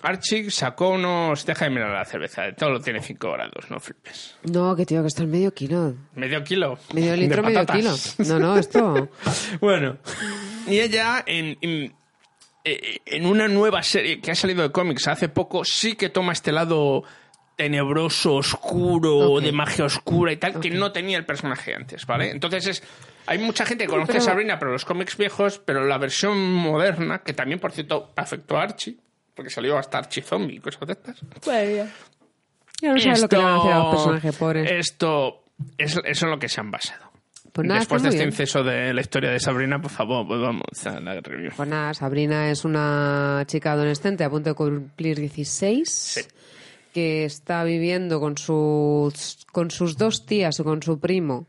Archie 0.00 0.50
sacó 0.50 0.90
unos... 0.90 1.44
Deja 1.44 1.64
de 1.64 1.70
mirar 1.72 1.90
la 1.90 2.04
cerveza, 2.04 2.42
de 2.42 2.52
todo 2.52 2.70
lo 2.70 2.80
tiene 2.80 3.02
5 3.02 3.32
grados, 3.32 3.70
no 3.70 3.80
flipes. 3.80 4.36
No, 4.44 4.74
que 4.76 4.86
tío, 4.86 5.02
que 5.02 5.08
está 5.08 5.24
en 5.24 5.30
medio 5.30 5.52
kilo. 5.52 5.94
Medio 6.14 6.42
kilo. 6.44 6.78
Medio 6.94 7.16
litro, 7.16 7.42
medio 7.42 7.66
kilo. 7.66 7.94
No, 8.18 8.38
no, 8.38 8.56
esto... 8.56 9.08
Bueno, 9.60 9.98
y 10.68 10.78
ella 10.80 11.24
en, 11.26 11.58
en, 11.60 11.94
eh, 12.64 12.98
en 13.06 13.26
una 13.26 13.48
nueva 13.48 13.82
serie 13.82 14.20
que 14.20 14.30
ha 14.30 14.34
salido 14.34 14.62
de 14.62 14.70
cómics 14.70 15.08
hace 15.08 15.28
poco 15.28 15.64
sí 15.64 15.96
que 15.96 16.10
toma 16.10 16.32
este 16.32 16.52
lado 16.52 17.02
tenebroso, 17.56 18.36
oscuro, 18.36 19.40
de 19.40 19.50
magia 19.50 19.84
oscura 19.86 20.30
y 20.32 20.36
tal, 20.36 20.60
que 20.60 20.70
no 20.70 20.92
tenía 20.92 21.18
el 21.18 21.26
personaje 21.26 21.74
antes, 21.74 22.06
¿vale? 22.06 22.30
Entonces 22.30 22.66
es... 22.68 22.82
Hay 23.30 23.38
mucha 23.38 23.66
gente 23.66 23.84
que 23.84 23.90
conoce 23.90 24.12
Pero- 24.12 24.22
a 24.22 24.26
Sabrina, 24.26 24.58
pero 24.58 24.72
los 24.72 24.84
cómics 24.86 25.16
viejos, 25.16 25.60
pero 25.64 25.84
la 25.84 25.98
versión 25.98 26.38
moderna, 26.54 27.18
que 27.18 27.34
también, 27.34 27.60
por 27.60 27.72
cierto, 27.72 28.10
afectó 28.16 28.56
a 28.56 28.62
Archie, 28.62 28.96
porque 29.34 29.50
salió 29.50 29.76
hasta 29.76 29.98
Archie 29.98 30.22
Zombie 30.22 30.56
y 30.56 30.60
cosas 30.60 30.86
de 30.86 30.92
estas. 30.94 31.20
Ya 32.80 32.92
no 32.92 32.98
sabes 33.00 33.22
lo 33.22 33.28
que 33.28 33.36
le 33.36 33.42
van 33.44 33.52
a 33.54 33.58
hacer 33.58 33.72
a 33.72 33.78
los 33.78 33.90
personajes, 33.94 34.36
pobres. 34.36 34.70
Esto 34.70 35.44
es, 35.76 35.90
eso 35.92 36.00
es 36.04 36.22
en 36.22 36.30
lo 36.30 36.38
que 36.38 36.48
se 36.48 36.60
han 36.60 36.70
basado. 36.70 37.08
Pues 37.52 37.66
nada, 37.66 37.80
Después 37.80 38.02
de 38.02 38.08
este 38.10 38.18
bien. 38.20 38.28
inceso 38.30 38.62
de 38.62 38.94
la 38.94 39.00
historia 39.00 39.30
de 39.30 39.40
Sabrina, 39.40 39.80
por 39.80 39.90
favor, 39.90 40.26
pues 40.26 40.40
vamos 40.40 40.86
a 40.86 41.00
la 41.00 41.20
review. 41.20 41.50
Pues 41.56 41.68
nada, 41.68 41.92
Sabrina 41.94 42.50
es 42.50 42.64
una 42.64 43.42
chica 43.46 43.72
adolescente 43.72 44.22
a 44.22 44.30
punto 44.30 44.50
de 44.50 44.54
cumplir 44.54 45.18
16 45.18 46.28
que 46.94 47.24
está 47.24 47.64
viviendo 47.64 48.20
con 48.20 48.38
sus, 48.38 49.44
con 49.50 49.70
sus 49.70 49.96
dos 49.96 50.24
tías 50.24 50.60
o 50.60 50.64
con 50.64 50.82
su 50.82 51.00
primo 51.00 51.46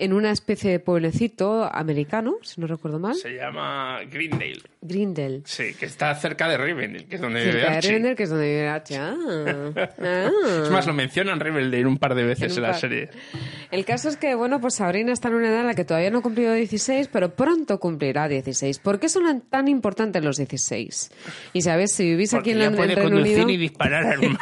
en 0.00 0.12
una 0.12 0.30
especie 0.32 0.70
de 0.70 0.80
pueblecito 0.80 1.68
americano, 1.72 2.36
si 2.42 2.60
no 2.60 2.66
recuerdo 2.66 2.98
mal. 2.98 3.14
Se 3.14 3.34
llama 3.34 4.00
Greendale. 4.10 4.60
Grindel. 4.82 5.42
Sí, 5.44 5.74
que 5.78 5.84
está 5.84 6.14
cerca 6.14 6.48
de 6.48 6.56
Rivendell, 6.56 7.04
que 7.06 7.16
es 7.16 7.20
donde 7.20 7.40
vive 7.40 7.52
Cerca 7.52 7.70
de 7.70 7.76
Archie. 7.76 7.88
Rivendell, 7.90 8.16
que 8.16 8.22
es 8.22 8.30
donde 8.30 8.46
vive 8.48 8.68
Archie. 8.68 8.96
Ah, 8.96 9.14
ah. 10.00 10.30
Es 10.64 10.70
más, 10.70 10.86
lo 10.86 10.94
mencionan 10.94 11.38
Rivendell 11.38 11.86
un 11.86 11.98
par 11.98 12.14
de 12.14 12.24
veces 12.24 12.52
En 12.52 12.56
en, 12.58 12.62
la 12.62 12.70
par. 12.70 12.80
serie. 12.80 13.10
El 13.70 13.84
caso 13.84 14.08
es 14.08 14.16
que, 14.16 14.34
bueno, 14.34 14.58
pues 14.58 14.76
Sabrina 14.76 15.12
está 15.12 15.28
en 15.28 15.34
una 15.34 15.48
edad 15.50 15.60
en 15.60 15.66
la 15.66 15.74
que 15.74 15.84
todavía 15.84 16.10
no 16.10 16.20
ha 16.20 16.22
cumplido 16.22 16.54
16, 16.54 17.08
pero 17.12 17.34
pronto 17.34 17.78
cumplirá 17.78 18.26
16. 18.26 18.78
¿Por 18.78 18.98
qué 18.98 19.10
son 19.10 19.42
tan 19.50 19.68
importantes 19.68 20.24
los 20.24 20.38
16? 20.38 21.10
Y 21.52 21.60
sabes, 21.60 21.92
si 21.92 22.04
vivís 22.04 22.30
Porque 22.30 22.52
aquí 22.52 22.58
en, 22.58 22.58
ya 22.64 22.70
Lon- 22.70 22.76
puede 22.76 22.92
en 22.92 22.96
Reino 23.00 23.10
conducir 23.10 23.34
Unido... 23.44 23.50
y 23.50 23.56
disparar 23.58 24.06
armas. 24.14 24.38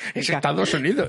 es 0.14 0.30
Estados 0.30 0.74
Unidos. 0.74 1.08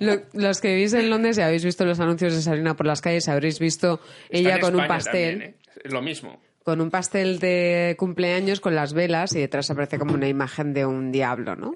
Lo- 0.00 0.22
los 0.32 0.60
que 0.60 0.74
vivís 0.74 0.92
en 0.94 1.10
Londres 1.10 1.38
y 1.38 1.42
habéis 1.42 1.64
visto 1.64 1.84
los 1.84 2.00
anuncios 2.00 2.34
de 2.34 2.42
Sabrina 2.42 2.74
por 2.76 2.86
las 2.86 3.00
calles, 3.00 3.28
habréis 3.28 3.58
visto 3.58 4.00
Está 4.30 4.36
ella 4.38 4.54
en 4.56 4.60
con 4.60 4.74
un 4.76 4.86
pastel. 4.86 5.30
también, 5.38 5.50
¿eh? 5.50 5.88
Lo 5.90 6.02
mismo. 6.02 6.40
Con 6.64 6.80
un 6.82 6.90
pastel 6.90 7.38
de 7.38 7.96
cumpleaños 7.98 8.60
con 8.60 8.74
las 8.74 8.92
velas 8.92 9.34
y 9.34 9.40
detrás 9.40 9.70
aparece 9.70 9.98
como 9.98 10.12
una 10.14 10.28
imagen 10.28 10.74
de 10.74 10.84
un 10.84 11.10
diablo, 11.10 11.56
¿no? 11.56 11.72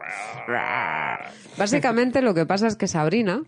Básicamente 1.57 2.21
lo 2.21 2.35
que 2.35 2.45
pasa 2.47 2.67
es 2.67 2.77
que 2.77 2.87
Sabrina, 2.89 3.43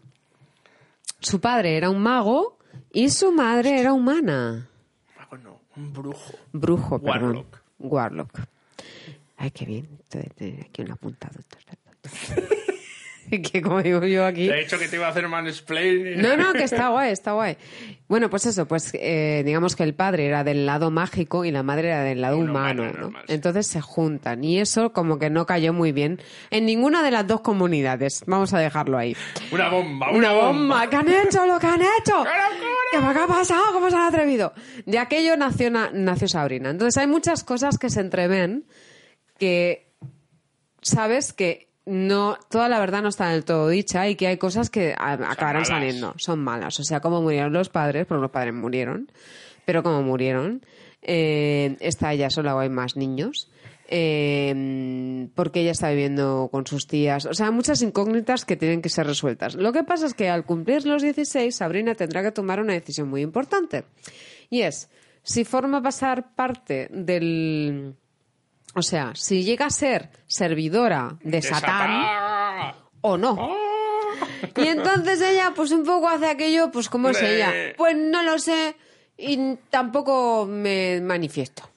su 1.20 1.40
padre 1.40 1.76
era 1.76 1.90
un 1.90 2.02
mago 2.02 2.58
y 2.92 3.10
su 3.10 3.30
madre 3.32 3.78
era 3.78 3.92
humana. 3.92 4.68
Mago 5.18 5.36
no, 5.38 5.60
un 5.76 5.92
brujo. 5.92 6.32
Brujo, 6.52 6.98
perdón. 7.02 7.44
Warlock. 7.78 8.40
Ay, 9.36 9.50
qué 9.50 9.66
bien. 9.66 9.88
Aquí 10.64 10.80
un 10.82 10.92
apuntado. 10.92 11.38
que 13.50 13.62
como 13.62 13.82
digo 13.82 14.04
yo 14.04 14.24
aquí... 14.24 14.46
Te 14.46 14.54
he 14.60 14.60
dicho 14.64 14.78
que 14.78 14.86
te 14.86 14.94
iba 14.96 15.06
a 15.06 15.10
hacer 15.10 15.26
mansplaining. 15.26 16.20
No, 16.22 16.36
no, 16.36 16.52
que 16.52 16.62
está 16.62 16.88
guay, 16.90 17.10
está 17.10 17.32
guay. 17.32 17.56
Bueno, 18.06 18.30
pues 18.30 18.46
eso, 18.46 18.68
pues 18.68 18.92
eh, 18.94 19.42
digamos 19.44 19.74
que 19.74 19.82
el 19.82 19.94
padre 19.94 20.26
era 20.26 20.44
del 20.44 20.66
lado 20.66 20.90
mágico 20.92 21.44
y 21.44 21.50
la 21.50 21.62
madre 21.64 21.88
era 21.88 22.02
del 22.04 22.20
lado 22.20 22.36
Una 22.38 22.50
humano. 22.50 23.12
Entonces 23.26 23.66
se 23.66 23.80
juntan 23.80 24.44
y 24.44 24.60
eso 24.60 24.92
como 24.92 25.18
que 25.18 25.30
no 25.30 25.46
cayó 25.46 25.72
muy 25.72 25.90
bien 25.90 26.20
en 26.50 26.66
ninguna 26.66 27.02
de 27.02 27.10
las 27.10 27.26
dos 27.26 27.40
comunidades. 27.40 28.22
Vamos 28.26 28.52
a 28.54 28.60
dejarlo 28.60 28.98
ahí. 28.98 29.16
Una 29.50 29.68
bomba, 29.68 30.10
Una 30.12 30.32
bomba, 30.32 30.88
¿qué 30.88 30.96
han 30.96 31.08
hecho 31.08 31.44
lo 31.46 31.58
que 31.58 31.66
han 31.66 31.80
hecho? 31.80 32.24
¿Qué 32.92 32.98
me 33.00 33.06
ha 33.06 33.26
pasado? 33.26 33.72
¿Cómo 33.72 33.90
se 33.90 33.96
han 33.96 34.02
atrevido? 34.02 34.52
De 34.86 34.98
aquello 34.98 35.36
nació, 35.36 35.70
na- 35.70 35.90
nació 35.92 36.28
Sabrina. 36.28 36.70
Entonces 36.70 36.98
hay 36.98 37.08
muchas 37.08 37.42
cosas 37.42 37.78
que 37.78 37.90
se 37.90 38.00
entreven 38.00 38.66
que 39.38 39.90
sabes 40.82 41.32
que 41.32 41.73
no 41.86 42.38
toda 42.50 42.68
la 42.68 42.78
verdad 42.78 43.02
no 43.02 43.08
está 43.08 43.28
del 43.30 43.44
todo 43.44 43.68
dicha 43.68 44.08
y 44.08 44.16
que 44.16 44.26
hay 44.26 44.36
cosas 44.38 44.70
que 44.70 44.94
a- 44.96 45.12
acabarán 45.30 45.64
saliendo, 45.66 46.14
son 46.16 46.40
malas. 46.40 46.80
O 46.80 46.84
sea, 46.84 47.00
como 47.00 47.20
murieron 47.22 47.52
los 47.52 47.68
padres, 47.68 48.06
porque 48.06 48.22
los 48.22 48.30
padres 48.30 48.54
murieron, 48.54 49.10
pero 49.64 49.82
como 49.82 50.02
murieron, 50.02 50.64
eh, 51.02 51.76
está 51.80 52.12
ella 52.12 52.30
sola 52.30 52.54
o 52.56 52.58
hay 52.60 52.68
más 52.70 52.96
niños. 52.96 53.50
eh, 53.86 55.28
porque 55.34 55.60
ella 55.60 55.72
está 55.72 55.90
viviendo 55.90 56.48
con 56.50 56.66
sus 56.66 56.86
tías. 56.86 57.26
O 57.26 57.34
sea, 57.34 57.50
muchas 57.50 57.82
incógnitas 57.82 58.44
que 58.46 58.56
tienen 58.56 58.80
que 58.82 58.88
ser 58.88 59.06
resueltas. 59.06 59.54
Lo 59.56 59.72
que 59.72 59.84
pasa 59.84 60.06
es 60.06 60.14
que 60.14 60.28
al 60.30 60.44
cumplir 60.46 60.86
los 60.86 61.02
16, 61.02 61.54
Sabrina 61.54 61.94
tendrá 61.94 62.22
que 62.22 62.32
tomar 62.32 62.60
una 62.60 62.72
decisión 62.72 63.08
muy 63.08 63.20
importante. 63.20 63.84
Y 64.48 64.62
es, 64.62 64.88
si 65.22 65.44
forma 65.44 65.82
pasar 65.82 66.34
parte 66.34 66.88
del... 66.90 67.94
O 68.74 68.82
sea, 68.82 69.12
si 69.14 69.44
llega 69.44 69.66
a 69.66 69.70
ser 69.70 70.10
servidora 70.26 71.16
de, 71.22 71.42
Satán, 71.42 72.74
o 73.00 73.16
no. 73.16 73.56
Y 74.56 74.68
entonces 74.68 75.20
ella, 75.20 75.52
pues 75.54 75.70
un 75.70 75.84
poco 75.84 76.08
hace 76.08 76.26
aquello, 76.26 76.70
pues 76.70 76.88
como 76.88 77.08
es 77.10 77.20
ella. 77.22 77.52
Pues 77.76 77.96
no 77.96 78.22
lo 78.22 78.38
sé 78.38 78.76
y 79.16 79.56
tampoco 79.70 80.46
me 80.46 81.00
manifiesto. 81.00 81.68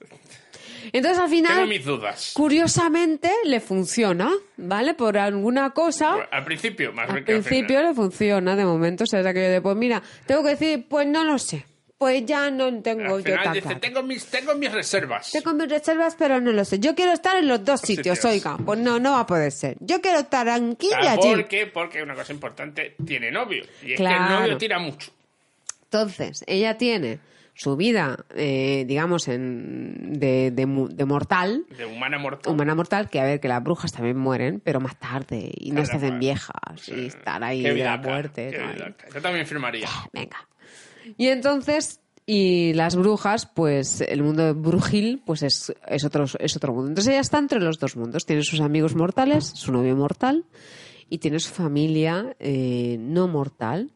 Entonces 0.93 1.19
al 1.19 1.29
final, 1.29 1.55
Tengo 1.55 1.67
mis 1.67 1.85
dudas. 1.85 2.31
curiosamente, 2.33 3.29
le 3.43 3.59
funciona, 3.59 4.31
¿vale? 4.55 4.93
Por 4.93 5.17
alguna 5.17 5.71
cosa. 5.71 6.27
Al 6.31 6.45
principio, 6.45 6.93
más 6.93 7.09
Al 7.09 7.25
que 7.25 7.33
principio 7.33 7.81
le 7.81 7.93
funciona, 7.93 8.55
de 8.55 8.65
momento, 8.65 9.03
o 9.03 9.07
sea, 9.07 9.19
es 9.19 9.25
aquello 9.25 9.49
de, 9.49 9.61
pues 9.61 9.75
mira, 9.75 10.01
tengo 10.25 10.43
que 10.43 10.49
decir, 10.51 10.85
pues 10.87 11.05
no 11.05 11.23
lo 11.25 11.37
sé. 11.39 11.65
Pues 11.97 12.25
ya 12.27 12.51
no 12.51 12.81
tengo 12.83 13.15
Al 13.15 13.23
yo 13.23 13.31
final 13.31 13.53
dice, 13.53 13.61
claro. 13.63 13.79
tengo 13.79 14.03
mis, 14.03 14.25
tengo 14.27 14.53
mis 14.55 14.71
reservas. 14.71 15.31
Tengo 15.31 15.53
mis 15.53 15.67
reservas, 15.67 16.15
pero 16.15 16.39
no 16.39 16.51
lo 16.51 16.63
sé. 16.63 16.77
Yo 16.79 16.93
quiero 16.93 17.11
estar 17.11 17.35
en 17.37 17.47
los 17.47 17.65
dos 17.65 17.81
sitios, 17.81 18.19
sitios. 18.19 18.25
oiga. 18.25 18.57
Pues 18.63 18.77
no, 18.79 18.99
no 18.99 19.13
va 19.13 19.21
a 19.21 19.25
poder 19.25 19.51
ser. 19.51 19.77
Yo 19.79 19.99
quiero 19.99 20.19
estar 20.19 20.47
aquí 20.47 20.89
y 20.91 20.93
Ah, 21.07 21.13
allí. 21.13 21.29
¿Por 21.33 21.47
qué? 21.47 21.65
Porque 21.65 22.03
una 22.03 22.13
cosa 22.13 22.33
importante, 22.33 22.95
tiene 23.03 23.31
novio. 23.31 23.63
Y 23.83 23.93
es 23.93 23.97
que 23.97 24.03
el 24.05 24.19
novio 24.29 24.57
tira 24.57 24.77
mucho. 24.77 25.11
Entonces, 25.85 26.43
ella 26.47 26.77
tiene 26.77 27.19
su 27.55 27.75
vida, 27.75 28.25
eh, 28.35 28.83
digamos, 28.87 29.27
en, 29.27 30.19
de, 30.19 30.51
de 30.51 30.65
de 30.91 31.05
mortal, 31.05 31.65
De 31.75 31.85
humana 31.85 32.19
mortal. 32.19 32.53
humana 32.53 32.75
mortal, 32.75 33.09
que 33.09 33.19
a 33.19 33.23
ver, 33.23 33.39
que 33.39 33.47
las 33.47 33.63
brujas 33.63 33.91
también 33.91 34.17
mueren, 34.17 34.59
pero 34.63 34.79
más 34.79 34.95
tarde, 34.99 35.49
y 35.55 35.71
no 35.71 35.83
se 35.83 35.95
hacen 35.95 36.19
viejas, 36.19 36.53
y 36.87 37.07
están 37.07 37.41
ahí 37.43 37.63
de 37.63 37.73
la 37.73 37.97
muerte. 37.97 38.55
Yo 39.11 39.21
también 39.23 39.47
firmaría. 39.47 39.87
Venga. 40.13 40.37
Y 41.17 41.27
entonces, 41.27 42.01
y 42.25 42.73
las 42.73 42.95
brujas, 42.95 43.45
pues 43.45 44.01
el 44.01 44.23
mundo 44.23 44.43
de 44.43 44.53
brujil, 44.53 45.21
pues 45.25 45.43
es, 45.43 45.73
es, 45.87 46.03
otro, 46.03 46.25
es 46.39 46.55
otro 46.55 46.73
mundo. 46.73 46.89
Entonces 46.89 47.11
ella 47.11 47.21
está 47.21 47.37
entre 47.37 47.59
los 47.59 47.79
dos 47.79 47.95
mundos. 47.95 48.25
Tiene 48.25 48.43
sus 48.43 48.59
amigos 48.59 48.95
mortales, 48.95 49.45
su 49.45 49.71
novio 49.71 49.95
mortal, 49.95 50.45
y 51.09 51.19
tiene 51.19 51.39
su 51.39 51.53
familia 51.53 52.35
eh, 52.39 52.97
no 52.99 53.27
mortal. 53.27 53.91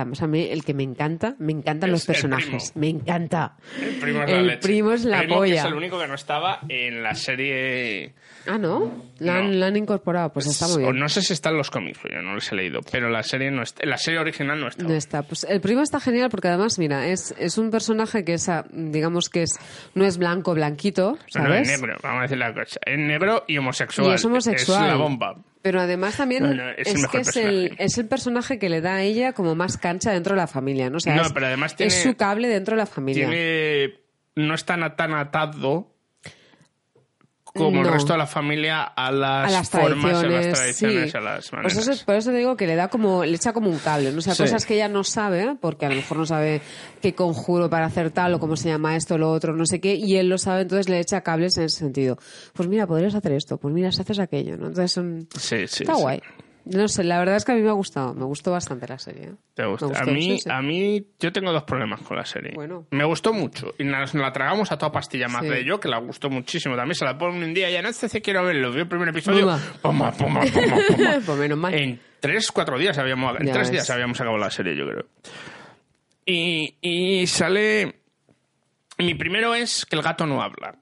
A 0.00 0.26
mí 0.26 0.48
el 0.50 0.64
que 0.64 0.74
me 0.74 0.82
encanta, 0.82 1.36
me 1.38 1.52
encantan 1.52 1.90
Es 1.90 1.92
los 1.92 2.06
personajes. 2.06 2.72
Me 2.74 2.88
encanta. 2.88 3.56
El 3.80 3.94
primo 4.00 4.22
es 4.22 4.28
la 4.30 4.38
El 4.38 4.46
leche. 4.46 4.58
primo 4.62 4.92
es 4.92 5.04
la 5.04 5.18
Primo, 5.18 5.34
que 5.34 5.38
polla. 5.38 5.60
es 5.60 5.64
el 5.66 5.74
único 5.74 5.98
que 6.00 6.06
no 6.08 6.14
estaba 6.14 6.60
en 6.68 7.02
la 7.02 7.14
serie... 7.14 8.14
Ah, 8.46 8.58
¿no? 8.58 9.12
La, 9.20 9.36
han, 9.38 9.50
No. 9.52 9.56
la 9.58 9.66
han 9.66 9.76
incorporado, 9.76 10.32
pues 10.32 10.46
está 10.46 10.66
muy 10.66 10.76
O 10.82 10.88
bien. 10.88 10.98
no 10.98 11.08
sé 11.08 11.22
si 11.22 11.32
está 11.32 11.50
en 11.50 11.58
los 11.58 11.70
cómics, 11.70 12.00
yo 12.10 12.20
no 12.22 12.34
los 12.34 12.50
he 12.50 12.56
leído, 12.56 12.80
pero 12.90 13.08
la 13.08 13.22
serie 13.22 13.50
no 13.52 13.62
está, 13.62 13.86
la 13.86 13.96
serie 13.96 14.18
original 14.18 14.58
no 14.58 14.66
está. 14.68 14.82
No 14.82 14.94
está. 14.94 15.22
Pues 15.22 15.44
el 15.44 15.60
primo 15.60 15.82
está 15.82 16.00
genial 16.00 16.28
porque 16.28 16.48
además, 16.48 16.76
mira, 16.78 17.06
es, 17.06 17.32
es 17.38 17.56
un 17.58 17.70
personaje 17.70 18.24
que 18.24 18.34
es, 18.34 18.48
ah, 18.48 18.64
digamos 18.72 19.28
que 19.28 19.42
es, 19.42 19.58
no 19.94 20.04
es 20.04 20.18
blanco, 20.18 20.54
blanquito, 20.54 21.12
No, 21.36 21.42
no, 21.42 21.46
¿sabes? 21.48 21.68
es 21.70 21.80
negro, 21.80 21.96
vamos 22.02 22.18
a 22.18 22.22
decir 22.22 22.38
la 22.38 22.52
cosa. 22.52 22.80
Es 22.84 22.98
negro 22.98 23.44
y 23.46 23.58
homosexual. 23.58 24.10
Y 24.10 24.14
es 24.14 24.24
homosexual. 24.24 24.82
Es 24.86 24.90
la 24.90 24.96
bomba. 24.96 25.36
Pero 25.62 25.80
además 25.80 26.16
también 26.16 26.42
No, 26.42 26.54
no, 26.54 26.70
es 26.70 27.06
que 27.06 27.18
es 27.18 27.36
el, 27.36 27.74
es 27.78 27.96
el 27.96 28.06
personaje 28.06 28.58
que 28.58 28.68
le 28.68 28.80
da 28.80 28.96
a 28.96 29.02
ella 29.02 29.32
como 29.32 29.54
más 29.54 29.76
cancha 29.78 30.10
dentro 30.10 30.34
de 30.34 30.40
la 30.40 30.46
familia, 30.48 30.90
¿no? 30.90 30.96
O 30.96 31.00
sea, 31.00 31.14
No, 31.14 31.22
es, 31.22 31.32
pero 31.32 31.46
además 31.46 31.76
tiene- 31.76 31.92
es 31.92 32.02
su 32.02 32.16
cable 32.16 32.48
dentro 32.48 32.74
de 32.74 32.82
la 32.82 32.86
familia. 32.86 33.28
Tiene, 33.28 33.94
no 34.34 34.54
está 34.54 34.76
tan 34.96 35.14
atado 35.14 35.91
como 37.54 37.80
el 37.80 37.86
No. 37.86 37.92
resto 37.92 38.12
de 38.14 38.18
la 38.18 38.26
familia 38.26 38.82
a 38.82 39.10
las, 39.12 39.48
a 39.48 39.50
las 39.50 39.68
formas, 39.70 40.14
a 40.22 40.26
las 40.26 40.52
tradiciones, 40.58 41.10
sí. 41.10 41.16
a 41.16 41.20
las 41.20 41.34
Pues 41.50 41.52
maneras. 41.52 41.76
eso 41.76 41.92
es- 41.92 42.02
por 42.04 42.14
eso 42.14 42.30
te 42.30 42.38
digo 42.38 42.56
que 42.56 42.66
le 42.66 42.76
da 42.76 42.88
como, 42.88 43.24
le 43.24 43.34
echa 43.36 43.52
como 43.52 43.68
un 43.68 43.78
cable, 43.78 44.10
¿no? 44.10 44.18
O 44.18 44.22
sea, 44.22 44.34
Sí. 44.34 44.42
cosas 44.44 44.64
que 44.64 44.74
ella 44.74 44.88
no 44.88 45.04
sabe, 45.04 45.56
porque 45.60 45.84
a 45.86 45.88
lo 45.90 45.96
mejor 45.96 46.16
no 46.18 46.24
sabe 46.26 46.62
qué 47.02 47.14
conjuro 47.14 47.68
para 47.68 47.86
hacer 47.86 48.10
tal 48.10 48.34
o 48.34 48.40
cómo 48.40 48.56
se 48.56 48.68
llama 48.68 48.96
esto, 48.96 49.18
lo 49.18 49.30
otro, 49.30 49.54
no 49.54 49.66
sé 49.66 49.80
qué, 49.80 49.94
y 49.94 50.16
él 50.16 50.28
lo 50.28 50.38
sabe, 50.38 50.62
entonces 50.62 50.88
le 50.88 50.98
echa 50.98 51.20
cables 51.20 51.58
en 51.58 51.64
ese 51.64 51.78
sentido. 51.78 52.16
Pues 52.54 52.68
mira, 52.68 52.86
podrías 52.86 53.14
hacer 53.14 53.32
esto, 53.32 53.58
pues 53.58 53.74
mira, 53.74 53.92
si 53.92 54.00
haces 54.00 54.18
aquello, 54.18 54.56
¿no? 54.56 54.68
Entonces 54.68 54.92
son- 54.92 55.28
Sí, 55.38 55.66
sí, 55.68 55.82
está 55.82 55.94
sí. 55.96 56.00
guay. 56.02 56.20
No 56.64 56.86
sé, 56.86 57.02
la 57.02 57.18
verdad 57.18 57.36
es 57.36 57.44
que 57.44 57.52
a 57.52 57.54
mí 57.56 57.60
me 57.62 57.70
ha 57.70 57.72
gustado, 57.72 58.14
me 58.14 58.24
gustó 58.24 58.52
bastante 58.52 58.86
la 58.86 58.98
serie. 58.98 59.24
¿eh? 59.24 59.32
¿Te 59.54 59.66
gusta? 59.66 59.86
A, 60.00 60.04
mí, 60.04 60.22
sí, 60.22 60.38
sí. 60.40 60.48
a 60.50 60.62
mí, 60.62 61.04
yo 61.18 61.32
tengo 61.32 61.52
dos 61.52 61.64
problemas 61.64 62.00
con 62.02 62.16
la 62.16 62.24
serie. 62.24 62.52
Bueno. 62.54 62.86
Me 62.90 63.04
gustó 63.04 63.32
mucho. 63.32 63.74
Y 63.78 63.84
nos 63.84 64.14
la 64.14 64.32
tragamos 64.32 64.70
a 64.70 64.78
toda 64.78 64.92
pastilla 64.92 65.26
más 65.28 65.42
Sí. 65.42 65.48
de 65.48 65.64
yo, 65.64 65.80
que 65.80 65.88
la 65.88 65.98
gustó 65.98 66.30
muchísimo. 66.30 66.76
También 66.76 66.94
se 66.94 67.04
la 67.04 67.18
pongo 67.18 67.36
un 67.38 67.52
día 67.52 67.68
y 67.68 67.72
ya 67.72 67.82
no 67.82 67.92
sé 67.92 68.08
si 68.08 68.20
quiero 68.20 68.44
verlo. 68.44 68.70
Vi 68.72 68.80
el 68.80 68.88
primer 68.88 69.08
episodio. 69.08 69.40
Pumba, 69.82 70.12
pumba, 70.12 70.40
pumba. 70.42 70.76
Pues 71.26 71.38
menos 71.38 71.58
mal. 71.58 71.74
En 71.74 72.00
tres, 72.20 72.52
cuatro 72.52 72.78
días 72.78 72.96
habíamos, 72.98 73.34
en 73.40 73.46
Ya 73.46 73.52
tres 73.54 73.68
ves. 73.68 73.72
días 73.72 73.90
habíamos 73.90 74.20
acabado 74.20 74.38
la 74.38 74.50
serie, 74.50 74.76
yo 74.76 74.86
creo. 74.86 75.06
Y, 76.24 76.76
y 76.80 77.26
sale. 77.26 77.96
Mi 78.98 79.14
primero 79.14 79.54
es 79.54 79.84
que 79.84 79.96
el 79.96 80.02
gato 80.02 80.26
no 80.26 80.42
habla. 80.42 80.76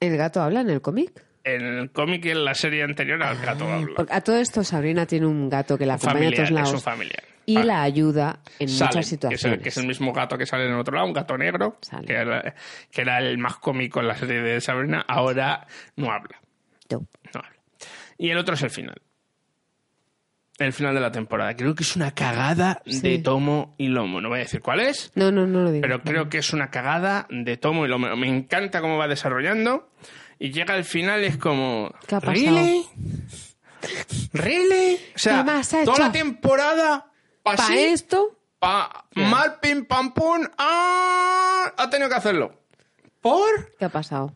¿El 0.00 0.16
gato 0.16 0.40
habla 0.40 0.60
en 0.62 0.70
el 0.70 0.80
cómic? 0.80 1.24
En 1.54 1.62
el 1.64 1.90
cómic 1.90 2.24
y 2.26 2.30
en 2.30 2.44
la 2.44 2.54
serie 2.54 2.82
anterior, 2.82 3.20
el 3.22 3.38
gato 3.38 3.64
habla. 3.70 3.94
Porque 3.96 4.12
a 4.12 4.20
todo 4.20 4.36
esto 4.36 4.62
Sabrina 4.64 5.06
tiene 5.06 5.26
un 5.26 5.48
gato 5.48 5.76
que 5.78 5.86
la 5.86 5.94
acompaña 5.94 6.12
a 6.12 6.14
familiar, 6.22 6.34
todos 6.36 6.50
lados 6.50 6.68
es 6.70 6.74
un 6.74 6.80
familiar. 6.80 7.24
y 7.46 7.56
Ah. 7.56 7.64
la 7.64 7.82
ayuda 7.82 8.40
en 8.58 8.68
Salem, 8.68 8.88
muchas 8.88 8.94
que 8.94 9.00
es, 9.00 9.06
situaciones. 9.08 9.44
el, 9.58 9.62
que 9.62 9.68
es 9.70 9.76
el 9.78 9.86
mismo 9.86 10.12
gato 10.12 10.36
que 10.36 10.44
sale 10.46 10.66
en 10.66 10.72
el 10.72 10.78
otro 10.80 10.94
lado, 10.94 11.06
un 11.06 11.12
gato 11.14 11.38
negro, 11.38 11.78
que 12.06 12.12
era, 12.12 12.54
que 12.90 13.00
era 13.00 13.18
el 13.18 13.38
más 13.38 13.56
cómico 13.56 14.00
en 14.00 14.08
la 14.08 14.14
serie 14.16 14.40
de 14.42 14.60
Sabrina, 14.60 15.04
ahora 15.08 15.66
no 15.96 16.10
habla. 16.12 16.40
No. 16.90 16.98
No 17.34 17.40
habla. 17.40 17.56
Y 18.18 18.30
el 18.30 18.36
otro 18.38 18.54
es 18.54 18.62
el 18.62 18.70
final. 18.70 19.00
El 20.58 20.72
final 20.72 20.92
de 20.92 21.00
la 21.00 21.12
temporada. 21.12 21.54
Creo 21.54 21.72
que 21.76 21.84
es 21.84 21.94
una 21.94 22.10
cagada 22.10 22.82
de 22.84 22.92
Sí. 22.92 23.18
tomo 23.22 23.76
y 23.78 23.86
lomo. 23.88 24.20
No 24.20 24.28
voy 24.28 24.38
a 24.38 24.42
decir 24.42 24.60
cuál 24.60 24.80
es, 24.80 25.12
No, 25.14 25.30
no, 25.30 25.46
no 25.46 25.60
lo 25.60 25.70
digo. 25.70 25.82
pero 25.82 26.02
creo 26.02 26.28
que 26.28 26.38
es 26.38 26.52
una 26.52 26.68
cagada 26.70 27.28
de 27.30 27.56
tomo 27.56 27.86
y 27.86 27.88
lomo. 27.88 28.14
Me 28.16 28.26
encanta 28.26 28.80
cómo 28.80 28.98
va 28.98 29.06
desarrollando. 29.06 29.88
Y 30.38 30.50
llega 30.52 30.74
al 30.74 30.84
final 30.84 31.24
es 31.24 31.36
como... 31.36 31.92
¿Qué 32.06 32.14
ha 32.14 32.20
pasado? 32.20 32.34
¿Really? 32.34 32.86
¿Really? 34.32 34.96
O 35.14 35.18
sea, 35.18 35.38
¿Qué 35.38 35.44
más 35.44 35.74
has 35.74 35.84
toda 35.84 35.98
la 35.98 36.12
temporada 36.12 37.06
¿Para 37.42 37.74
esto? 37.76 38.38
Pa, 38.58 39.06
Mal, 39.14 39.58
pim, 39.60 39.84
pam, 39.84 40.12
pum. 40.12 40.44
¡Ah! 40.58 41.72
Ha 41.76 41.90
tenido 41.90 42.08
que 42.08 42.16
hacerlo. 42.16 42.52
¿Por? 43.20 43.74
¿Qué 43.78 43.84
ha 43.84 43.88
pasado? 43.88 44.34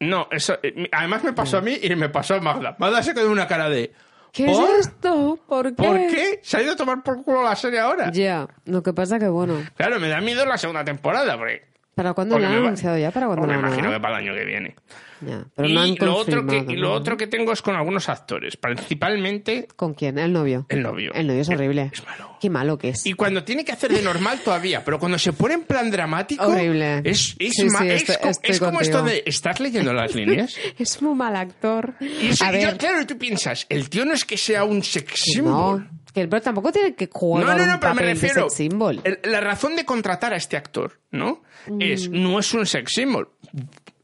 No, 0.00 0.26
eso. 0.30 0.58
eh, 0.62 0.88
Además 0.92 1.22
me 1.22 1.32
pasó 1.32 1.58
a 1.58 1.60
mí 1.60 1.78
y 1.80 1.94
me 1.94 2.08
pasó 2.08 2.34
a 2.34 2.40
Magda. 2.40 2.74
Magda 2.78 3.02
se 3.02 3.14
quedó 3.14 3.26
en 3.26 3.32
una 3.32 3.46
cara 3.46 3.68
de. 3.68 3.92
¿Qué 4.32 4.46
¿Por? 4.46 4.70
es 4.70 4.86
esto? 4.88 5.38
¿Por 5.46 5.74
qué? 5.74 5.82
¿Por 5.82 5.96
qué? 6.08 6.40
Se 6.42 6.56
ha 6.56 6.62
ido 6.62 6.72
a 6.72 6.76
tomar 6.76 7.02
por 7.02 7.22
culo 7.22 7.42
la 7.44 7.54
serie 7.54 7.78
ahora. 7.80 8.10
Ya, 8.12 8.48
lo 8.64 8.82
que 8.82 8.92
pasa 8.92 9.18
que 9.18 9.28
bueno. 9.28 9.54
Claro, 9.76 10.00
me 10.00 10.08
da 10.08 10.20
miedo 10.20 10.44
la 10.46 10.58
segunda 10.58 10.84
temporada, 10.84 11.36
porque. 11.36 11.62
¿Para 11.94 12.12
cuándo 12.12 12.38
lo 12.38 12.46
han 12.46 12.54
anunciado 12.54 12.98
ya? 12.98 13.10
¿Para 13.10 13.26
cuándo 13.26 13.46
lo 13.46 13.52
me 13.52 13.58
imagino 13.58 13.90
que 13.90 14.00
para 14.00 14.18
el 14.18 14.24
año 14.26 14.34
que 14.34 14.44
viene. 14.44 14.76
Ya, 15.22 15.44
pero 15.54 15.68
y, 15.68 15.74
no 15.74 15.80
han 15.82 15.94
lo 15.98 16.16
otro 16.16 16.46
que, 16.46 16.64
y 16.68 16.76
lo 16.76 16.88
¿no? 16.88 16.94
otro 16.94 17.16
que 17.16 17.26
tengo 17.26 17.52
es 17.52 17.60
con 17.60 17.76
algunos 17.76 18.08
actores, 18.08 18.56
principalmente 18.56 19.68
¿Con 19.76 19.94
quién? 19.94 20.18
¿El 20.18 20.32
novio? 20.32 20.66
el 20.68 20.82
novio. 20.82 21.12
El 21.14 21.26
novio 21.26 21.42
es 21.42 21.48
horrible. 21.48 21.90
Es 21.92 22.04
malo. 22.04 22.36
Qué 22.40 22.48
malo 22.48 22.78
que 22.78 22.88
es. 22.90 23.04
Y 23.06 23.12
cuando 23.12 23.44
tiene 23.44 23.64
que 23.64 23.72
hacer 23.72 23.92
de 23.92 24.00
normal 24.02 24.40
todavía, 24.44 24.82
pero 24.84 24.98
cuando 24.98 25.18
se 25.18 25.32
pone 25.32 25.54
en 25.54 25.62
plan 25.64 25.90
dramático. 25.90 26.44
Horrible. 26.46 27.02
Es, 27.04 27.36
es, 27.38 27.52
Sí, 27.54 27.64
ma- 27.66 27.80
sí, 27.80 27.88
es 27.88 28.02
estoy- 28.02 28.16
co- 28.22 28.28
estoy 28.30 28.50
es 28.50 28.60
como 28.60 28.80
esto 28.80 29.02
de. 29.02 29.22
¿Estás 29.26 29.60
leyendo 29.60 29.92
las 29.92 30.14
líneas? 30.14 30.56
Es 30.78 31.02
muy 31.02 31.14
mal 31.14 31.36
actor. 31.36 31.94
Y 32.00 32.28
eso- 32.28 32.44
A 32.44 32.52
yo- 32.58 32.76
claro, 32.78 33.02
y 33.02 33.04
tú 33.04 33.18
piensas, 33.18 33.66
el 33.68 33.90
tío 33.90 34.04
no 34.06 34.14
es 34.14 34.24
que 34.24 34.36
sea 34.38 34.64
un 34.64 34.82
sex 34.82 35.10
no, 35.10 35.32
symbol. 35.34 35.88
que 36.14 36.26
pero 36.28 36.40
tampoco 36.42 36.72
tiene 36.72 36.94
que 36.94 37.08
jugar 37.12 37.44
No, 37.44 37.54
no, 37.58 37.66
no, 37.66 37.74
un 37.74 37.80
pero 37.80 37.94
me 37.94 38.02
de 38.02 38.08
refiero. 38.14 38.42
sex 38.48 38.54
symbol. 38.54 39.00
el- 39.04 39.18
La 39.24 39.40
razón 39.40 39.76
de 39.76 39.84
contratar 39.84 40.32
a 40.32 40.36
este 40.36 40.56
actor, 40.56 40.98
¿no? 41.10 41.42
Es, 41.78 42.08
Mm. 42.08 42.22
no 42.22 42.38
es 42.38 42.54
un 42.54 42.64
sex 42.64 42.90
symbol. 42.92 43.28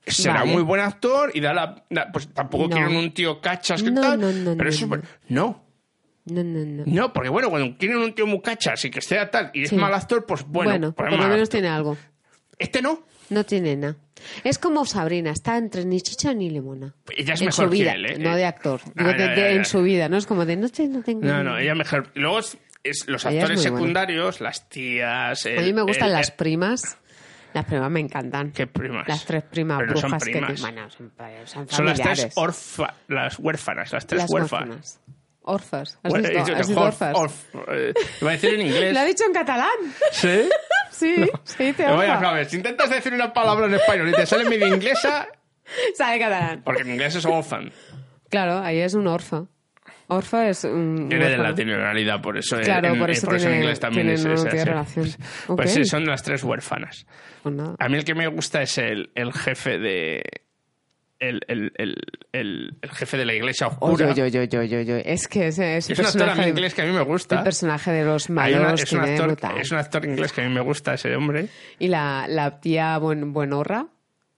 Será 0.06 0.40
Vale. 0.40 0.52
muy 0.52 0.62
buen 0.62 0.80
actor 0.80 1.32
y 1.34 1.40
da 1.40 1.52
la. 1.52 1.84
pues 2.12 2.28
tampoco 2.32 2.68
No. 2.68 2.76
quieren 2.76 2.96
un 2.96 3.12
tío 3.12 3.40
cachas 3.40 3.82
que 3.82 3.90
No, 3.90 4.00
tal. 4.00 4.20
no, 4.20 4.30
no, 4.32 4.56
pero 4.56 4.70
es 4.70 4.76
súper- 4.76 5.02
No. 5.28 5.64
No, 6.26 6.42
no, 6.42 6.64
no. 6.64 6.82
No, 6.86 7.12
porque 7.12 7.28
bueno, 7.28 7.50
cuando 7.50 7.76
quieren 7.78 7.98
un 7.98 8.12
tío 8.14 8.26
muy 8.26 8.40
cachas 8.40 8.84
y 8.84 8.90
que 8.90 9.00
sea 9.00 9.30
tal 9.30 9.50
y 9.54 9.64
es 9.64 9.70
Sí. 9.70 9.76
mal 9.76 9.92
actor, 9.94 10.24
pues 10.26 10.44
bueno. 10.46 10.70
Bueno, 10.70 10.92
pues 10.92 11.08
es 11.08 11.14
por 11.16 11.22
lo 11.24 11.28
menos 11.32 11.48
tiene 11.48 11.68
algo. 11.68 11.96
Este 12.58 12.82
no. 12.82 13.04
No 13.30 13.44
tiene 13.44 13.74
nada. 13.76 13.96
Es 14.44 14.58
como 14.58 14.84
Sabrina, 14.86 15.30
está 15.32 15.58
entre 15.58 15.84
ni 15.84 16.00
chicha 16.00 16.32
ni 16.32 16.48
limona. 16.50 16.94
Ella 17.16 17.34
es 17.34 17.40
en 17.40 17.46
mejor 17.46 17.64
su 17.66 17.70
vida, 17.70 17.92
que 17.92 17.98
él, 17.98 18.06
¿eh? 18.06 18.18
no 18.18 18.34
de 18.36 18.44
actor. 18.44 18.80
Ah, 18.84 18.90
Digo, 18.94 19.10
de- 19.12 19.18
ya, 19.18 19.26
de- 19.28 19.36
ya, 19.36 19.42
ya. 19.42 19.50
en 19.50 19.64
su 19.64 19.82
vida, 19.82 20.08
¿no? 20.08 20.16
Es 20.16 20.26
como 20.26 20.46
de 20.46 20.56
no, 20.56 20.68
no 20.68 21.02
tengo. 21.02 21.20
No, 21.26 21.42
no, 21.44 21.58
ella 21.58 21.74
mejor. 21.74 22.10
Luego 22.14 22.38
es, 22.38 22.56
es 22.84 23.06
los 23.08 23.24
Ella 23.26 23.40
actores 23.42 23.62
buena. 23.62 23.76
secundarios, 23.78 24.40
las 24.40 24.68
tías. 24.68 25.44
A 25.46 25.60
mí 25.60 25.72
me 25.72 25.82
gustan 25.82 26.08
el- 26.08 26.14
las 26.14 26.30
primas. 26.30 26.96
Las 27.56 27.64
primas 27.64 27.90
me 27.90 28.00
encantan. 28.00 28.52
¿Qué 28.52 28.66
primas? 28.66 29.08
Las 29.08 29.24
tres 29.24 29.42
primas 29.44 29.78
Pero 29.78 29.94
no 29.94 30.00
son 30.00 30.10
brujas 30.10 30.24
que 30.28 30.30
primas. 30.32 30.60
bueno, 30.60 30.90
son, 30.90 31.12
son 31.46 31.68
Son 31.70 31.86
las 31.86 31.98
tres 32.00 32.28
orfa, 32.34 32.94
las 33.08 33.38
huérfanas, 33.38 33.92
las 33.94 34.06
tres 34.06 34.20
Las 34.22 34.30
huérfanas. 34.30 35.00
Orfas. 35.40 35.98
¿Has 36.02 36.12
visto? 36.12 36.38
¿Has 36.54 36.68
dicho 36.68 36.80
orfas? 36.82 37.14
orf- 37.16 37.64
eh, 37.68 37.94
a 38.20 38.24
decir 38.26 38.54
en 38.54 38.60
inglés. 38.66 38.92
Lo 38.92 39.00
ha 39.00 39.04
dicho 39.04 39.24
en 39.24 39.32
catalán. 39.32 39.70
¿Sí? 40.12 40.48
Sí, 40.90 41.14
sí, 41.44 41.72
te 41.74 41.86
Voy 41.90 42.06
a 42.06 42.18
saber, 42.20 42.46
si 42.48 42.56
intentas 42.56 42.88
decir 42.88 43.12
una 43.12 43.30
palabra 43.32 43.66
en 43.66 43.74
español 43.74 44.08
y 44.08 44.12
te 44.12 44.24
sale 44.26 44.48
medio 44.48 44.66
inglesa, 44.66 45.28
Sabe 45.94 46.18
catalán. 46.18 46.62
porque 46.64 46.82
en 46.82 46.90
inglés 46.92 47.14
es 47.16 47.24
orphan. 47.26 47.70
Claro, 48.30 48.58
ahí 48.60 48.78
es 48.80 48.94
un 48.94 49.06
orfa. 49.06 49.44
Orfa 50.08 50.48
es 50.48 50.64
un. 50.64 51.08
Viene 51.08 51.28
de 51.30 51.36
realidad, 51.36 52.20
por 52.22 52.36
eso, 52.38 52.58
Claro, 52.60 52.88
en, 52.94 52.98
por 53.00 53.10
eh, 53.10 53.14
eso 53.14 53.34
en 53.34 53.54
inglés 53.56 53.80
también 53.80 54.08
es 54.10 54.24
no 54.24 54.34
ese, 54.34 54.44
tiene 54.44 54.58
sí. 54.60 54.64
relación. 54.68 55.06
Pues 55.46 55.48
Ok. 55.48 55.66
sí, 55.66 55.84
son 55.84 56.06
las 56.06 56.22
tres 56.22 56.44
huérfanas. 56.44 57.06
Pues 57.42 57.54
nada. 57.54 57.74
A 57.78 57.88
mí 57.88 57.96
el 57.96 58.04
que 58.04 58.14
me 58.14 58.26
gusta 58.28 58.62
es 58.62 58.78
el, 58.78 59.10
el 59.14 59.32
jefe 59.32 59.78
de... 59.78 60.22
El, 61.18 61.40
el, 61.48 61.72
el, 61.76 61.96
el, 62.32 62.76
jefe 62.92 63.16
de 63.16 63.24
la 63.24 63.32
iglesia 63.32 63.68
oscura. 63.68 64.10
oye, 64.10 64.22
oye, 64.22 64.38
oye, 64.58 64.58
oye. 64.78 65.02
Es 65.10 65.26
que 65.28 65.46
ese, 65.46 65.78
ese 65.78 65.94
Es 65.94 65.98
un 65.98 66.04
actor 66.22 66.46
inglés 66.46 66.74
que 66.74 66.82
a 66.82 66.84
mí 66.84 66.92
me 66.92 67.00
gusta. 67.00 67.38
El 67.38 67.42
personaje 67.44 67.90
de 67.90 68.04
los 68.04 68.28
malos 68.28 68.60
una- 68.60 68.74
es, 68.74 68.92
un 68.92 69.00
tiene 69.00 69.30
actor, 69.32 69.58
es 69.58 69.70
un 69.72 69.78
actor 69.78 70.04
inglés 70.04 70.32
que 70.32 70.42
a 70.42 70.44
mí 70.46 70.52
me 70.52 70.60
gusta 70.60 70.92
ese 70.92 71.16
hombre. 71.16 71.48
Y 71.78 71.88
la, 71.88 72.26
la 72.28 72.60
tía 72.60 72.98
buen, 72.98 73.32
buenorra. 73.32 73.86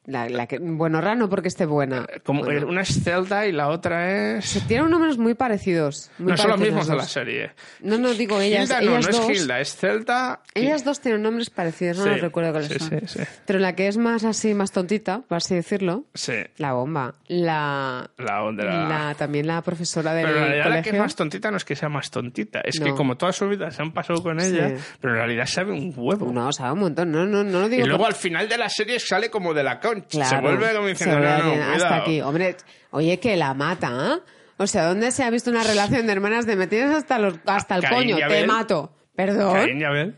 La, 0.09 0.27
la 0.31 0.47
que, 0.47 0.59
buenorra 0.59 1.15
no 1.15 1.29
porque 1.29 1.49
esté 1.49 1.67
buena. 1.67 2.07
Como, 2.25 2.43
Bueno. 2.43 2.67
Una 2.67 2.81
es 2.81 3.05
Zelda 3.05 3.47
y 3.47 3.53
la 3.53 3.69
otra 3.69 4.39
es... 4.39 4.65
Tienen 4.67 4.89
nombres 4.91 5.19
muy 5.19 5.35
parecidos. 5.35 6.11
muy 6.19 6.31
No 6.33 6.37
son 6.39 6.49
los 6.49 6.57
parecidos 6.57 6.75
mismos 6.81 6.89
de 6.89 6.97
la 6.97 7.03
serie. 7.07 7.51
No, 7.81 7.99
no, 7.99 8.15
digo 8.15 8.41
ellas. 8.41 8.63
Hilda 8.65 8.81
no, 8.81 8.91
ellas 8.93 9.11
no 9.11 9.19
dos, 9.19 9.31
es 9.31 9.43
Hilda, 9.43 9.61
es 9.61 9.77
Zelda. 9.77 10.41
y- 10.55 10.61
Ellas 10.61 10.83
dos 10.83 11.01
tienen 11.03 11.21
nombres 11.21 11.51
parecidos, 11.51 11.99
no 11.99 12.05
Sí, 12.05 12.09
los 12.09 12.21
recuerdo 12.23 12.53
cuáles 12.53 12.71
sí, 12.73 12.79
son. 12.79 13.01
sí. 13.07 13.19
Pero 13.45 13.59
la 13.59 13.75
que 13.75 13.87
es 13.87 13.99
más 13.99 14.25
así, 14.25 14.55
más 14.55 14.73
tontita, 14.73 15.21
por 15.29 15.37
así 15.37 15.55
decirlo, 15.55 16.05
Sí, 16.15 16.33
la 16.57 16.73
bomba. 16.73 17.15
La, 17.27 18.09
la 18.17 18.43
onda. 18.45 18.65
la- 18.65 18.89
la- 18.89 19.15
también 19.15 19.47
la 19.47 19.61
profesora 19.61 20.15
del 20.15 20.25
Pero 20.25 20.39
en 20.39 20.45
realidad 20.45 20.65
la 20.65 20.73
que 20.77 20.79
es 20.81 20.85
colegio. 20.87 21.03
más 21.03 21.17
tontita 21.17 21.51
no 21.51 21.59
es 21.59 21.65
que 21.67 21.77
sea 21.77 21.91
más 21.91 22.11
tontita, 22.11 22.61
es 22.63 22.81
que 22.81 22.89
No. 22.91 22.95
como 22.97 23.19
toda 23.19 23.33
su 23.33 23.47
vida 23.47 23.71
se 23.71 23.83
han 23.83 23.93
pasado 23.93 24.23
con 24.23 24.41
ella, 24.41 24.75
pero 25.03 25.13
en 25.13 25.19
realidad 25.19 25.45
sabe 25.45 25.73
un 25.73 25.93
huevo. 25.95 26.33
No, 26.33 26.51
sabe 26.51 26.73
un 26.73 26.79
montón. 26.81 27.13
No, 27.13 27.27
no, 27.27 27.45
no 27.45 27.61
lo 27.61 27.69
digo 27.69 27.85
y 27.85 27.87
luego 27.87 28.05
por- 28.05 28.15
al 28.15 28.19
final 28.19 28.49
de 28.49 28.57
la 28.57 28.71
serie 28.71 28.99
sale 28.99 29.29
como 29.29 29.53
de 29.53 29.63
la 29.65 29.79
concha. 29.81 29.98
Claro, 30.03 30.37
se 30.37 30.43
vuelve 30.43 30.75
como 30.75 30.87
diciendo, 30.87 31.19
no, 31.19 31.51
cuidado. 31.51 31.73
hasta 31.75 31.97
aquí. 31.97 32.21
Hombre, 32.21 32.57
oye, 32.91 33.19
que 33.19 33.37
la 33.37 33.55
mata, 33.55 33.89
¿ah? 33.91 34.21
O 34.57 34.67
sea, 34.67 34.87
¿dónde 34.87 35.13
se 35.13 35.23
ha 35.23 35.31
visto 35.31 35.51
una 35.51 35.63
relación 35.63 36.07
de 36.07 36.13
hermanas 36.13 36.45
de 36.45 36.57
me 36.57 36.67
tienes 36.67 36.91
hasta, 36.91 37.19
los, 37.19 37.35
hasta 37.47 37.77
el 37.77 37.83
Caín 37.83 38.13
coño? 38.13 38.29
Te 38.29 38.47
mato. 38.47 38.93
Perdón. 39.15 39.55
Caín 39.55 39.81
y 39.81 39.85
Abel. 39.85 40.17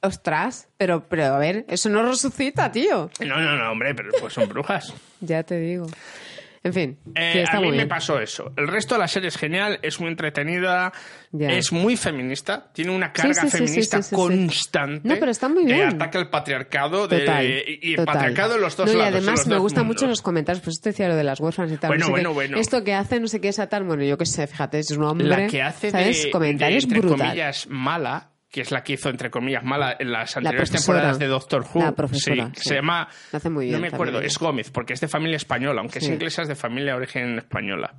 Ostras, 0.00 0.68
pero, 0.76 1.08
pero 1.08 1.24
a 1.34 1.38
ver, 1.38 1.64
eso 1.66 1.88
no 1.88 2.02
resucita, 2.02 2.70
tío. 2.70 3.10
No, 3.20 3.40
no, 3.40 3.56
no, 3.56 3.72
hombre, 3.72 3.94
pero 3.94 4.10
pues 4.20 4.34
son 4.34 4.48
brujas. 4.48 4.92
Ya 5.20 5.42
te 5.42 5.58
digo. 5.58 5.86
En 6.64 6.72
fin, 6.72 6.98
Eh, 7.14 7.30
que 7.34 7.42
está 7.42 7.58
a 7.58 7.60
mí 7.60 7.66
muy 7.66 7.72
me 7.72 7.76
bien. 7.82 7.88
pasó 7.88 8.18
eso. 8.18 8.52
El 8.56 8.66
resto 8.68 8.94
de 8.94 9.00
la 9.00 9.06
serie 9.08 9.28
es 9.28 9.36
genial, 9.36 9.78
es 9.82 10.00
muy 10.00 10.08
entretenida, 10.08 10.92
Ya. 11.30 11.50
es 11.50 11.72
muy 11.72 11.96
feminista, 11.96 12.72
tiene 12.72 12.90
una 12.90 13.12
carga 13.12 13.34
sí, 13.42 13.50
sí, 13.50 13.58
feminista 13.58 14.00
sí, 14.02 14.14
constante. 14.14 15.06
No, 15.06 15.14
pero 15.20 15.30
está 15.30 15.48
muy 15.50 15.64
bien. 15.66 15.88
ataca 15.88 16.18
el 16.18 16.30
patriarcado 16.30 17.06
de- 17.06 17.20
Total, 17.20 17.44
y 17.46 17.78
y 17.82 17.90
el 17.90 17.96
total. 17.96 18.14
patriarcado 18.14 18.54
en 18.56 18.60
los 18.62 18.76
dos 18.76 18.86
no, 18.86 18.92
y 18.92 18.96
lados. 18.96 19.08
en 19.14 19.16
además 19.18 19.46
me 19.46 19.58
gustan 19.58 19.86
mucho 19.86 20.06
los 20.06 20.22
comentarios, 20.22 20.64
pues 20.64 20.76
esto 20.76 20.88
decía 20.88 21.08
lo 21.08 21.16
de 21.16 21.24
las 21.24 21.38
huérfanas 21.38 21.70
y 21.72 21.76
tal. 21.76 21.88
Bueno, 21.88 22.00
no 22.00 22.06
sé 22.06 22.10
bueno, 22.12 22.28
qué. 22.30 22.34
bueno. 22.34 22.58
Esto 22.58 22.82
que 22.82 22.94
hace, 22.94 23.20
no 23.20 23.28
sé 23.28 23.40
qué 23.42 23.48
es 23.48 23.56
tal, 23.68 23.84
bueno, 23.84 24.02
yo 24.02 24.16
qué 24.16 24.24
sé, 24.26 24.46
fíjate, 24.46 24.78
es 24.78 24.90
un 24.90 25.04
hombre. 25.04 25.26
La 25.28 25.46
que 25.46 25.60
hace 25.62 25.90
¿sabes? 25.90 26.24
de, 26.24 26.30
Comentarios 26.30 26.84
de, 26.88 26.94
entre 26.96 27.00
brutal. 27.08 27.26
comillas, 27.28 27.66
mala, 27.68 28.30
que 28.54 28.60
es 28.60 28.70
la 28.70 28.84
que 28.84 28.92
hizo, 28.92 29.08
entre 29.08 29.32
comillas, 29.32 29.64
mala 29.64 29.96
en 29.98 30.12
las 30.12 30.36
La 30.36 30.38
anteriores 30.38 30.70
temporadas 30.70 31.18
de 31.18 31.26
Doctor 31.26 31.66
Who. 31.74 31.80
La 31.80 31.90
profesora, 31.90 32.50
sí, 32.54 32.62
sí. 32.62 32.68
Se 32.68 32.74
llama... 32.76 33.08
Lo 33.32 33.38
hace 33.38 33.50
muy 33.50 33.64
bien 33.66 33.74
no 33.74 33.82
me 33.82 33.88
acuerdo, 33.88 34.20
es 34.20 34.38
Gómez, 34.38 34.70
porque 34.70 34.92
es 34.92 35.00
de 35.00 35.08
familia 35.08 35.36
española, 35.38 35.80
aunque 35.80 35.98
es 35.98 36.06
inglesa, 36.06 36.42
es 36.42 36.48
de 36.48 36.54
familia 36.54 36.92
de 36.92 36.98
origen 36.98 37.38
española. 37.38 37.94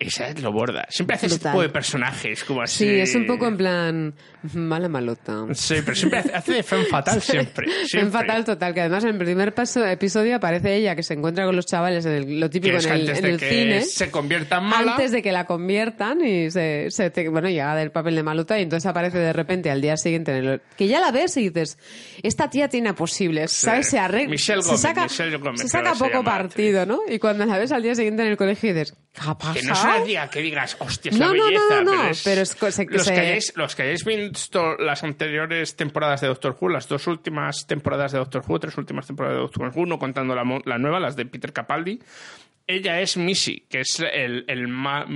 Esa 0.00 0.32
lo 0.40 0.50
borda. 0.50 0.86
Siempre 0.88 1.16
hace 1.16 1.26
ese 1.26 1.34
Brutal. 1.36 1.52
tipo 1.52 1.62
de 1.62 1.68
personajes, 1.68 2.42
como 2.44 2.62
así... 2.62 2.84
Sí, 2.84 3.00
es 3.00 3.14
un 3.14 3.26
poco 3.26 3.46
en 3.46 3.56
plan 3.58 4.14
mala 4.54 4.88
malota. 4.88 5.44
Sí, 5.52 5.74
pero 5.84 5.94
siempre 5.94 6.20
hace, 6.20 6.32
hace 6.32 6.52
de 6.54 6.62
femme 6.62 6.86
fatal, 6.86 7.20
siempre. 7.22 7.68
Siempre. 7.84 8.10
fatal 8.10 8.44
total, 8.46 8.72
que 8.72 8.80
además 8.80 9.04
en 9.04 9.10
el 9.10 9.18
primer 9.18 9.52
paso, 9.52 9.84
episodio 9.86 10.36
aparece 10.36 10.74
ella 10.74 10.96
que 10.96 11.02
se 11.02 11.12
encuentra 11.12 11.44
con 11.44 11.54
los 11.54 11.66
chavales 11.66 12.06
en 12.06 12.12
el- 12.12 12.40
lo 12.40 12.48
típico 12.48 12.78
es 12.78 12.86
en 12.86 12.92
el, 12.92 13.00
antes 13.02 13.18
en 13.18 13.24
de 13.24 13.30
el 13.30 13.38
que 13.38 13.48
cine. 13.50 13.80
se 13.82 14.10
convierta 14.10 14.56
en 14.56 14.64
mala. 14.64 14.92
Antes 14.92 15.12
de 15.12 15.20
que 15.20 15.32
la 15.32 15.44
conviertan 15.44 16.24
y 16.24 16.50
se, 16.50 16.86
se 16.90 17.10
te- 17.10 17.28
bueno, 17.28 17.50
llega 17.50 17.76
del 17.76 17.90
papel 17.90 18.14
de 18.16 18.22
maluta 18.22 18.58
y 18.58 18.62
entonces 18.62 18.86
aparece 18.86 19.18
de 19.18 19.34
repente 19.34 19.70
al 19.70 19.82
día 19.82 19.98
siguiente 19.98 20.34
en 20.34 20.44
el, 20.46 20.62
que 20.78 20.88
ya 20.88 21.00
la 21.00 21.10
ves 21.12 21.36
y 21.36 21.50
dices, 21.50 21.78
esta 22.22 22.48
tía 22.48 22.68
tiene 22.68 22.94
posibles, 22.94 23.52
¿sabes? 23.52 23.88
Se 23.88 23.98
arregla, 23.98 24.30
Michelle 24.30 24.62
se 24.62 24.68
Gómez, 24.68 24.80
saca, 24.80 25.02
Michelle 25.02 25.36
Gómez, 25.36 25.60
se 25.60 25.68
saca 25.68 25.92
se 25.94 25.98
poco 25.98 26.10
llama 26.14 26.24
partido, 26.24 26.86
¿no? 26.86 27.00
Y 27.06 27.18
cuando 27.18 27.44
la 27.44 27.58
ves 27.58 27.70
al 27.72 27.82
día 27.82 27.94
siguiente 27.94 28.22
en 28.22 28.28
el 28.30 28.38
colegio 28.38 28.72
dices, 28.72 28.96
¿qué 29.12 29.20
ha 29.26 29.36
pasado? 29.36 29.89
Que 29.98 30.04
tía 30.06 30.28
que 30.28 30.40
digas, 30.40 30.76
hostia, 30.78 31.10
es 31.10 31.18
No, 31.18 31.26
la 31.32 31.32
no, 31.34 31.38
no, 31.38 31.44
belleza. 31.46 31.82
no, 31.82 31.94
no, 31.94 32.00
pero 32.02 32.10
es, 32.10 32.22
pero 32.24 32.40
es 32.68 32.74
se- 32.74 32.84
los, 32.86 33.04
se- 33.04 33.14
que 33.14 33.20
hayáis, 33.20 33.52
los 33.56 33.74
que 33.74 33.82
hayáis 33.82 34.04
visto 34.04 34.76
las 34.78 35.02
anteriores 35.04 35.76
temporadas 35.76 36.20
de 36.20 36.28
Doctor 36.28 36.56
Who, 36.60 36.68
las 36.68 36.88
dos 36.88 37.06
últimas 37.06 37.66
temporadas 37.66 38.12
de 38.12 38.18
Doctor 38.18 38.42
Who, 38.46 38.58
tres 38.60 38.76
últimas 38.78 39.06
temporadas 39.06 39.36
de 39.36 39.40
Doctor 39.42 39.72
Who, 39.74 39.86
no 39.86 39.98
contando 39.98 40.34
la, 40.34 40.78
nueva, 40.78 41.00
las 41.00 41.16
de 41.16 41.26
Peter 41.26 41.52
Capaldi, 41.52 42.00
ella 42.66 43.00
es 43.00 43.16
Missy, 43.16 43.66
que 43.68 43.80
es 43.80 44.00
el, 44.00 44.44
el 44.48 44.68
ma- 44.68 45.06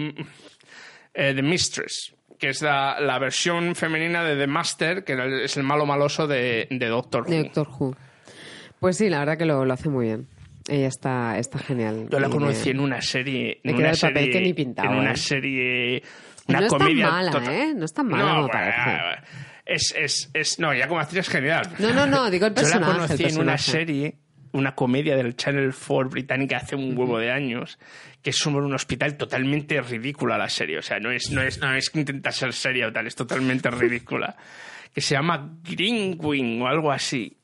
eh, 1.14 1.32
The 1.34 1.42
Mistress, 1.42 2.14
que 2.38 2.48
es 2.48 2.62
la, 2.62 2.98
la 3.00 3.18
versión 3.18 3.74
femenina 3.74 4.24
de 4.24 4.36
The 4.36 4.46
Master, 4.46 5.04
que 5.04 5.44
es 5.44 5.56
el 5.56 5.62
malo 5.62 5.86
maloso 5.86 6.26
de, 6.26 6.66
de 6.70 6.86
Doctor 6.88 7.22
Who. 7.22 7.30
de 7.30 7.42
Doctor 7.44 7.68
Who. 7.78 7.96
Pues 8.80 8.96
sí, 8.98 9.08
la 9.08 9.20
verdad 9.20 9.38
que 9.38 9.44
lo, 9.46 9.64
lo 9.64 9.72
hace 9.72 9.88
muy 9.88 10.06
bien. 10.06 10.26
Ella 10.68 10.88
está, 10.88 11.38
está 11.38 11.58
genial. 11.58 12.08
Yo 12.10 12.18
la 12.20 12.28
conocí 12.28 12.70
en 12.70 12.80
una 12.80 13.00
serie. 13.02 13.60
En 13.64 13.74
una 13.76 13.90
el 13.90 13.98
papel 13.98 14.14
serie- 14.16 14.30
que 14.32 14.40
ni 14.40 14.54
pintaba, 14.54 14.92
En 14.92 14.98
una 15.00 15.12
¿eh? 15.12 15.16
serie. 15.16 16.02
Una 16.48 16.60
no 16.60 16.66
es 16.66 16.70
tan 16.72 16.78
comedia. 16.80 17.10
mala, 17.10 17.30
total- 17.30 17.52
¿eh? 17.54 17.74
No 17.74 17.84
es 17.84 17.92
tan 17.92 18.06
mala 18.08 18.34
como 18.34 18.48
parece. 18.48 18.80
Es, 19.66 19.94
es, 19.96 20.30
es, 20.34 20.58
no, 20.58 20.74
ya 20.74 20.86
como 20.88 21.00
actriz 21.00 21.20
es 21.20 21.28
genial. 21.28 21.68
No, 21.78 21.92
no, 21.92 22.06
no, 22.06 22.30
digo 22.30 22.46
el 22.46 22.52
personaje, 22.52 22.92
Yo 22.92 22.98
la 22.98 23.06
conocí 23.06 23.24
en 23.24 23.40
una 23.40 23.56
serie, 23.58 24.14
una 24.52 24.74
comedia 24.74 25.16
del 25.16 25.36
Channel 25.36 25.72
4 25.74 26.10
británica 26.10 26.58
hace 26.58 26.76
un 26.76 26.96
huevo 26.96 27.18
de 27.18 27.30
años, 27.30 27.78
que 28.22 28.30
es 28.30 28.36
sobre 28.36 28.64
un 28.66 28.74
hospital 28.74 29.16
totalmente 29.16 29.80
ridícula 29.80 30.36
la 30.36 30.48
serie. 30.50 30.76
O 30.78 30.82
sea, 30.82 30.98
no 31.00 31.10
es, 31.10 31.30
no 31.30 31.40
es, 31.42 31.58
no 31.60 31.74
es 31.74 31.88
que 31.88 32.00
intenta 32.00 32.30
ser 32.30 32.52
seria 32.52 32.88
o 32.88 32.92
tal, 32.92 33.06
es 33.06 33.14
totalmente 33.14 33.70
ridícula. 33.70 34.36
Que 34.94 35.00
se 35.00 35.14
llama 35.14 35.56
Green 35.62 36.16
Wing 36.20 36.60
o 36.62 36.66
algo 36.68 36.92
así. 36.92 37.36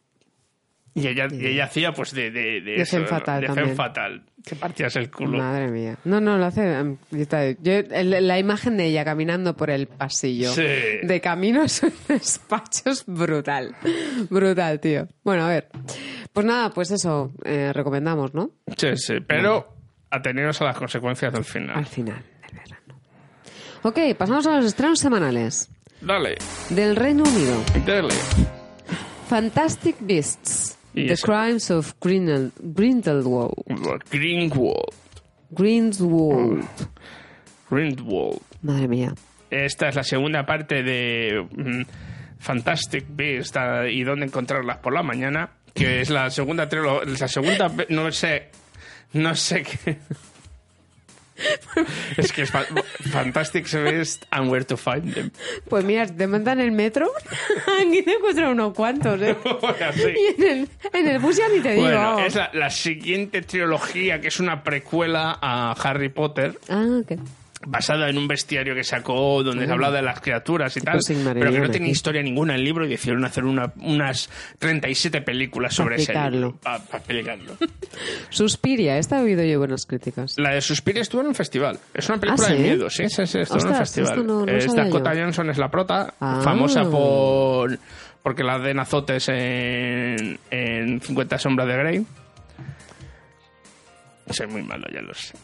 Y 0.93 1.07
ella, 1.07 1.29
y 1.31 1.47
ella 1.47 1.65
hacía 1.67 1.93
pues 1.93 2.13
de, 2.13 2.31
de, 2.33 2.61
de, 2.61 2.73
De 2.73 2.83
eso, 2.83 3.05
fatale 3.07 3.47
de 3.49 3.75
fatal. 3.75 4.23
Que 4.45 4.57
partías 4.57 4.97
el 4.97 5.11
culo. 5.11 5.39
Madre 5.39 5.69
mía. 5.69 5.97
No, 6.05 6.21
no, 6.21 6.37
lo 6.37 6.47
hace. 6.47 6.63
em, 6.79 6.97
Yo, 7.61 7.73
la 7.93 8.39
imagen 8.39 8.77
de 8.77 8.87
ella 8.87 9.05
caminando 9.05 9.57
por 9.57 9.71
el 9.71 9.87
pasillo 9.87 10.51
Sí. 10.53 10.63
de 11.03 11.21
camino 11.23 11.63
a 11.63 11.69
sus 11.69 11.93
despachos, 12.09 13.05
brutal. 13.07 13.77
Brutal, 14.31 14.81
tío. 14.81 15.07
Bueno, 15.23 15.45
a 15.45 15.49
ver. 15.49 15.69
Pues 16.33 16.45
nada, 16.47 16.71
pues 16.71 16.91
eso, 16.91 17.33
eh, 17.45 17.73
recomendamos, 17.73 18.35
¿no? 18.35 18.51
Sí, 18.77 18.97
sí, 18.97 19.15
pero 19.27 19.77
ateneros 20.11 20.61
a 20.61 20.65
las 20.65 20.77
consecuencias 20.77 21.33
del 21.33 21.45
final. 21.45 21.77
Al 21.77 21.87
final 21.87 22.23
del 22.49 22.59
verano. 22.59 23.01
Ok, 23.83 23.99
pasamos 24.19 24.47
a 24.47 24.57
los 24.57 24.65
estrenos 24.65 24.99
semanales. 24.99 25.71
Dale, 26.01 26.37
Del 26.71 26.97
Reino 26.97 27.23
Unido. 27.25 27.63
dale. 27.87 28.15
Fantastic 29.29 29.97
Beasts. 30.01 30.70
Y 30.95 31.07
The 31.07 31.13
eso. 31.15 31.27
Crimes 31.27 31.71
of 31.71 31.95
Grindel- 32.01 32.53
Grindelwald. 32.59 33.55
Greenwald. 34.11 34.95
Grindelwald. 35.51 36.65
Greenwald. 37.71 38.41
Madre 38.63 38.89
mía. 38.89 39.15
Esta 39.51 39.89
es 39.89 39.95
la 39.97 40.03
segunda 40.05 40.47
parte 40.47 40.83
de 40.83 41.47
mm, 41.51 41.83
Fantastic 42.39 43.05
Beasts 43.09 43.59
y 43.91 44.03
dónde 44.05 44.27
encontrarlas 44.27 44.79
por 44.79 44.93
la 44.95 45.03
mañana, 45.03 45.51
que 45.75 46.01
es 46.01 46.11
la 46.11 46.31
segunda 46.31 46.69
la 46.71 47.29
segunda 47.29 47.73
no 47.89 48.11
sé 48.13 48.51
no 49.13 49.35
sé 49.35 49.63
qué 49.65 49.99
es 52.17 52.33
que 52.33 52.43
es 52.43 52.51
fa- 52.51 52.67
Fantastic 53.11 53.71
Beasts 53.73 54.27
and 54.31 54.51
Where 54.51 54.65
to 54.65 54.77
Find 54.77 55.15
Them. 55.15 55.31
Pues 55.69 55.85
mira, 55.85 56.07
te 56.07 56.27
mandan 56.27 56.61
el 56.61 56.73
metro, 56.73 57.11
aquí 57.81 58.03
te 58.03 58.13
encuentro 58.15 58.51
unos 58.51 58.75
cuantos, 58.75 59.21
¿eh? 59.23 59.37
Y 60.17 60.43
en 60.43 60.49
el, 60.49 60.69
en 60.93 61.07
el 61.09 61.19
bus 61.19 61.37
ya 61.37 61.49
ni 61.49 61.61
te 61.61 61.71
digo. 61.73 61.83
Bueno, 61.83 62.19
es 62.21 62.35
la, 62.35 62.51
la 62.53 62.71
siguiente 62.71 63.43
trilogía 63.43 64.21
que 64.21 64.29
es 64.29 64.41
una 64.41 64.63
precuela 64.63 65.39
a 65.41 65.73
Harry 65.73 66.09
Potter. 66.09 66.59
Ah, 66.69 67.01
¿qué? 67.07 67.19
Basada 67.63 68.09
en 68.09 68.17
un 68.17 68.27
bestiario 68.27 68.75
que 68.75 68.83
sacó 68.85 69.43
donde 69.43 69.67
se 69.67 69.71
Ah. 69.71 69.75
hablaba 69.75 69.97
de 69.97 70.03
las 70.03 70.21
criaturas 70.21 70.75
y 70.79 70.81
tal, 70.81 70.99
pero 71.35 71.53
que 71.53 71.61
no 71.61 71.71
tenía 71.71 71.91
historia 71.91 72.23
ninguna 72.23 72.55
el 72.55 72.65
libro 72.65 72.87
y 72.87 72.89
decidieron 72.89 73.23
hacer 73.27 73.45
una- 73.45 73.71
unas 73.77 74.31
37 74.59 75.21
películas 75.21 75.75
sobre 75.75 75.97
ese 75.97 76.15
libro. 76.15 76.57
Para 76.63 76.79
explicarlo. 76.79 77.53
Suspiria, 78.31 78.97
esta 78.97 79.19
ha 79.19 79.23
oído 79.23 79.45
yo 79.45 79.59
buenas 79.59 79.85
críticas. 79.85 80.39
La 80.39 80.55
de 80.55 80.61
Suspiria 80.63 81.03
estuvo 81.03 81.21
en 81.21 81.27
un 81.29 81.35
festival. 81.35 81.79
Es 81.93 82.09
una 82.09 82.19
película 82.19 82.49
¿Ah, 82.49 82.53
de 82.53 82.59
miedo, 82.59 82.89
sí, 82.89 83.09
sí, 83.11 83.27
sí, 83.27 83.39
estuvo 83.41 83.61
en 83.61 83.69
un 83.69 83.75
festival. 83.77 84.27
no- 84.27 84.47
no 84.47 84.61
sabía 84.61 84.85
Dakota 84.85 85.15
yo. 85.15 85.21
Johnson 85.25 85.51
es 85.51 85.59
la 85.59 85.71
prota, 85.71 86.15
Ah. 86.21 86.41
famosa 86.43 86.85
por 86.89 87.79
porque 88.23 88.43
la 88.43 88.59
den 88.59 88.79
azotes 88.79 89.29
en, 89.29 90.39
en 90.51 91.01
50 91.01 91.39
sombras 91.39 91.67
de 91.69 91.77
Grey. 91.77 92.07
Soy 94.31 94.47
muy 94.47 94.63
malo, 94.63 94.87
ya 94.93 95.01
lo 95.03 95.13
sé. 95.15 95.35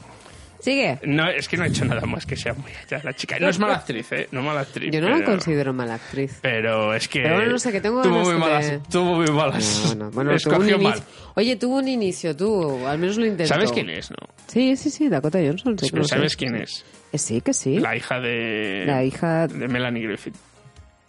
Sigue. 0.67 0.99
No, 1.05 1.29
es 1.31 1.47
que 1.49 1.57
no 1.57 1.63
he 1.65 1.69
hecho 1.69 1.85
nada 1.85 2.05
más 2.07 2.27
que 2.27 2.35
sea 2.35 2.53
muy 2.53 2.73
allá 2.73 3.01
la 3.05 3.13
chica. 3.15 3.39
No 3.39 3.49
es 3.49 3.57
mala 3.61 3.77
actriz, 3.77 4.11
¿eh? 4.11 4.27
No 4.33 4.43
mala 4.43 4.63
actriz. 4.63 4.91
Yo 4.93 5.01
no 5.01 5.11
la 5.11 5.25
considero 5.25 5.73
mala 5.73 5.95
actriz. 5.95 6.41
Pero 6.43 6.93
es 6.93 7.07
que. 7.07 7.21
Pero 7.23 7.37
bueno, 7.37 7.53
no 7.53 7.59
sé, 7.61 7.71
que 7.71 7.81
tengo 7.81 8.03
tuvo 8.03 8.19
muy 8.25 8.33
de- 8.33 8.39
malas. 8.41 8.73
Tuvo 8.91 9.15
muy 9.15 9.27
malas. 9.31 9.85
Bueno, 9.87 10.11
bueno, 10.11 10.33
tuvo 10.43 10.57
un 10.57 10.83
mal. 10.83 11.01
Oye, 11.37 11.55
tuvo 11.55 11.77
un 11.77 11.87
inicio, 11.87 12.35
tú, 12.35 12.85
al 12.85 12.99
menos 12.99 13.17
lo 13.17 13.27
intentó. 13.27 13.55
¿Sabes 13.55 13.71
quién 13.71 13.89
es, 13.91 14.11
no? 14.11 14.17
Sí, 14.49 14.75
sí, 14.77 14.91
sí, 14.91 15.09
Dakota 15.09 15.39
Johnson. 15.39 15.79
Sí, 15.79 15.87
Pero 15.93 16.03
sé. 16.03 16.17
¿Sabes 16.17 16.37
quién 16.37 16.57
es? 16.57 16.85
Eh, 17.13 17.19
Sí, 17.19 17.41
que 17.43 17.55
sí. 17.55 17.79
La 17.79 17.95
hija 17.95 18.19
de. 18.19 18.83
La 18.89 19.05
hija- 19.05 19.47
De 19.47 19.69
Melanie 19.69 20.03
Griffith. 20.03 20.35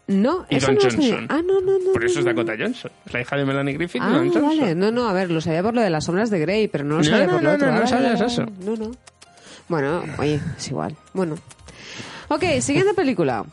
No, 0.06 0.46
Y 0.52 0.58
eso 0.58 0.68
Don 0.68 0.76
no. 0.76 0.82
Johnson. 0.84 1.26
Ah, 1.30 1.42
no, 1.44 1.60
no, 1.62 1.80
no. 1.80 1.92
Por 1.94 2.06
eso 2.06 2.22
no, 2.22 2.30
es 2.30 2.36
no. 2.36 2.44
Dakota 2.44 2.64
Johnson. 2.64 2.92
Es 3.08 3.14
la 3.14 3.22
hija 3.22 3.36
de 3.38 3.44
Melanie 3.46 3.74
Griffith 3.74 4.02
y 4.04 4.06
Ah, 4.06 4.10
Don 4.10 4.32
Johnson. 4.32 4.44
vale. 4.60 4.76
No, 4.76 4.92
no, 4.92 5.10
a 5.10 5.14
ver, 5.14 5.32
lo 5.32 5.42
sabía 5.42 5.64
por 5.64 5.74
lo 5.74 5.82
de 5.82 5.90
las 5.90 6.06
sombras 6.06 6.30
de 6.30 6.40
Grey, 6.40 6.68
pero 6.68 6.84
no 6.84 6.92
lo 6.92 6.98
No, 7.00 7.04
sabía 7.04 7.26
no, 7.26 7.32
por 7.34 7.42
lo 7.44 7.50
no, 7.50 7.56
otro. 7.56 7.68
no, 7.68 7.74
no 7.74 7.92
vale. 7.92 8.52
No, 8.64 8.76
no. 8.76 8.92
Bueno, 9.68 10.04
oye, 10.18 10.40
es 10.58 10.68
igual. 10.70 10.96
Bueno. 11.14 11.38
Ok, 12.30 12.44
siguiente 12.62 12.94
película. 12.94 13.46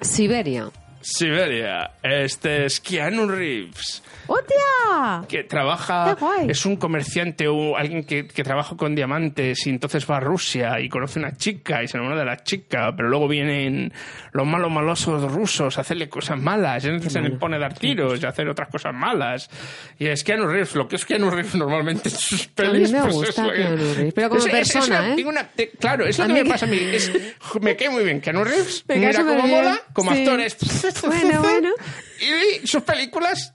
Siberia. 0.00 0.70
Siberia. 1.00 1.92
Este 2.02 2.64
es 2.64 2.80
Keanu 2.80 3.26
Reeves. 3.28 4.02
¡Hostia! 4.28 5.26
que 5.28 5.44
trabaja, 5.44 6.14
Qué 6.14 6.20
guay. 6.24 6.46
es 6.50 6.64
un 6.66 6.76
comerciante 6.76 7.48
o 7.48 7.76
alguien 7.76 8.04
que, 8.04 8.26
que 8.26 8.44
trabaja 8.44 8.76
con 8.76 8.94
diamantes 8.94 9.66
y 9.66 9.70
entonces 9.70 10.08
va 10.08 10.18
a 10.18 10.20
Rusia 10.20 10.78
y 10.80 10.88
conoce 10.88 11.18
una 11.18 11.36
chica 11.36 11.82
y 11.82 11.88
se 11.88 11.96
enamora 11.96 12.18
de 12.20 12.24
la 12.26 12.36
chica, 12.42 12.92
pero 12.96 13.08
luego 13.08 13.26
vienen 13.28 13.92
los 14.32 14.46
malos 14.46 14.70
malosos 14.70 15.32
rusos 15.32 15.78
a 15.78 15.80
hacerle 15.80 16.08
cosas 16.08 16.38
malas, 16.38 16.84
y 16.84 16.88
entonces 16.88 17.12
se 17.12 17.20
le 17.20 17.30
pone 17.32 17.56
a 17.56 17.58
dar 17.58 17.74
tiros 17.74 18.22
y 18.22 18.26
a 18.26 18.28
hacer 18.28 18.48
otras 18.48 18.68
cosas 18.68 18.94
malas. 18.94 19.50
Y 19.98 20.06
es 20.06 20.22
Keanu 20.24 20.46
Reeves, 20.46 20.74
lo 20.74 20.86
que 20.86 20.96
es 20.96 21.04
Keanu 21.06 21.30
Reeves 21.30 21.54
normalmente 21.54 22.08
en 22.08 22.14
sus 22.14 22.42
A 22.42 22.44
mí 22.44 22.50
pelis. 22.54 22.92
me 22.92 23.00
pues 23.02 23.14
gusta 23.14 23.46
es 23.46 23.52
Keanu 23.56 23.76
Reeves, 23.76 24.14
pero 24.14 24.28
como 24.28 24.40
Es- 24.40 24.46
es- 24.46 24.52
es 24.52 24.72
persona, 24.72 25.00
una- 25.00 25.14
¿eh? 25.16 25.24
una- 25.24 25.48
claro, 25.80 26.06
es 26.06 26.18
lo 26.18 26.26
que 26.26 26.32
me 26.32 26.44
pasa 26.44 26.66
a 26.66 26.68
mí. 26.68 26.78
Es, 26.78 27.12
me 27.60 27.76
cae 27.76 27.90
muy 27.90 28.04
bien 28.04 28.20
Keanu 28.20 28.44
Reeves, 28.44 28.84
Me 28.88 28.96
mira 28.96 29.12
cómo 29.14 29.30
superbién, 29.32 29.56
mola, 29.56 29.80
como 29.92 30.12
sí. 30.12 30.18
actor 30.18 30.40
es... 30.40 30.56
Bueno, 31.02 31.40
bueno. 31.42 31.70
Y 32.20 32.66
sus 32.66 32.82
películas 32.82 33.54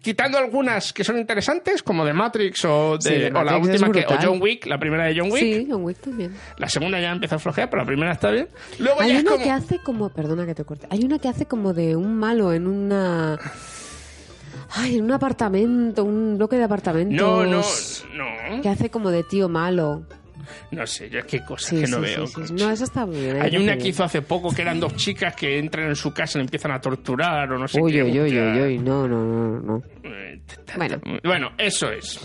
quitando 0.00 0.38
algunas 0.38 0.92
que 0.92 1.04
son 1.04 1.18
interesantes, 1.18 1.82
como 1.82 2.04
de 2.04 2.12
Matrix 2.12 2.64
o, 2.64 2.98
de, 2.98 3.02
Sí, 3.02 3.14
de 3.14 3.26
o 3.28 3.32
la 3.44 3.52
Matrix 3.58 3.68
es 3.74 3.82
última 3.82 4.06
que, 4.06 4.14
o. 4.14 4.18
John 4.20 4.42
Wick, 4.42 4.66
la 4.66 4.78
primera 4.78 5.04
de 5.04 5.18
John 5.18 5.30
Wick. 5.30 5.42
Sí, 5.42 5.66
John 5.70 5.84
Wick 5.84 5.98
también. 5.98 6.34
La 6.56 6.68
segunda 6.68 7.00
ya 7.00 7.12
empieza 7.12 7.36
a 7.36 7.38
flojear, 7.38 7.70
pero 7.70 7.82
la 7.82 7.86
primera 7.86 8.12
está 8.12 8.30
bien. 8.30 8.48
Luego 8.78 9.00
Hay 9.00 9.08
ya 9.10 9.16
es 9.18 9.22
una 9.22 9.30
como... 9.32 9.44
que 9.44 9.50
hace 9.50 9.78
como, 9.82 10.08
perdona 10.10 10.46
que 10.46 10.54
te 10.54 10.64
corte, 10.64 10.86
hay 10.90 11.04
una 11.04 11.18
que 11.18 11.28
hace 11.28 11.46
como 11.46 11.74
de 11.74 11.96
un 11.96 12.16
malo 12.16 12.52
en 12.52 12.66
una... 12.66 13.38
Ay, 14.70 14.98
en 14.98 15.04
un 15.04 15.12
apartamento, 15.12 16.04
un 16.04 16.36
bloque 16.36 16.56
de 16.56 16.64
apartamentos. 16.64 17.16
No, 17.16 17.44
no, 17.46 17.62
no. 18.14 18.62
Que 18.62 18.68
hace 18.68 18.90
como 18.90 19.10
de 19.10 19.22
tío 19.22 19.48
malo. 19.48 20.02
No 20.70 20.86
sé, 20.86 21.08
yo 21.10 21.20
es 21.20 21.24
que 21.26 21.40
cosas 21.44 21.70
Sí, 21.70 21.76
que 21.82 21.88
no 21.88 21.96
sí, 21.98 22.02
veo. 22.02 22.26
sí. 22.26 22.40
No, 22.52 22.70
esa 22.70 22.84
está 22.84 23.06
muy 23.06 23.16
bien. 23.20 23.40
Hay 23.42 23.56
una 23.56 23.76
que 23.76 23.88
hizo 23.88 24.04
hace 24.04 24.22
poco 24.22 24.50
que 24.54 24.62
eran 24.62 24.78
dos 24.80 24.94
chicas 24.96 25.34
que 25.34 25.58
entran 25.58 25.88
en 25.88 25.96
su 25.96 26.12
casa 26.12 26.38
y 26.38 26.40
le 26.40 26.44
empiezan 26.44 26.72
a 26.72 26.80
torturar 26.80 27.50
o 27.52 27.58
no 27.58 27.66
sé 27.68 27.80
Uy, 27.80 27.92
qué. 27.92 28.02
uy, 28.02 28.20
uy, 28.20 28.38
uy, 28.38 28.60
uy, 28.60 28.78
no, 28.78 29.06
no, 29.08 29.24
no, 29.24 29.60
no. 29.60 29.82
Bueno, 30.76 31.00
Bueno, 31.24 31.50
eso 31.58 31.90
es. 31.90 32.18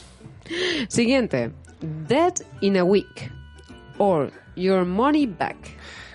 siguiente. 0.88 1.52
Dead 2.08 2.34
in 2.62 2.78
a 2.78 2.84
Week. 2.84 3.32
Or 3.98 4.32
Your 4.56 4.86
Money 4.86 5.28
Back. 5.28 5.58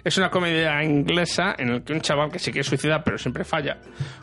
Es 0.05 0.17
una 0.19 0.31
comedia 0.31 0.83
inglesa 0.83 1.55
en 1.59 1.73
la 1.73 1.81
que 1.81 1.93
un 1.93 2.01
chaval 2.01 2.31
que 2.31 2.39
se 2.39 2.51
quiere 2.53 2.65
suicidar 2.69 3.03
pero 3.05 3.19
siempre 3.19 3.45
falla, 3.45 3.79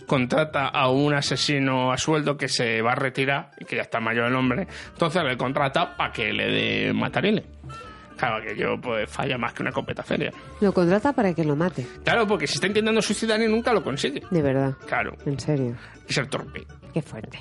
contrata 0.06 0.68
a 0.68 0.90
un 0.90 1.14
asesino 1.14 1.92
a 1.92 1.98
sueldo 1.98 2.38
que 2.38 2.48
se 2.48 2.82
va 2.82 2.94
a 2.94 2.96
retirar 2.96 3.52
y 3.60 3.66
que 3.66 3.76
ya 3.76 3.84
está 3.84 4.00
mayor 4.00 4.28
el 4.28 4.36
hombre, 4.36 4.68
entonces 4.94 5.24
le 5.24 5.38
contrata 5.38 5.96
para 5.96 6.12
que 6.12 6.32
le 6.34 6.48
dé 6.50 6.94
matarile. 6.94 7.46
Claro 8.18 8.42
que 8.46 8.56
yo 8.56 8.80
pues 8.80 9.10
falla 9.10 9.38
más 9.38 9.52
que 9.54 9.62
una 9.62 9.74
copeta 9.74 10.02
feria. 10.02 10.32
Lo 10.62 10.74
contrata 10.74 11.12
para 11.12 11.34
que 11.34 11.44
lo 11.44 11.56
mate. 11.58 11.86
Claro, 12.04 12.26
porque 12.26 12.48
se 12.48 12.54
está 12.56 12.68
intentando 12.68 13.02
suicidar 13.02 13.42
y 13.42 13.48
nunca 13.48 13.74
lo 13.74 13.84
consigue. 13.84 14.22
De 14.32 14.42
verdad. 14.42 14.74
Claro, 14.88 15.18
En 15.26 15.38
serio. 15.38 15.76
es 16.08 16.18
el 16.18 16.30
torpe. 16.30 16.66
Qué 16.94 17.02
fuerte. 17.02 17.40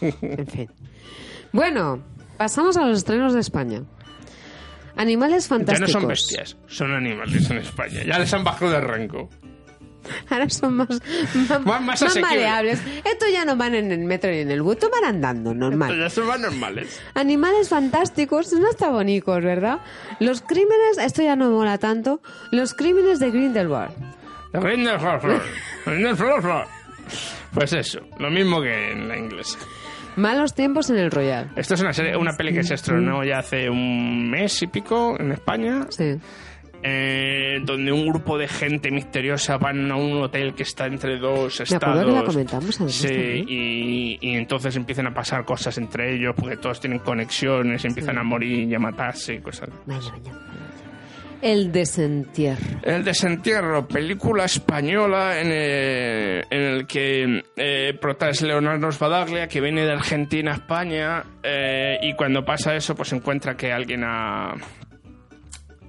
En 0.20 0.46
fin. 0.48 0.68
Bueno, 1.52 2.02
pasamos 2.36 2.76
a 2.76 2.84
los 2.84 2.98
estrenos 2.98 3.34
de 3.34 3.40
España. 3.40 3.82
Animales 4.96 5.48
Ya 5.48 5.54
no 5.54 5.58
fantásticos. 5.58 5.92
son 5.92 6.08
bestias, 6.08 6.56
son 6.66 6.92
animales 6.94 7.50
en 7.50 7.58
España. 7.58 8.02
Ya 8.04 8.18
les 8.18 8.32
han 8.32 8.42
bajado 8.44 8.70
de 8.72 8.80
rango. 8.80 9.28
Ahora 10.30 10.48
son 10.48 10.74
más, 10.76 10.88
más, 11.34 11.66
Más- 11.82 12.00
más 12.02 12.16
maleables. 12.20 12.80
Estos 13.04 13.28
ya 13.32 13.44
no 13.44 13.56
van 13.56 13.74
en 13.74 13.90
el 13.90 13.98
metro 14.04 14.30
ni 14.30 14.38
en 14.38 14.50
el 14.52 14.62
bus, 14.62 14.74
estos 14.74 14.90
van 14.90 15.04
andando, 15.04 15.52
normal. 15.52 15.98
Ya 15.98 16.08
son 16.08 16.28
más 16.28 16.38
normales. 16.38 17.00
Animales 17.14 17.68
fantásticos, 17.68 18.52
no 18.52 18.70
está 18.70 18.88
bonitos, 18.90 19.42
¿verdad? 19.42 19.80
Los 20.20 20.42
crímenes, 20.42 20.98
esto 21.00 21.22
ya 21.22 21.34
no 21.34 21.50
mola 21.50 21.78
tanto. 21.78 22.20
Los 22.52 22.72
crímenes 22.74 23.18
de 23.18 23.30
Grindelwald. 23.32 23.90
Flor, 24.52 26.40
flor. 26.42 26.66
Pues 27.52 27.72
eso, 27.72 28.00
lo 28.18 28.30
mismo 28.30 28.60
que 28.60 28.92
en 28.92 29.08
la 29.08 29.16
inglesa. 29.18 29.58
Malos 30.16 30.54
tiempos 30.54 30.90
en 30.90 30.96
el 30.98 31.10
Royal. 31.10 31.50
Esto 31.56 31.74
es 31.74 31.80
una 31.80 31.92
serie, 31.92 32.16
una 32.16 32.32
peli 32.36 32.52
que 32.52 32.62
se 32.64 32.74
estrenó 32.74 33.22
ya 33.24 33.38
hace 33.38 33.68
un 33.68 34.30
mes 34.30 34.62
y 34.62 34.66
pico 34.66 35.16
en 35.20 35.32
España, 35.32 35.86
Sí. 35.90 36.14
eh, 36.82 37.58
donde 37.64 37.90
un 37.92 38.06
grupo 38.06 38.38
de 38.38 38.48
gente 38.48 38.90
misteriosa 38.90 39.58
van 39.58 39.90
a 39.90 39.96
un 39.96 40.22
hotel 40.22 40.54
que 40.54 40.62
está 40.62 40.86
entre 40.86 41.18
dos 41.18 41.60
estados. 41.60 42.04
que 42.04 42.12
la 42.12 42.24
comentamos 42.24 42.76
además 42.76 42.94
Sí, 42.94 43.44
y, 43.48 44.18
y 44.20 44.34
entonces 44.36 44.74
empiezan 44.76 45.06
a 45.08 45.14
pasar 45.14 45.44
cosas 45.44 45.76
entre 45.78 46.14
ellos 46.14 46.34
porque 46.36 46.56
todos 46.56 46.80
tienen 46.80 47.00
conexiones, 47.00 47.84
empiezan 47.84 48.18
a 48.18 48.22
morir 48.22 48.68
y 48.68 48.74
a 48.74 48.78
matarse 48.78 49.34
y 49.34 49.40
cosas. 49.40 49.68
Vaya, 49.86 50.10
vaya. 50.12 50.32
El 51.42 51.72
desentierro. 51.72 52.80
El 52.82 53.04
desentierro, 53.04 53.86
película 53.86 54.44
española 54.44 55.40
en 55.40 55.52
el, 55.52 56.44
en 56.50 56.62
el 56.62 56.86
que 56.86 57.42
eh, 57.56 57.98
es 58.30 58.42
Leonardo 58.42 58.90
Sbadaglia, 58.90 59.48
que 59.48 59.60
viene 59.60 59.84
de 59.84 59.92
Argentina 59.92 60.52
a 60.52 60.54
España, 60.54 61.24
eh, 61.42 61.98
y 62.02 62.14
cuando 62.14 62.44
pasa 62.44 62.74
eso, 62.74 62.94
pues 62.94 63.12
encuentra 63.12 63.56
que 63.56 63.72
alguien 63.72 64.02
ha, 64.04 64.54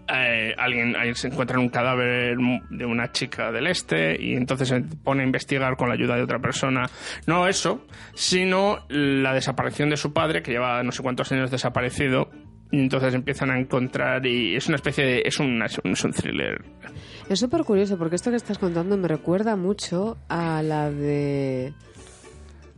eh, 0.10 0.56
alguien 0.58 0.95
ahí 0.95 1.14
se 1.16 1.28
encuentra 1.28 1.60
un 1.60 1.68
cadáver 1.70 2.38
de 2.70 2.86
una 2.86 3.12
chica 3.12 3.52
del 3.52 3.68
este 3.68 4.16
y 4.22 4.36
entonces 4.36 4.70
se 4.70 4.82
pone 5.04 5.24
a 5.24 5.26
investigar 5.26 5.76
con 5.76 5.89
la 5.89 5.95
ayuda 5.95 6.16
de 6.16 6.24
otra 6.24 6.39
persona. 6.39 6.86
No 7.26 7.48
eso, 7.48 7.86
sino 8.14 8.86
la 8.89 9.34
desaparición 9.34 9.89
de 9.89 9.98
su 9.98 10.14
padre, 10.14 10.41
que 10.41 10.52
lleva 10.52 10.82
no 10.84 10.91
sé 10.91 11.04
cuántos 11.04 11.32
años 11.32 11.52
desaparecido. 11.52 12.30
Entonces 12.72 13.13
empiezan 13.13 13.51
a 13.51 13.59
encontrar 13.59 14.26
y 14.26 14.55
es 14.55 14.68
una 14.68 14.76
especie 14.76 15.05
de... 15.05 15.22
es 15.26 15.39
un, 15.39 15.61
es 15.61 16.03
un 16.03 16.11
thriller. 16.11 16.63
Es 17.30 17.39
súper 17.39 17.63
curioso 17.63 17.97
porque 17.97 18.15
esto 18.15 18.30
que 18.30 18.38
estás 18.38 18.57
contando 18.57 18.97
me 18.97 19.07
recuerda 19.07 19.55
mucho 19.55 20.18
a 20.30 20.61
la 20.63 20.89
de... 20.91 21.74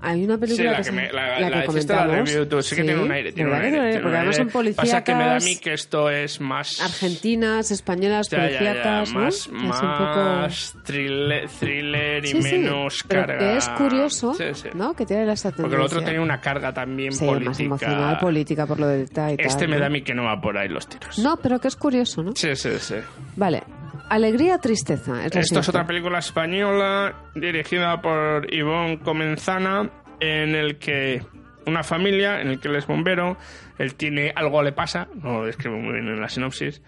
Hay 0.02 0.24
una 0.24 0.36
Sí, 0.36 0.40
película 0.42 0.72
la 0.72 0.78
que, 0.78 0.84
que, 0.84 0.92
me, 0.94 1.12
la, 1.12 1.28
la 1.28 1.40
la 1.40 1.50
que 1.50 1.56
la 1.58 1.66
comentamos. 1.66 2.16
review 2.16 2.46
tú. 2.46 2.62
Sí, 2.62 2.76
que 2.76 2.84
tiene 2.84 3.02
un 3.02 3.12
aire. 3.12 3.32
Tiene 3.34 3.50
un 3.50 3.58
¿verdad 3.58 3.70
que 3.72 3.80
aire, 3.80 3.90
tiene 3.92 3.98
un 3.98 4.04
Porque 4.04 4.18
además 4.18 4.36
son 4.38 4.76
Pasa 4.76 5.04
que 5.04 5.16
me 5.16 5.24
da 5.26 5.32
a 5.32 5.40
mí 5.40 5.40
policíacas 5.42 5.62
que 5.64 5.74
esto 5.74 6.10
es 6.10 6.40
más... 6.42 6.82
argentinas, 6.82 7.72
españolas, 7.72 8.30
Ya, 8.30 8.38
ya, 8.38 8.44
ya, 8.44 8.58
policíacas, 8.60 9.14
¿no? 9.14 9.20
Más, 9.20 9.36
es 9.36 9.48
un 9.48 9.70
poco... 9.70 10.24
más 10.24 10.76
thriller, 10.86 11.50
thriller 11.50 12.24
y 12.24 12.28
Sí, 12.30 12.42
sí, 12.42 12.56
menos 12.58 13.04
pero 13.08 13.22
carga. 13.26 13.38
que 13.40 13.58
es 13.58 13.70
curioso, 13.70 14.34
Sí, 14.36 14.44
sí. 14.54 14.70
¿no? 14.74 14.94
Que 14.94 15.06
tiene 15.06 15.22
tendencia. 15.24 15.52
Porque 15.52 15.76
el 15.76 15.82
otro 15.82 16.02
tenía 16.02 16.22
una 16.22 16.40
carga 16.40 16.74
también 16.74 17.12
Sí, 17.12 17.26
política. 17.26 17.50
más 17.50 17.60
emocional, 17.60 18.18
política 18.20 18.66
por 18.66 18.80
lo 18.80 18.88
del 18.88 19.04
y 19.04 19.08
tal, 19.08 19.36
Este 19.38 19.68
me 19.68 19.76
¿no? 19.76 19.82
da 19.82 19.88
a 19.88 19.90
mí 19.90 20.02
que 20.02 20.14
no 20.14 20.24
va 20.24 20.40
por 20.40 20.58
ahí 20.58 20.70
los 20.70 20.88
tiros. 20.88 21.20
No, 21.20 21.36
pero 21.38 21.60
que 21.60 21.68
es 21.68 21.76
curioso, 21.76 22.24
¿no? 22.24 22.32
Sí, 22.36 22.56
sí, 22.56 22.70
sí. 22.80 22.96
Vale. 23.36 23.64
Alegría, 24.10 24.58
tristeza. 24.58 25.24
Es 25.26 25.36
Esto 25.36 25.60
es 25.60 25.70
otra 25.70 25.86
película 25.86 26.20
española 26.20 27.16
dirigida 27.36 28.02
por 28.02 28.52
Ivonne 28.54 29.00
Comenzana 29.00 29.90
en 30.20 30.56
el 30.56 30.78
que 30.78 31.24
una 31.66 31.84
familia, 31.84 32.42
en 32.42 32.50
el 32.50 32.60
que 32.60 32.68
él 32.68 32.76
es 32.76 32.88
bombero, 32.88 33.38
él 33.78 33.96
tiene 33.96 34.34
algo 34.36 34.64
le 34.64 34.72
pasa, 34.72 35.08
no 35.16 35.40
lo 35.40 35.46
describo 35.46 35.78
muy 35.78 35.94
bien 35.94 36.08
en 36.08 36.20
la 36.20 36.28
sinopsis, 36.28 36.82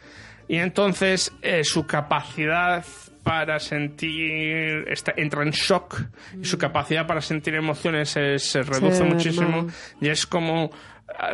y 0.47 0.57
entonces 0.57 1.31
eh, 1.41 1.63
su 1.63 1.85
capacidad 1.85 2.83
para 3.23 3.59
sentir 3.59 4.85
está, 4.87 5.13
entra 5.15 5.43
en 5.43 5.51
shock 5.51 6.01
y 6.41 6.45
su 6.45 6.57
capacidad 6.57 7.05
para 7.05 7.21
sentir 7.21 7.53
emociones 7.53 8.09
se, 8.09 8.39
se 8.39 8.63
reduce 8.63 9.03
muchísimo 9.03 9.67
y 9.99 10.09
es 10.09 10.25
como 10.25 10.71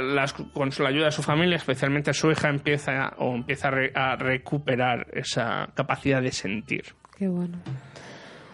las- 0.01 0.33
con 0.33 0.69
la 0.79 0.89
ayuda 0.89 1.05
de 1.05 1.11
su 1.11 1.23
familia, 1.23 1.57
especialmente 1.57 2.13
su 2.13 2.29
hija, 2.31 2.49
empieza 2.49 3.13
o 3.17 3.35
empieza 3.35 3.67
a, 3.67 3.71
re- 3.71 3.91
a 3.95 4.15
recuperar 4.15 5.07
esa 5.13 5.69
capacidad 5.73 6.21
de 6.21 6.31
sentir. 6.31 6.85
Qué 7.17 7.27
bueno. 7.27 7.57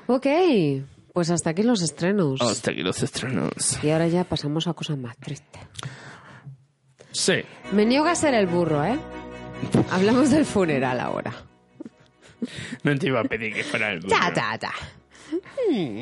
Ok, 0.08 0.28
pues 1.14 1.30
hasta 1.30 1.52
aquí 1.52 1.64
los 1.64 1.82
estrenos. 1.82 2.42
Hasta 2.42 2.72
aquí 2.72 2.82
los 2.82 3.02
estrenos. 3.04 3.84
Y 3.84 3.90
ahora 3.92 4.08
ya 4.08 4.24
pasamos 4.24 4.68
a 4.68 4.74
cosas 4.74 4.98
más 4.98 5.16
tristes. 5.18 5.62
Sí. 7.12 7.36
Me 7.72 7.86
niego 7.86 8.06
a 8.06 8.16
ser 8.16 8.34
el 8.34 8.48
burro, 8.48 8.84
¿eh? 8.84 8.98
Hablamos 9.92 10.32
del 10.32 10.46
funeral 10.46 11.00
ahora. 11.00 11.32
No 12.84 12.96
te 12.98 13.08
iba 13.08 13.22
a 13.22 13.24
pedir 13.24 13.54
que 13.54 13.64
fuera 13.64 13.92
el 13.92 14.00
burro. 14.02 14.10
Ya, 14.10 14.34
ya, 14.34 14.60
ya. 14.60 14.72
Mm. 15.72 16.02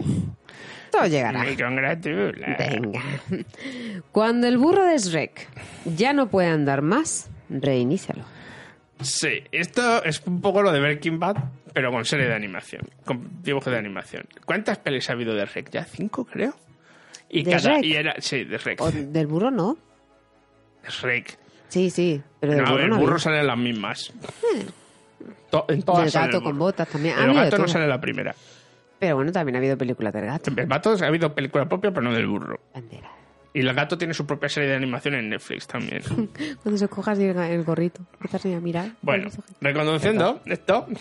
Todo 0.92 1.06
llegará. 1.08 1.44
Me 1.44 1.56
congratula. 1.58 2.56
Venga. 2.60 3.02
Cuando 4.12 4.48
el 4.48 4.58
burro 4.58 4.86
de 4.86 4.98
Shrek 4.98 5.48
ya 5.96 6.14
no 6.14 6.28
puede 6.28 6.50
andar 6.50 6.82
más, 6.82 7.30
reinícialo. 7.50 8.24
Sí, 9.02 9.44
esto 9.52 10.04
es 10.04 10.22
un 10.28 10.42
poco 10.42 10.62
lo 10.62 10.72
de 10.72 10.80
Breaking 10.80 11.18
Bad, 11.20 11.38
pero 11.74 11.92
con 11.92 12.06
serie 12.06 12.28
de 12.28 12.36
animación, 12.36 12.84
con 13.04 13.42
dibujo 13.42 13.72
de 13.72 13.78
animación. 13.78 14.26
¿Cuántas 14.46 14.78
pelis 14.78 15.10
ha 15.10 15.14
habido 15.14 15.34
de 15.34 15.46
Rec? 15.46 15.72
Ya 15.72 15.86
cinco, 15.86 16.26
creo. 16.26 16.54
Y 17.30 17.44
¿De 17.44 17.52
cada 17.52 17.74
Shrek? 17.80 17.84
y 17.86 17.94
era 17.96 18.16
sí, 18.20 18.44
de. 18.44 18.80
O 18.80 18.92
del 18.92 19.26
burro 19.28 19.50
no. 19.50 19.78
Shrek. 20.88 21.38
Sí, 21.70 21.90
sí, 21.90 22.22
pero 22.40 22.54
del 22.54 22.64
No, 22.64 22.72
burro 22.72 22.84
el 22.84 22.90
no. 22.90 22.98
burro 22.98 23.12
había. 23.14 23.20
sale 23.24 23.40
en 23.40 23.48
las 23.48 23.58
mismas. 23.58 24.14
To- 25.50 25.66
en 25.70 25.82
todas 25.84 26.06
el 26.06 26.12
sale 26.12 26.26
gato 26.28 26.38
el 26.38 26.44
con 26.44 26.60
botas 26.60 26.88
también. 26.88 27.16
El 27.18 27.24
habido 27.24 27.44
gato 27.44 27.58
no 27.58 27.68
sale 27.68 27.86
en 27.86 27.90
la 27.90 28.02
primera. 28.02 28.36
Pero 29.02 29.16
bueno, 29.16 29.32
también 29.32 29.56
ha 29.56 29.58
habido 29.58 29.78
películas 29.78 30.14
del 30.14 30.28
gato. 30.28 30.52
El 30.56 30.68
gato 30.68 30.96
ha 31.02 31.08
habido 31.08 31.34
película 31.36 31.68
propia, 31.68 31.90
pero 31.92 32.04
no 32.04 32.14
del 32.14 32.28
burro. 32.28 32.60
Bandera. 32.74 33.10
Y 33.54 33.60
el 33.62 33.74
gato 33.74 33.98
tiene 33.98 34.14
su 34.14 34.26
propia 34.28 34.48
serie 34.48 34.70
de 34.70 34.76
animación 34.76 35.16
en 35.16 35.30
Netflix 35.30 35.66
también. 35.68 36.02
Cuando 36.64 36.78
se 36.78 36.88
cojas 36.88 37.18
el, 37.20 37.36
el 37.36 37.64
gorrito, 37.64 38.02
empiezas 38.14 38.46
a 38.46 38.60
mirar. 38.62 38.92
Bueno, 39.02 39.30
reconduciendo 39.60 40.40
esto. 40.46 40.86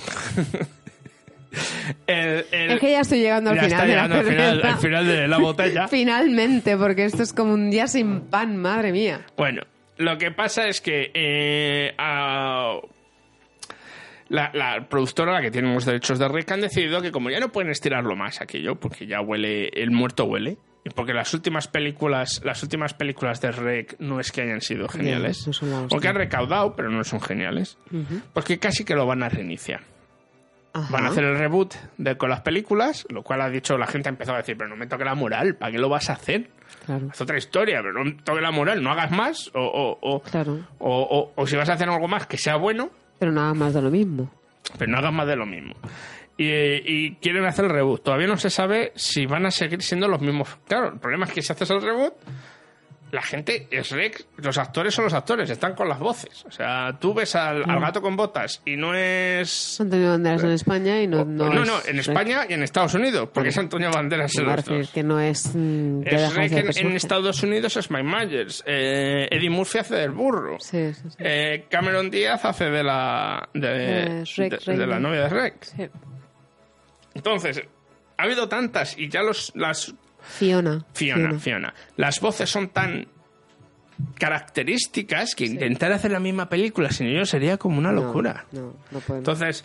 el- 2.07 2.47
el- 2.51 2.71
Es 2.73 2.81
que 2.81 2.91
ya 2.91 3.01
estoy 3.01 3.21
llegando 3.21 3.51
al 3.51 3.57
ya 3.57 3.63
final. 3.65 3.73
está 3.81 3.87
de 3.87 3.95
la 3.97 4.03
llegando 4.03 4.17
al 4.17 4.25
final, 4.25 4.63
al 4.65 4.79
final 4.79 5.07
de 5.07 5.29
la 5.29 5.39
botella. 5.39 5.89
Finalmente, 5.91 6.77
porque 6.77 7.05
esto 7.05 7.23
es 7.23 7.33
como 7.33 7.53
un 7.55 7.71
día 7.71 7.87
sin 7.87 8.23
pan, 8.23 8.57
madre 8.57 8.93
mía. 8.93 9.27
Bueno, 9.37 9.63
lo 9.99 10.17
que 10.19 10.31
pasa 10.31 10.69
es 10.69 10.81
que 10.81 11.11
eh, 11.13 11.95
a- 11.99 12.79
la, 14.31 14.51
la 14.55 14.89
productora, 14.89 15.33
la 15.35 15.43
que 15.43 15.51
tiene 15.51 15.75
los 15.75 15.85
derechos 15.85 16.19
de 16.19 16.27
Rick, 16.29 16.51
han 16.53 16.63
decidido 16.63 17.03
que 17.03 17.11
como 17.13 17.29
ya 17.29 17.39
no 17.41 17.51
pueden 17.53 17.71
estirarlo 17.71 18.17
más 18.17 18.41
aquello, 18.41 18.77
porque 18.77 19.07
ya 19.07 19.21
huele, 19.21 19.69
el 19.75 19.91
muerto 19.91 20.25
huele, 20.25 20.57
y 20.83 20.89
porque 20.91 21.13
las 21.13 21.35
últimas 21.35 21.69
películas, 21.69 22.41
las 22.43 22.63
últimas 22.63 22.95
películas 22.95 23.43
de 23.43 23.53
Rick 23.53 23.97
no 23.99 24.19
es 24.19 24.33
que 24.33 24.41
hayan 24.41 24.63
sido 24.63 24.89
geniales, 24.89 25.47
no 25.63 25.89
porque 25.91 26.09
han 26.09 26.15
recaudado, 26.15 26.75
pero 26.75 26.89
no 26.91 27.05
son 27.05 27.21
geniales, 27.21 27.77
porque 28.33 28.59
casi 28.59 28.85
que 28.85 28.95
lo 28.95 29.05
van 29.07 29.23
a 29.23 29.29
reiniciar. 29.29 29.83
Ajá. 30.73 30.87
Van 30.93 31.05
a 31.05 31.09
hacer 31.09 31.25
el 31.25 31.37
reboot 31.37 31.75
de, 31.99 32.17
con 32.17 32.31
las 32.31 32.43
películas, 32.43 33.05
lo 33.11 33.25
cual 33.25 33.41
ha 33.41 33.51
dicho 33.51 33.77
la 33.77 33.89
gente 33.89 34.09
ha 34.09 34.13
empezado 34.13 34.37
a 34.37 34.43
decir, 34.43 34.57
pero 34.57 34.71
no 34.71 34.77
me 34.77 34.87
toque 34.87 35.05
la 35.05 35.17
moral, 35.17 35.57
¿para 35.57 35.73
qué 35.73 35.79
lo 35.79 35.89
vas 35.89 36.09
a 36.11 36.13
hacer? 36.13 36.49
Claro. 36.87 37.09
Haz 37.11 37.21
otra 37.21 37.37
historia, 37.37 37.81
pero 37.83 37.93
no 37.93 38.05
me 38.05 38.13
toque 38.23 38.41
la 38.41 38.53
moral, 38.53 38.81
no 38.81 38.93
hagas 38.93 39.11
más, 39.11 39.51
o, 39.53 39.61
o, 39.61 39.99
o, 40.01 40.21
Claro. 40.23 40.61
o, 40.79 41.01
o- 41.03 41.33
o 41.35 41.47
si 41.49 41.57
vas 41.57 41.69
a 41.69 41.73
hacer 41.73 41.89
algo 41.89 42.07
más 42.07 42.29
que 42.29 42.39
sea 42.39 42.55
bueno, 42.55 42.91
Pero 43.21 43.31
nada 43.31 43.55
más 43.55 43.73
de 43.75 43.83
lo 43.83 43.91
mismo. 43.91 44.29
pero 44.77 44.91
no 44.91 44.99
hagas 44.99 45.13
más 45.13 45.27
de 45.29 45.37
lo 45.37 45.47
mismo. 45.47 45.75
Y, 46.37 46.47
y 46.49 47.15
quieren 47.21 47.45
hacer 47.45 47.67
el 47.67 47.71
reboot. 47.71 48.03
Todavía 48.03 48.27
no 48.27 48.39
se 48.39 48.51
sabe 48.51 48.93
si 48.97 49.27
van 49.27 49.45
a 49.47 49.51
seguir 49.51 49.83
siendo 49.83 50.09
los 50.09 50.21
mismos. 50.23 50.49
Claro, 50.67 50.95
el 50.95 50.99
problema 50.99 51.27
es 51.27 51.33
que 51.33 51.43
si 51.43 51.53
haces 51.53 51.71
el 51.71 51.83
reboot, 51.83 52.15
la 53.13 53.23
gente 53.23 53.67
es 53.71 53.91
Rex, 53.91 54.27
los 54.37 54.57
actores 54.59 54.95
son 54.95 55.05
los 55.05 55.15
actores, 55.15 55.51
están 55.51 55.75
con 55.75 55.89
las 55.89 55.99
voces. 55.99 56.45
O 56.47 56.51
sea, 56.51 56.97
tú 57.01 57.13
ves 57.15 57.35
al, 57.35 57.69
al 57.69 57.79
Mm. 57.79 57.83
gato 57.83 58.03
con 58.03 58.17
botas 58.17 58.63
y 58.65 58.77
no 58.77 58.95
es... 58.95 59.81
Antonio 59.81 60.11
Banderas 60.11 60.45
en 60.45 60.51
España 60.53 61.03
y 61.03 61.07
no. 61.07 61.25
No, 61.25 61.51
No, 61.53 61.63
es 61.63 61.67
no, 61.69 61.75
en 61.87 61.99
España 61.99 62.47
y 62.49 62.53
en 62.55 62.63
Estados 62.63 62.95
Unidos, 62.95 63.29
porque 63.33 63.49
es 63.51 63.59
Antonio 63.59 63.91
Banderas 63.91 64.35
en 64.37 64.45
los 64.47 64.65
dos. 64.65 64.91
que 64.91 65.03
no 65.03 65.19
es. 65.21 65.55
mm, 65.55 66.03
Es 66.07 66.77
en. 66.77 66.93
Estados 66.93 67.43
Unidos 67.43 67.77
es 67.77 67.91
Mike 67.91 68.05
Myers. 68.05 68.63
Eh, 68.67 69.29
Eddie 69.31 69.51
Murphy 69.51 69.79
hace 69.79 69.95
del 69.97 70.11
burro. 70.11 70.59
Sí, 70.61 70.93
sí, 70.95 71.03
sí. 71.11 71.17
Eh, 71.19 71.67
Cameron 71.71 72.11
Díaz 72.11 72.45
hace 72.45 72.65
de 72.71 72.83
la 72.85 73.49
de, 73.55 74.23
Eh, 74.23 74.25
de- 74.37 74.77
de 74.77 74.87
la 74.87 74.99
novia 75.01 75.29
de. 75.29 75.53
Sí. 75.63 75.89
Entonces, 77.15 77.63
ha 78.17 78.23
habido 78.23 78.49
tantas 78.49 78.97
y 78.99 79.09
ya 79.09 79.23
los 79.23 79.53
las 79.55 79.95
Fiona. 80.23 80.85
Fiona, 80.93 81.39
Fiona. 81.39 81.75
Las 81.97 82.21
voces 82.21 82.49
son 82.51 82.69
tan 82.69 83.07
características 84.19 85.35
que 85.35 85.45
intentar 85.47 85.93
hacer 85.93 86.11
la 86.11 86.21
misma 86.21 86.49
película 86.49 86.91
sin 86.91 87.07
ellos 87.09 87.29
sería 87.29 87.57
como 87.59 87.79
una 87.79 87.93
No, 87.93 88.03
locura. 88.03 88.47
No, 88.53 88.75
no 88.91 89.01
podemos. 89.01 89.19
Entonces, 89.19 89.65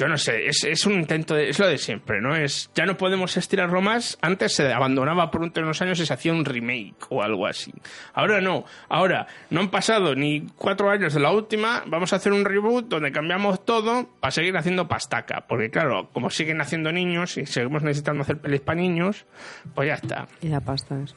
yo 0.00 0.08
no 0.08 0.16
sé, 0.16 0.46
es, 0.46 0.64
es 0.64 0.86
un 0.86 0.94
intento, 0.94 1.34
de, 1.34 1.50
es 1.50 1.58
lo 1.58 1.68
de 1.68 1.76
siempre, 1.76 2.22
¿no? 2.22 2.34
Es, 2.34 2.70
ya 2.74 2.86
no 2.86 2.96
podemos 2.96 3.36
estirarlo 3.36 3.82
más. 3.82 4.16
Antes 4.22 4.54
se 4.54 4.72
abandonaba 4.72 5.30
por 5.30 5.42
unos 5.42 5.82
años 5.82 6.00
y 6.00 6.06
se 6.06 6.14
hacía 6.14 6.32
un 6.32 6.46
remake 6.46 6.96
o 7.10 7.22
algo 7.22 7.46
así. 7.46 7.70
Ahora 8.14 8.40
no, 8.40 8.64
ahora 8.88 9.26
no 9.50 9.60
han 9.60 9.70
pasado 9.70 10.14
ni 10.14 10.46
cuatro 10.56 10.88
años 10.88 11.12
de 11.12 11.20
la 11.20 11.32
última, 11.32 11.84
vamos 11.86 12.14
a 12.14 12.16
hacer 12.16 12.32
un 12.32 12.46
reboot 12.46 12.88
donde 12.88 13.12
cambiamos 13.12 13.62
todo 13.66 14.08
para 14.20 14.30
seguir 14.30 14.56
haciendo 14.56 14.88
pastaca. 14.88 15.44
Porque 15.46 15.68
claro, 15.68 16.08
como 16.14 16.30
siguen 16.30 16.62
haciendo 16.62 16.90
niños 16.92 17.36
y 17.36 17.44
seguimos 17.44 17.82
necesitando 17.82 18.22
hacer 18.22 18.38
pelis 18.38 18.62
para 18.62 18.80
niños, 18.80 19.26
pues 19.74 19.88
ya 19.88 19.94
está. 19.96 20.28
Y 20.40 20.48
la 20.48 20.60
pasta 20.60 20.98
es. 21.02 21.14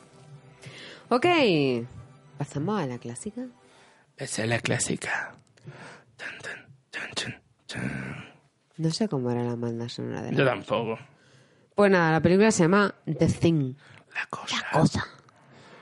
Ok. 1.08 1.26
Pasamos 2.38 2.82
a 2.82 2.86
la 2.86 2.98
clásica. 2.98 3.46
Esa 4.18 4.44
es 4.44 4.50
la 4.50 4.60
clásica. 4.60 5.38
No 8.84 8.92
sé 8.92 9.08
cómo 9.08 9.32
era 9.32 9.42
la 9.46 9.56
banda 9.56 9.88
sonora 9.88 10.22
de 10.22 10.34
la 10.34 10.38
Yo 10.38 10.44
tampoco. 10.46 11.00
Pues 11.74 11.90
nada, 11.90 12.12
la 12.12 12.20
película 12.20 12.52
se 12.52 12.64
llama 12.64 12.94
The 13.06 13.28
Thing. 13.28 13.76
La 14.14 14.26
cosa. 14.30 14.58
La 14.58 14.72
cosa. 14.78 15.08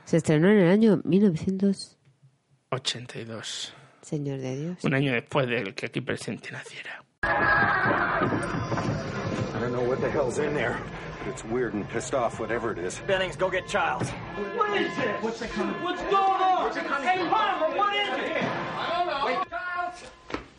Se 0.06 0.18
estrenó 0.18 0.50
en 0.50 0.60
el 0.60 0.70
año 0.70 1.02
1900. 1.04 1.98
82. 2.70 3.74
Señor 4.04 4.38
de 4.38 4.56
Dios. 4.56 4.84
Un 4.84 4.94
año 4.94 5.14
después 5.14 5.48
del 5.48 5.74
que 5.74 5.88
aquí 5.88 6.00
presente 6.02 6.52
naciera. 6.52 7.04
I 7.24 8.20
don't 9.60 9.74
know 9.74 9.82
what 9.82 10.00
the 10.00 10.10
hell's 10.12 10.38
in 10.38 10.54
there, 10.54 10.78
but 11.18 11.28
it's 11.34 11.44
weird 11.44 11.74
and 11.74 11.90
pissed 11.90 12.14
off, 12.14 12.40
whatever 12.40 12.72
it 12.72 12.78
is. 12.78 13.02
Bennings, 13.08 13.36
go 13.36 13.50
get 13.50 13.68
Childs. 13.68 14.12
What 14.56 14.80
is 14.80 14.96
this? 14.96 15.24
What's, 15.24 15.42
What's 15.42 16.04
going 16.04 16.14
on? 16.14 16.72
Hey, 17.02 17.28
Palmer, 17.28 17.76
what 17.76 17.96
is 17.96 18.10
it? 18.10 18.44
I 18.44 18.94
don't 18.96 19.08
know. 19.08 19.26
Wait, 19.26 19.40
Childs! 19.50 20.04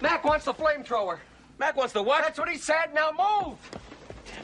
Mac 0.01 0.25
wants 0.25 0.45
the 0.47 0.53
flamethrower. 0.55 1.21
Mac 1.63 1.77
wants 1.77 1.93
the 1.93 2.03
what? 2.03 2.23
That's 2.23 2.41
what 2.41 2.49
he 2.49 2.59
said. 2.59 2.93
Now 2.93 3.13
move. 3.13 3.57
Stay 4.25 4.43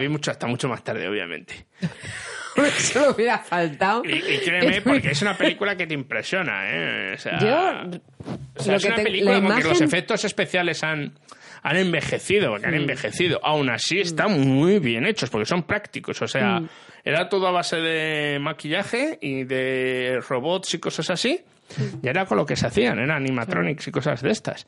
vi 0.00 0.08
mucho 0.08 0.30
hasta 0.32 0.46
mucho 0.48 0.68
más 0.68 0.82
tarde, 0.82 1.06
obviamente. 1.08 1.66
Eso 2.56 3.00
lo 3.06 3.10
hubiera 3.12 3.38
faltado. 3.38 4.02
Y, 4.04 4.12
y 4.16 4.38
créeme, 4.44 4.80
porque 4.82 5.12
es 5.12 5.22
una 5.22 5.36
película 5.36 5.76
que 5.76 5.86
te 5.86 5.94
impresiona, 5.94 6.62
¿eh? 6.68 7.12
O 7.14 7.18
sea, 7.18 7.38
Yo, 7.38 8.00
o 8.56 8.62
sea, 8.62 8.76
es 8.76 8.82
que 8.82 8.88
una 8.88 8.96
te- 8.96 9.02
película 9.04 9.32
la 9.32 9.40
como 9.40 9.48
que 9.56 9.68
los 9.68 9.80
imagen- 9.80 9.84
efectos 9.86 10.24
especiales 10.24 10.82
han, 10.82 11.12
han 11.62 11.76
envejecido, 11.76 12.56
que 12.56 12.66
han 12.66 12.72
Mm. 12.72 12.80
envejecido. 12.80 13.40
Aún 13.42 13.70
así 13.70 14.00
están 14.00 14.32
muy 14.40 14.78
bien 14.80 15.06
hechos, 15.06 15.30
porque 15.30 15.46
son 15.46 15.62
prácticos. 15.62 16.20
O 16.22 16.28
sea, 16.28 16.60
Mm. 16.60 16.68
era 17.04 17.28
todo 17.28 17.46
a 17.46 17.52
base 17.52 17.76
de 17.76 18.38
maquillaje 18.40 19.18
y 19.22 19.44
de 19.44 20.18
robots 20.28 20.74
y 20.74 20.78
cosas 20.80 21.08
así. 21.10 21.40
Y 22.02 22.08
era 22.08 22.26
con 22.26 22.36
lo 22.36 22.44
que 22.44 22.56
se 22.56 22.66
hacían, 22.66 22.98
eran 22.98 23.12
animatronics 23.12 23.86
y 23.86 23.90
cosas 23.92 24.20
de 24.22 24.30
estas. 24.32 24.66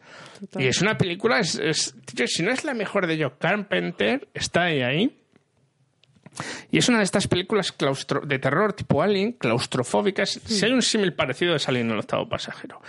Y 0.56 0.68
es 0.68 0.80
una 0.82 0.96
película, 0.96 1.40
es, 1.40 1.56
es- 1.58 1.96
tío, 2.14 2.28
si 2.28 2.44
no 2.44 2.52
es 2.52 2.64
la 2.64 2.74
mejor 2.74 3.08
de 3.08 3.20
Joe 3.20 3.32
Carpenter, 3.40 4.28
está 4.32 4.62
ahí 4.66 4.82
ahí. 4.82 5.18
Y 6.70 6.78
es 6.78 6.88
una 6.88 6.98
de 6.98 7.04
estas 7.04 7.28
películas 7.28 7.72
claustro- 7.76 8.26
de 8.26 8.38
terror 8.38 8.72
tipo 8.72 9.02
Alien, 9.02 9.32
claustrofóbicas. 9.32 10.30
Si 10.44 10.64
hay 10.64 10.72
un 10.72 10.82
símil 10.82 11.12
parecido 11.14 11.54
es 11.54 11.68
Alien 11.68 11.90
el 11.90 11.98
octavo 11.98 12.28
pasajero. 12.28 12.80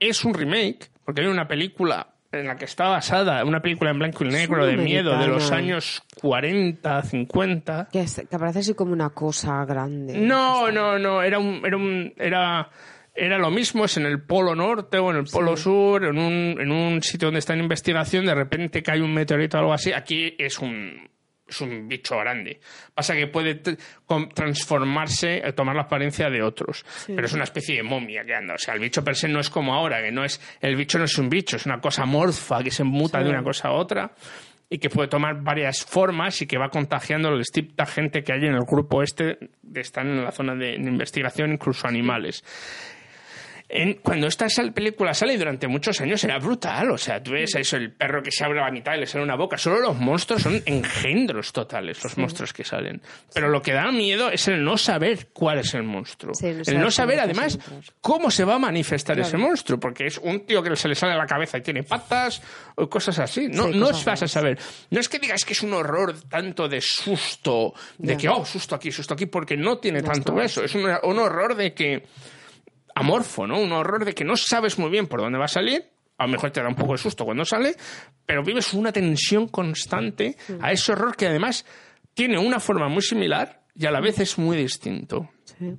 Es 0.00 0.24
un 0.24 0.34
remake, 0.34 0.90
porque 1.04 1.22
hay 1.22 1.26
una 1.28 1.46
película 1.48 2.08
en 2.32 2.48
la 2.48 2.56
que 2.56 2.64
está 2.66 2.88
basada, 2.88 3.44
una 3.44 3.60
película 3.62 3.90
en 3.90 3.98
blanco 3.98 4.24
y 4.24 4.28
negro 4.28 4.66
de 4.66 4.76
miedo 4.76 5.16
de 5.16 5.26
los 5.28 5.52
años 5.52 6.02
40, 6.20 7.02
50. 7.02 7.88
Que, 7.90 8.00
es- 8.00 8.26
que 8.28 8.38
parece 8.38 8.58
así 8.58 8.74
como 8.74 8.92
una 8.92 9.10
cosa 9.10 9.64
grande. 9.64 10.18
No, 10.18 10.70
no, 10.70 10.98
no, 10.98 11.22
era 11.22 11.38
un, 11.38 11.62
era 11.64 11.76
un, 11.76 12.12
era, 12.18 12.68
era 13.14 13.38
lo 13.38 13.50
mismo, 13.50 13.84
es 13.86 13.96
en 13.96 14.04
el 14.04 14.20
polo 14.22 14.54
norte 14.54 14.98
o 14.98 15.10
en 15.12 15.18
el 15.18 15.24
polo 15.24 15.56
sur, 15.56 16.04
en 16.04 16.18
un, 16.18 16.60
en 16.60 16.70
un 16.70 17.02
sitio 17.02 17.28
donde 17.28 17.38
está 17.38 17.54
en 17.54 17.60
investigación, 17.60 18.26
de 18.26 18.34
repente 18.34 18.82
cae 18.82 19.00
un 19.00 19.14
meteorito 19.14 19.56
o 19.56 19.60
algo 19.60 19.72
así. 19.72 19.92
Aquí 19.92 20.34
es 20.38 20.58
un, 20.58 21.08
es 21.48 21.60
un 21.60 21.88
bicho 21.88 22.16
grande. 22.18 22.58
Pasa 22.94 23.14
que 23.14 23.26
puede 23.28 23.60
transformarse, 24.34 25.38
eh, 25.46 25.52
tomar 25.52 25.76
la 25.76 25.82
apariencia 25.82 26.28
de 26.30 26.42
otros. 26.42 26.84
Pero 27.06 27.24
es 27.26 27.32
una 27.32 27.44
especie 27.44 27.76
de 27.76 27.82
momia 27.82 28.24
que 28.24 28.34
anda. 28.34 28.54
O 28.54 28.58
sea, 28.58 28.74
el 28.74 28.80
bicho 28.80 29.02
per 29.04 29.16
se 29.16 29.28
no 29.28 29.40
es 29.40 29.50
como 29.50 29.74
ahora, 29.74 30.02
que 30.02 30.10
no 30.12 30.24
es, 30.24 30.40
el 30.60 30.76
bicho 30.76 30.98
no 30.98 31.04
es 31.04 31.16
un 31.18 31.28
bicho, 31.28 31.56
es 31.56 31.66
una 31.66 31.80
cosa 31.80 32.04
morfa 32.04 32.62
que 32.62 32.70
se 32.70 32.84
muta 32.84 33.18
Sí. 33.18 33.24
de 33.24 33.30
una 33.30 33.42
cosa 33.42 33.68
a 33.68 33.72
otra 33.72 34.12
y 34.68 34.78
que 34.78 34.90
puede 34.90 35.08
tomar 35.08 35.40
varias 35.42 35.84
formas 35.84 36.42
y 36.42 36.46
que 36.46 36.58
va 36.58 36.68
contagiando 36.68 37.30
la 37.30 37.38
distinta 37.38 37.86
gente 37.86 38.24
que 38.24 38.32
hay 38.32 38.44
en 38.46 38.54
el 38.54 38.64
grupo 38.64 39.02
este 39.02 39.38
de 39.62 39.80
están 39.80 40.08
en 40.08 40.24
la 40.24 40.32
zona 40.32 40.54
de, 40.56 40.72
de 40.72 40.90
investigación, 40.90 41.52
incluso 41.52 41.86
animales. 41.86 42.44
En- 43.68 43.94
cuando 43.94 44.28
esta 44.28 44.46
película 44.72 45.12
sale 45.12 45.36
durante 45.36 45.66
muchos 45.66 46.00
años 46.00 46.22
era 46.22 46.38
brutal, 46.38 46.88
o 46.92 46.98
sea, 46.98 47.20
tú 47.20 47.32
ves 47.32 47.52
eso, 47.56 47.76
el 47.76 47.92
perro 47.92 48.22
que 48.22 48.30
se 48.30 48.44
abre 48.44 48.60
la 48.60 48.70
mitad 48.70 48.94
y 48.94 49.00
le 49.00 49.06
sale 49.06 49.24
una 49.24 49.34
boca, 49.34 49.58
solo 49.58 49.80
los 49.80 49.96
monstruos 49.96 50.42
son 50.42 50.62
engendros 50.66 51.52
totales, 51.52 52.02
los 52.04 52.16
monstruos 52.16 52.52
que 52.52 52.62
salen. 52.62 53.02
Pero 53.34 53.48
lo 53.48 53.60
que 53.62 53.72
da 53.72 53.90
miedo 53.90 54.30
es 54.30 54.46
el 54.46 54.62
no 54.62 54.78
saber 54.78 55.28
cuál 55.32 55.58
es 55.58 55.74
el 55.74 55.82
monstruo. 55.82 56.32
Sí, 56.34 56.46
no 56.52 56.62
el 56.64 56.78
no 56.80 56.90
saber 56.92 57.18
además 57.18 57.58
cómo 58.00 58.30
se 58.30 58.44
va 58.44 58.54
a 58.54 58.58
manifestar 58.60 59.16
Claro. 59.16 59.28
ese 59.28 59.36
monstruo, 59.36 59.80
porque 59.80 60.06
es 60.06 60.18
un 60.18 60.46
tío 60.46 60.62
que 60.62 60.76
se 60.76 60.86
le 60.88 60.94
sale 60.94 61.14
a 61.14 61.16
la 61.16 61.26
cabeza 61.26 61.58
y 61.58 61.62
tiene 61.62 61.82
patas 61.82 62.40
o 62.76 62.88
cosas 62.88 63.18
así. 63.18 63.48
No, 63.48 63.64
Sí, 63.72 63.78
no 63.78 63.90
vas 64.04 64.22
a 64.22 64.28
saber. 64.28 64.58
No 64.90 65.00
es 65.00 65.08
que 65.08 65.18
digas 65.18 65.44
que 65.44 65.54
es 65.54 65.62
un 65.64 65.72
horror 65.74 66.14
tanto 66.28 66.68
de 66.68 66.80
susto, 66.80 67.74
de 67.98 68.16
que, 68.16 68.28
oh, 68.28 68.44
susto 68.44 68.76
aquí, 68.76 68.92
susto 68.92 69.14
aquí, 69.14 69.26
porque 69.26 69.56
no 69.56 69.78
tiene 69.78 70.02
tanto 70.02 70.40
eso. 70.40 70.62
Es 70.62 70.74
un, 70.76 70.84
un 71.02 71.18
horror 71.18 71.56
de 71.56 71.74
que 71.74 72.04
amorfo, 72.96 73.46
¿no? 73.46 73.60
Un 73.60 73.70
horror 73.72 74.04
de 74.04 74.14
que 74.14 74.24
no 74.24 74.36
sabes 74.36 74.78
muy 74.78 74.90
bien 74.90 75.06
por 75.06 75.20
dónde 75.20 75.38
va 75.38 75.44
a 75.44 75.48
salir. 75.48 75.84
A 76.18 76.24
lo 76.26 76.32
mejor 76.32 76.50
te 76.50 76.62
da 76.62 76.68
un 76.68 76.74
poco 76.74 76.92
de 76.92 76.98
susto 76.98 77.24
cuando 77.26 77.44
sale, 77.44 77.76
pero 78.24 78.42
vives 78.42 78.72
una 78.74 78.90
tensión 78.90 79.48
constante 79.48 80.36
a 80.60 80.72
ese 80.72 80.92
horror 80.92 81.14
que 81.14 81.26
además 81.26 81.64
tiene 82.14 82.38
una 82.38 82.58
forma 82.58 82.88
muy 82.88 83.02
similar 83.02 83.62
y 83.74 83.84
a 83.84 83.90
la 83.90 84.00
vez 84.00 84.18
es 84.20 84.38
muy 84.38 84.56
distinto. 84.56 85.28
Sí. 85.44 85.74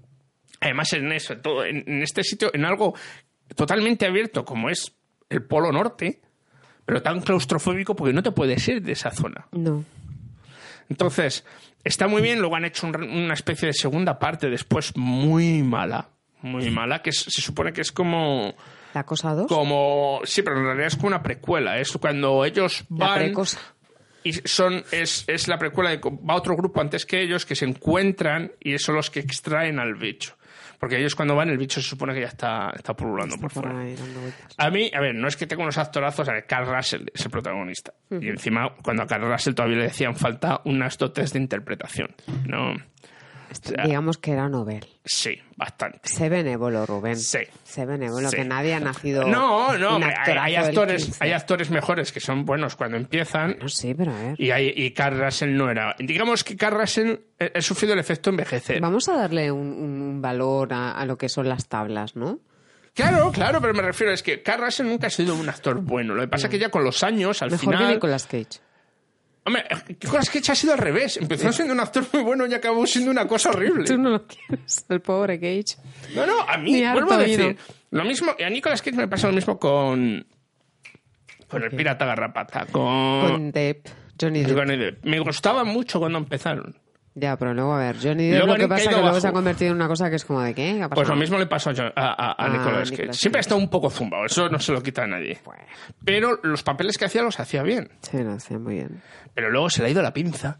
Además, 0.61 0.93
en 0.93 1.11
eso, 1.11 1.33
en 1.33 1.41
todo- 1.41 1.65
en, 1.65 1.83
en 1.87 2.03
este 2.03 2.23
sitio, 2.23 2.51
en 2.53 2.65
algo 2.65 2.93
totalmente 3.55 4.05
abierto 4.05 4.45
como 4.45 4.69
es 4.69 4.93
el 5.29 5.43
Polo 5.43 5.71
Norte, 5.71 6.21
pero 6.85 7.01
tan 7.01 7.21
claustrofóbico 7.21 7.95
porque 7.95 8.13
no 8.13 8.21
te 8.21 8.31
puedes 8.31 8.65
ir 8.67 8.81
de 8.83 8.91
esa 8.91 9.09
zona. 9.09 9.47
No. 9.51 9.83
Entonces, 10.89 11.43
está 11.83 12.07
muy 12.07 12.21
bien, 12.21 12.39
luego 12.39 12.55
han 12.55 12.65
hecho 12.65 12.85
un- 12.87 12.95
una 13.03 13.33
especie 13.33 13.67
de 13.67 13.73
segunda 13.73 14.19
parte 14.19 14.49
después 14.49 14.95
muy 14.95 15.63
mala, 15.63 16.09
muy 16.41 16.69
mala, 16.69 17.01
que 17.01 17.09
es- 17.11 17.21
se 17.29 17.41
supone 17.41 17.73
que 17.73 17.81
es 17.81 17.91
como... 17.91 18.53
¿La 18.93 19.03
cosa 19.03 19.33
2? 19.33 19.47
Como... 19.47 20.21
Sí, 20.23 20.41
pero 20.41 20.57
en 20.57 20.63
realidad 20.65 20.87
es 20.87 20.95
como 20.95 21.07
una 21.07 21.21
precuela, 21.23 21.77
es 21.79 21.91
cuando 21.97 22.43
ellos 22.45 22.85
La 22.89 23.07
van... 23.07 23.19
precosa. 23.19 23.59
Y 24.23 24.33
son, 24.33 24.83
es, 24.91 25.23
es 25.27 25.47
la 25.47 25.57
precuela 25.57 25.89
de 25.91 25.97
va 26.03 26.35
otro 26.35 26.55
grupo 26.57 26.81
antes 26.81 27.05
que 27.05 27.21
ellos 27.21 27.45
que 27.45 27.55
se 27.55 27.65
encuentran 27.65 28.51
y 28.59 28.77
son 28.77 28.95
los 28.95 29.09
que 29.09 29.19
extraen 29.21 29.79
al 29.79 29.93
bicho. 29.95 30.35
Porque 30.79 30.97
ellos 30.97 31.15
cuando 31.15 31.33
van 31.35 31.49
el 31.49 31.57
bicho 31.57 31.81
se 31.81 31.87
supone 31.89 32.13
que 32.13 32.21
ya 32.21 32.27
está, 32.27 32.71
está 32.75 32.93
pululando 32.93 33.35
por 33.37 33.51
Por 33.51 33.63
fuera. 33.63 33.85
A 34.57 34.69
mí, 34.69 34.91
a 34.93 34.99
ver, 34.99 35.15
no 35.15 35.27
es 35.27 35.37
que 35.37 35.47
tenga 35.47 35.63
unos 35.63 35.77
actorazos, 35.77 36.27
a 36.29 36.33
ver, 36.33 36.45
Carl 36.45 36.67
Russell 36.67 37.05
es 37.13 37.23
el 37.25 37.31
protagonista. 37.31 37.93
Y 38.11 38.27
encima, 38.27 38.75
cuando 38.83 39.03
a 39.03 39.07
Carl 39.07 39.23
Russell 39.31 39.53
todavía 39.53 39.77
le 39.77 39.83
decían 39.85 40.15
falta 40.15 40.61
unas 40.65 40.97
dotes 40.97 41.31
de 41.33 41.39
interpretación. 41.39 42.13
No. 42.45 42.73
O 43.51 43.55
sea, 43.55 43.83
Digamos 43.85 44.17
que 44.17 44.31
era 44.31 44.49
novel. 44.49 44.85
sí, 45.05 45.39
bastante. 45.55 45.99
Sé 46.03 46.29
benévolo, 46.29 46.85
Rubén. 46.85 47.15
Sí. 47.17 47.39
Sé 47.63 47.85
benévolo, 47.85 48.29
Sí. 48.29 48.35
que 48.37 48.45
nadie 48.45 48.73
ha 48.73 48.79
nacido. 48.79 49.23
No, 49.27 49.77
no, 49.77 49.95
hay, 49.97 50.31
hay 50.37 50.55
actores, 50.55 51.05
15. 51.05 51.23
hay 51.23 51.31
actores 51.31 51.69
mejores 51.69 52.11
que 52.11 52.19
son 52.19 52.45
buenos 52.45 52.75
cuando 52.75 52.97
empiezan. 52.97 53.57
No 53.61 53.69
sé, 53.69 53.95
pero 53.95 54.11
a 54.13 54.17
ver. 54.19 54.35
Y, 54.41 54.51
hay, 54.51 54.73
y 54.75 54.91
Carl 54.91 55.19
Russell 55.19 55.55
no 55.55 55.69
era. 55.69 55.95
Digamos 55.99 56.43
que 56.43 56.55
Carl 56.57 56.77
Russell 56.79 57.15
eh, 57.39 57.51
ha 57.55 57.61
sufrido 57.61 57.93
el 57.93 57.99
efecto 57.99 58.29
envejecer. 58.29 58.79
Vamos 58.81 59.07
a 59.09 59.15
darle 59.17 59.51
un, 59.51 59.67
un 59.67 60.21
valor 60.21 60.73
a, 60.73 60.91
a 60.91 61.05
lo 61.05 61.17
que 61.17 61.29
son 61.29 61.47
las 61.49 61.67
tablas, 61.67 62.15
¿no? 62.15 62.39
Claro, 62.93 63.31
claro, 63.31 63.61
pero 63.61 63.75
me 63.75 63.83
refiero 63.83 64.11
es 64.11 64.23
que 64.23 64.41
Carl 64.41 64.63
Russell 64.63 64.87
nunca 64.87 65.05
ha 65.05 65.09
sido 65.11 65.35
un 65.35 65.47
actor 65.47 65.79
bueno. 65.81 66.15
Lo 66.15 66.21
que 66.23 66.27
pasa 66.29 66.47
es 66.47 66.51
que 66.51 66.57
ya 66.57 66.69
con 66.69 66.83
los 66.83 67.03
años, 67.03 67.43
al 67.43 67.51
Mejor 67.51 67.69
que 67.71 67.77
final. 67.77 67.93
Nicolas 67.93 68.25
Cage. 68.25 68.59
Hombre, 69.47 69.63
Nicolas 70.03 70.29
Cage 70.29 70.51
ha 70.51 70.55
sido 70.55 70.73
al 70.73 70.79
revés. 70.79 71.17
Empezó 71.17 71.51
siendo 71.53 71.73
un 71.73 71.79
actor 71.79 72.05
muy 72.13 72.21
bueno 72.21 72.45
y 72.45 72.53
acabó 72.53 72.85
siendo 72.85 73.09
una 73.09 73.25
cosa 73.27 73.49
horrible. 73.49 73.85
Tú 73.85 73.97
no 73.97 74.09
lo 74.09 74.27
quieres, 74.27 74.85
el 74.89 74.99
pobre 75.01 75.39
Cage. 75.39 75.77
No, 76.13 76.25
no, 76.27 76.41
a 76.41 76.57
mí, 76.57 76.83
vuelvo 76.91 77.13
a 77.13 77.17
decir, 77.17 77.41
oído. 77.41 77.59
lo 77.91 78.03
mismo, 78.03 78.33
y 78.37 78.43
a 78.43 78.49
Nicolas 78.49 78.81
Cage 78.81 78.97
me 78.97 79.07
pasa 79.07 79.27
lo 79.27 79.33
mismo 79.33 79.57
con, 79.57 80.27
con 81.47 81.63
el 81.63 81.71
pirata 81.71 82.05
garrapata, 82.05 82.65
con, 82.65 83.21
Con 83.31 83.51
Depp, 83.51 83.87
Johnny 84.21 84.43
Depp. 84.43 84.55
con 84.55 84.69
el- 84.69 84.97
Me 85.03 85.19
gustaba 85.19 85.63
mucho 85.63 85.99
cuando 85.99 86.17
empezaron. 86.17 86.75
Ya, 87.19 87.35
pero 87.35 87.51
luego, 87.55 87.73
a 87.73 87.79
ver, 87.79 87.95
Johnny 87.99 88.27
Depp 88.29 88.45
lo 88.45 88.55
que 88.55 88.67
pasa 88.67 88.83
es 88.83 88.89
que 88.95 89.01
luego 89.01 89.19
se 89.19 89.27
ha 89.27 89.31
convertido 89.31 89.71
en 89.71 89.77
una 89.77 89.87
cosa 89.87 90.07
que 90.07 90.17
es 90.17 90.23
como 90.25 90.39
de 90.41 90.53
¿qué? 90.53 90.75
¿Qué 90.75 90.83
ha 90.83 90.89
Pues 90.89 91.07
lo 91.07 91.15
mismo 91.15 91.39
le 91.39 91.47
pasó 91.47 91.71
a, 91.71 91.73
a, 91.73 91.89
a- 91.95 92.31
a 92.31 92.35
Ah, 92.37 92.49
Nicolas 92.49 92.91
Cage. 92.91 93.13
Siempre 93.13 93.39
ha 93.39 93.41
estado 93.41 93.59
un 93.59 93.69
poco 93.71 93.89
zumbado, 93.89 94.25
eso 94.25 94.47
no 94.49 94.59
se 94.59 94.71
lo 94.71 94.83
quita 94.83 95.03
a 95.03 95.07
nadie. 95.07 95.39
Bueno, 95.43 95.63
Pero 96.05 96.39
los 96.43 96.61
papeles 96.61 96.95
que 96.95 97.05
hacía 97.05 97.23
los 97.23 97.39
hacía 97.39 97.63
bien. 97.63 97.89
sí, 98.01 98.19
lo 98.21 98.33
hacía 98.33 98.59
muy 98.59 98.75
bien. 98.75 99.01
Pero 99.33 99.49
luego 99.49 99.67
se 99.71 99.81
le 99.81 99.87
ha 99.87 99.91
ido 99.91 100.03
la 100.03 100.13
pinza. 100.13 100.59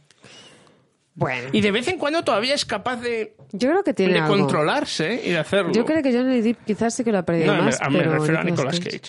Bueno, 1.14 1.50
Y 1.52 1.62
de 1.62 1.72
vez 1.72 1.88
en 1.88 1.98
cuando 1.98 2.24
todavía 2.24 2.54
es 2.56 2.66
capaz 2.66 2.98
de, 2.98 3.36
yo 3.52 3.70
creo 3.70 3.84
que 3.84 3.94
tiene 3.94 4.14
de 4.14 4.20
algo. 4.20 4.38
controlarse 4.38 5.20
y 5.26 5.32
de 5.32 5.38
hacerlo. 5.40 5.72
Yo 5.74 5.84
creo 5.86 6.02
que 6.04 6.12
Johnny 6.12 6.42
Depp 6.42 6.64
quizás 6.66 6.94
sí 6.94 7.04
que 7.04 7.12
lo 7.12 7.20
ha 7.20 7.24
perdido 7.24 7.54
No, 7.54 7.60
me- 7.60 7.66
más, 7.66 7.82
a- 7.82 7.90
me 7.90 8.00
pero 8.00 8.14
refiero 8.14 8.40
a 8.40 8.44
Nicolas 8.44 8.80
Cage. 8.80 9.02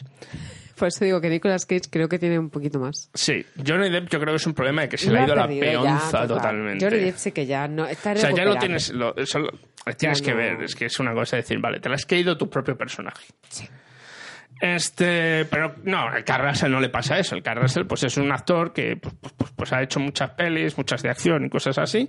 Por 0.78 0.88
eso 0.88 1.04
digo 1.04 1.20
que 1.20 1.28
Nicolas 1.28 1.66
Cage 1.66 1.82
creo 1.90 2.08
que 2.08 2.18
tiene 2.18 2.38
un 2.38 2.50
poquito 2.50 2.78
más. 2.78 3.10
Sí, 3.14 3.44
Johnny 3.66 3.90
Depp 3.90 4.08
yo 4.10 4.20
creo 4.20 4.32
que 4.32 4.36
es 4.36 4.46
un 4.46 4.54
problema 4.54 4.82
de 4.82 4.88
que 4.88 4.96
se 4.98 5.06
Lo 5.08 5.14
le 5.14 5.18
ha 5.20 5.24
ido 5.26 5.34
la 5.34 5.42
ya, 5.52 5.60
peonza 5.60 6.10
total. 6.22 6.28
totalmente. 6.28 6.84
Johnny 6.84 7.00
Depp 7.04 7.16
sí 7.16 7.32
que 7.32 7.46
ya 7.46 7.66
no 7.68 7.86
está 7.86 8.12
O 8.12 8.16
sea, 8.16 8.30
ya 8.30 8.44
lo 8.44 8.56
tienes, 8.56 8.90
lo, 8.92 9.16
eso 9.16 9.38
lo- 9.40 9.50
tienes 9.96 10.20
Ya 10.20 10.24
que 10.24 10.30
no. 10.32 10.36
ver, 10.36 10.62
es 10.62 10.74
que 10.74 10.84
es 10.86 10.98
una 11.00 11.12
cosa 11.14 11.36
de 11.36 11.42
decir, 11.42 11.58
vale, 11.58 11.80
te 11.80 11.88
la 11.88 11.96
has 11.96 12.06
caído 12.06 12.36
tu 12.36 12.48
propio 12.48 12.76
personaje. 12.76 13.26
Este, 14.60 15.44
pero 15.44 15.76
no, 15.84 16.08
al 16.08 16.24
Carl 16.24 16.48
Russell 16.48 16.70
no 16.70 16.80
le 16.80 16.88
pasa 16.88 17.18
eso. 17.18 17.36
El 17.36 17.42
Carl 17.42 17.60
Russell, 17.62 17.84
pues 17.84 18.02
es 18.02 18.16
un 18.16 18.32
actor 18.32 18.72
que 18.72 18.96
pues, 18.96 19.14
pues, 19.20 19.32
pues, 19.34 19.52
pues 19.52 19.72
ha 19.72 19.82
hecho 19.82 20.00
muchas 20.00 20.30
pelis, 20.30 20.76
muchas 20.76 21.02
de 21.02 21.10
acción 21.10 21.44
y 21.44 21.48
cosas 21.48 21.78
así. 21.78 22.08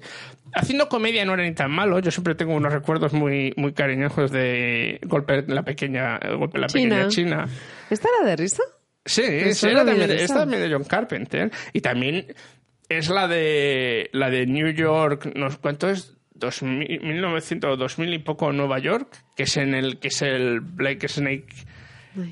Haciendo 0.54 0.90
comedia 0.90 1.26
no 1.26 1.34
era 1.34 1.44
ni 1.44 1.54
tan 1.54 1.72
malo. 1.72 2.00
Yo 2.00 2.12
siempre 2.12 2.36
tengo 2.36 2.54
unos 2.54 2.74
recuerdos 2.74 3.14
muy, 3.14 3.54
muy 3.56 3.74
cariñosos 3.74 4.32
de 4.32 5.00
Golpe 5.04 5.44
la 5.48 5.64
pequeña, 5.64 6.18
el 6.18 6.38
golpe 6.38 6.58
la 6.58 6.68
pequeña 6.68 7.08
China. 7.10 7.46
China. 7.46 7.50
¿Esta 7.90 8.08
era 8.18 8.30
de 8.30 8.36
risa? 8.36 8.64
Sí, 9.06 9.54
sí, 9.54 9.68
era 9.68 9.86
también, 9.86 10.12
esa. 10.12 10.24
es 10.24 10.34
también 10.34 10.62
de 10.62 10.72
John 10.72 10.84
Carpenter. 10.84 11.52
Y 11.74 11.82
también 11.82 12.34
es 12.90 13.10
la 13.10 13.28
de 13.28 14.10
la 14.14 14.30
de 14.30 14.46
New 14.48 14.72
York, 14.72 15.32
no 15.36 15.50
sé 15.50 15.58
cuánto 15.62 15.90
es, 15.90 16.16
2000, 16.34 17.02
1900, 17.02 17.78
2000 17.78 18.14
y 18.14 18.20
poco 18.20 18.52
Nueva 18.52 18.80
York, 18.80 19.24
que 19.36 19.44
es 19.44 19.58
en 19.58 19.74
el 19.74 20.00
que 20.00 20.08
es 20.08 20.22
el 20.22 20.62
Blake 20.62 21.08
Snake 21.08 21.48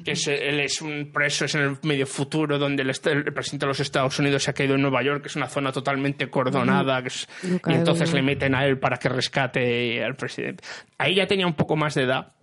que 0.03 0.11
es- 0.11 0.28
él 0.28 0.59
es 0.59 0.82
un 0.82 1.11
preso, 1.13 1.45
es 1.45 1.55
en 1.55 1.61
el 1.61 1.78
medio 1.84 2.05
futuro 2.07 2.57
donde 2.57 2.84
el, 2.84 2.89
el 2.89 3.34
presidente 3.34 3.65
de 3.65 3.67
los 3.67 3.80
Estados 3.80 4.17
Unidos 4.19 4.43
se 4.43 4.51
ha 4.51 4.53
caído 4.53 4.75
en 4.75 4.82
Nueva 4.82 5.03
York, 5.03 5.21
que 5.21 5.28
es 5.28 5.36
una 5.36 5.47
zona 5.47 5.71
totalmente 5.71 6.30
cordonada, 6.30 7.01
que 7.01 7.07
es- 7.09 7.28
y 7.43 7.73
entonces 7.73 8.11
bien. 8.11 8.25
le 8.25 8.32
meten 8.34 8.55
a 8.55 8.65
él 8.65 8.80
para 8.80 8.97
que 8.97 9.09
rescate 9.09 10.03
al 10.03 10.15
presidente. 10.15 10.63
Ahí 10.97 11.15
ya 11.15 11.28
tenía 11.28 11.45
un 11.47 11.53
poco 11.55 11.75
más 11.75 11.93
de 11.95 12.03
edad, 12.03 12.34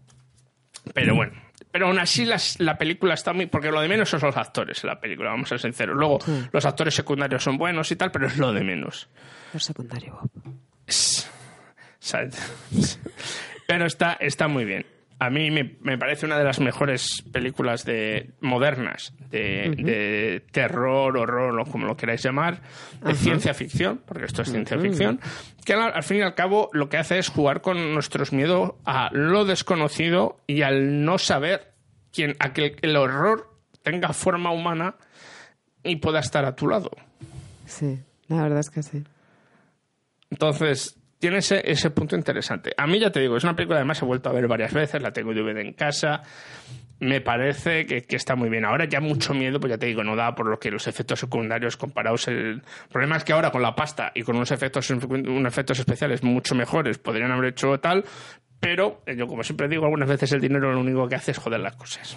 pero 0.95 1.14
bueno. 1.14 1.32
Pero 1.70 1.89
aún 1.89 1.99
así 1.99 2.24
las- 2.24 2.61
la 2.61 2.78
película 2.78 3.14
está 3.14 3.32
muy... 3.32 3.47
Porque 3.47 3.70
lo 3.72 3.80
de 3.80 3.89
menos 3.89 4.09
son 4.09 4.20
los 4.20 4.37
actores 4.37 4.82
en 4.85 4.89
la 4.91 5.01
película, 5.01 5.30
vamos 5.30 5.47
a 5.49 5.49
ser 5.51 5.61
sinceros. 5.61 5.97
Luego, 5.97 6.20
Sí. 6.20 6.32
los 6.53 6.64
actores 6.66 6.95
secundarios 6.95 7.43
son 7.43 7.59
buenos 7.59 7.91
y 7.91 7.97
tal, 7.97 8.12
pero 8.12 8.28
es 8.28 8.39
lo 8.39 8.53
de 8.53 8.62
menos. 8.62 9.09
Los 9.53 9.64
secundarios. 9.64 10.14
Pero 13.66 13.87
está, 13.87 14.12
está 14.20 14.47
muy 14.49 14.64
bien. 14.64 14.87
A 15.19 15.31
mí 15.31 15.51
me, 15.51 15.77
me 15.81 15.97
parece 15.97 16.27
una 16.27 16.37
de 16.37 16.45
las 16.45 16.61
mejores 16.61 17.23
películas 17.33 17.85
de 17.85 18.33
modernas 18.41 19.15
de, 19.31 20.43
terror, 20.51 21.17
horror 21.17 21.61
o 21.61 21.65
como 21.65 21.87
lo 21.87 21.97
queráis 21.97 22.23
llamar, 22.23 22.61
de 23.05 23.15
ciencia 23.15 23.55
ficción, 23.55 24.01
porque 24.05 24.25
esto 24.25 24.43
es 24.43 24.51
ciencia 24.51 24.79
ficción, 24.79 25.21
que 25.65 25.73
al, 25.73 25.93
al 25.95 26.03
fin 26.03 26.19
y 26.19 26.23
al 26.23 26.35
cabo 26.35 26.69
lo 26.73 26.89
que 26.89 26.97
hace 26.97 27.19
es 27.19 27.29
jugar 27.29 27.61
con 27.61 27.95
nuestros 27.95 28.33
miedos 28.33 28.73
a 28.85 29.09
lo 29.12 29.45
desconocido 29.45 30.41
y 30.47 30.62
al 30.62 31.05
no 31.05 31.19
saber 31.19 31.73
quién, 32.12 32.37
a 32.39 32.53
que 32.53 32.77
el 32.83 32.97
horror 32.97 33.55
tenga 33.83 34.12
forma 34.12 34.51
humana 34.51 34.97
y 35.85 35.97
pueda 35.97 36.21
estar 36.21 36.45
a 36.45 36.57
tu 36.57 36.69
lado. 36.69 36.91
Sí, 37.67 38.01
la 38.29 38.43
verdad 38.43 38.61
es 38.61 38.71
que 38.71 38.83
sí. 38.83 39.05
Entonces, 40.31 40.97
tiene 41.25 41.39
ese, 41.39 41.91
punto 41.91 42.16
interesante. 42.16 42.75
A 42.77 42.87
mí 42.87 42.99
ya 42.99 43.11
te 43.11 43.18
digo, 43.18 43.39
es 43.39 43.45
una 43.45 43.57
película 43.57 43.79
además 43.79 44.03
he 44.03 44.05
vuelto 44.05 44.29
a 44.29 44.33
ver 44.35 44.47
varias 44.47 44.75
veces, 44.75 45.01
la 45.01 45.11
tengo 45.11 45.33
DVD 45.33 45.57
en 45.57 45.72
casa. 45.72 46.20
Me 47.01 47.22
parece 47.22 47.87
que, 47.87 48.03
que 48.03 48.16
está 48.16 48.37
muy 48.37 48.51
bien. 48.51 48.66
Ahora 48.66 48.85
ya 48.85 49.01
mucho 49.01 49.33
miedo, 49.33 49.59
pues 49.59 49.70
ya 49.70 49.79
te 49.79 49.87
digo, 49.87 50.05
no 50.05 50.16
da 50.16 50.35
por 50.35 50.47
lo 50.49 50.59
que 50.59 50.70
los 50.70 50.87
efectos 50.87 51.20
secundarios 51.20 51.79
comparados. 51.79 52.29
El 52.29 52.61
problema 52.93 53.16
es 53.16 53.25
que 53.25 53.33
ahora 53.33 53.51
con 53.51 53.62
la 53.62 53.75
pasta 53.75 54.12
y 54.14 54.22
con 54.22 54.37
unos 54.37 54.51
efectos, 54.51 54.91
unos 54.91 55.51
efectos 55.51 55.79
especiales 55.79 56.22
mucho 56.22 56.55
mejores 56.55 56.99
podrían 56.99 57.33
haber 57.33 57.53
hecho 57.53 57.81
tal, 57.81 58.05
pero 58.65 59.03
eh, 59.07 59.15
yo 59.17 59.27
como 59.27 59.43
siempre 59.43 59.69
digo, 59.69 59.85
algunas 59.85 60.09
veces 60.09 60.33
el 60.33 60.41
dinero 60.41 60.73
lo 60.73 60.81
único 60.81 61.07
que 61.07 61.17
hace 61.17 61.33
es 61.33 61.39
joder 61.39 61.61
las 61.61 61.77
cosas. 61.77 62.17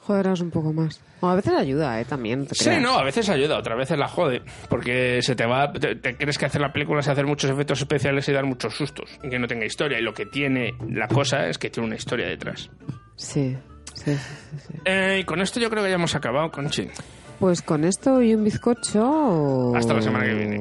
Joderás 0.00 0.40
un 0.40 0.50
poco 0.50 0.72
más. 0.72 1.00
O 1.20 1.28
a 1.28 1.34
veces 1.34 1.54
ayuda, 1.54 2.00
¿eh? 2.00 2.04
También. 2.04 2.46
Sí, 2.52 2.64
creas. 2.64 2.82
no, 2.82 2.98
a 2.98 3.02
veces 3.02 3.28
ayuda, 3.28 3.58
otras 3.58 3.76
veces 3.78 3.98
la 3.98 4.06
jode, 4.06 4.42
porque 4.68 5.20
se 5.22 5.34
te 5.34 5.46
va, 5.46 5.72
te, 5.72 5.96
te 5.96 6.16
crees 6.16 6.38
que 6.38 6.46
hacer 6.46 6.60
la 6.60 6.72
película 6.72 7.00
es 7.00 7.08
hacer 7.08 7.26
muchos 7.26 7.50
efectos 7.50 7.80
especiales 7.80 8.28
y 8.28 8.32
dar 8.32 8.44
muchos 8.44 8.76
sustos, 8.76 9.18
y 9.22 9.30
que 9.30 9.38
no 9.38 9.46
tenga 9.48 9.64
historia, 9.64 9.98
y 9.98 10.02
lo 10.02 10.14
que 10.14 10.26
tiene 10.26 10.74
la 10.88 11.08
cosa 11.08 11.48
es 11.48 11.58
que 11.58 11.70
tiene 11.70 11.88
una 11.88 11.96
historia 11.96 12.28
detrás. 12.28 12.70
Sí, 13.16 13.56
sí, 13.94 14.14
sí, 14.14 14.16
sí, 14.16 14.58
sí. 14.68 14.74
Eh, 14.84 15.18
y 15.22 15.24
con 15.24 15.40
esto 15.40 15.58
yo 15.58 15.70
creo 15.70 15.82
que 15.82 15.88
ya 15.88 15.96
hemos 15.96 16.14
acabado, 16.14 16.50
Conchi. 16.50 16.88
Pues 17.40 17.62
con 17.62 17.84
esto 17.84 18.22
y 18.22 18.34
un 18.34 18.44
bizcocho. 18.44 19.74
Hasta 19.74 19.94
la 19.94 20.02
semana 20.02 20.24
que 20.24 20.34
viene. 20.34 20.60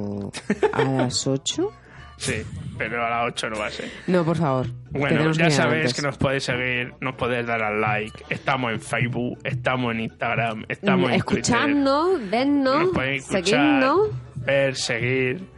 ¿A 0.74 0.84
las 0.84 1.26
8? 1.28 1.72
Sí, 2.18 2.44
pero 2.78 3.06
a 3.06 3.10
las 3.10 3.28
8 3.34 3.50
no 3.50 3.60
va 3.60 3.68
a 3.68 3.72
ser. 3.72 3.90
No, 4.08 4.24
por 4.24 4.38
favor. 4.38 4.68
Bueno, 4.92 5.10
Tenemos 5.10 5.38
ya 5.38 5.50
sabéis 5.50 5.82
antes. 5.82 5.94
que 5.94 6.02
nos 6.02 6.18
podéis 6.18 6.44
seguir, 6.44 6.94
nos 7.02 7.16
podéis 7.16 7.46
dar 7.46 7.62
al 7.62 7.82
like, 7.82 8.24
estamos 8.30 8.72
en 8.72 8.80
Facebook, 8.82 9.38
estamos 9.44 9.94
en 9.94 10.00
Instagram, 10.02 10.66
estamos 10.70 11.12
en 11.12 11.22
Twitter. 11.22 11.40
Escuchadnos, 11.44 12.30
vednos, 12.32 12.80
Nos 12.84 12.90
podéis 12.92 13.24
escuchar, 13.24 13.44
seguidnos. 13.46 14.10
ver, 14.38 14.76
seguir, 14.76 15.50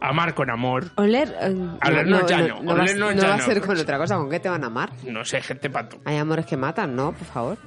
amar 0.00 0.34
con 0.34 0.50
amor. 0.50 0.86
Oler. 0.96 1.28
eh, 1.40 1.54
Olernos 1.86 2.26
ya 2.26 2.38
no, 2.40 2.62
no, 2.62 2.74
va, 2.74 2.82
olernos 2.82 3.14
no 3.14 3.20
ya 3.22 3.28
va 3.28 3.34
a 3.34 3.38
no. 3.38 3.44
ser 3.44 3.60
con 3.60 3.76
otra 3.78 3.98
cosa. 3.98 4.16
¿Con 4.16 4.30
qué 4.30 4.40
te 4.40 4.48
van 4.48 4.64
a 4.64 4.68
amar? 4.68 4.90
No 5.04 5.24
sé, 5.26 5.42
gente 5.42 5.68
pato. 5.68 5.98
Hay 6.06 6.16
amores 6.16 6.46
que 6.46 6.56
matan, 6.56 6.96
¿no? 6.96 7.12
Por 7.12 7.26
favor. 7.26 7.58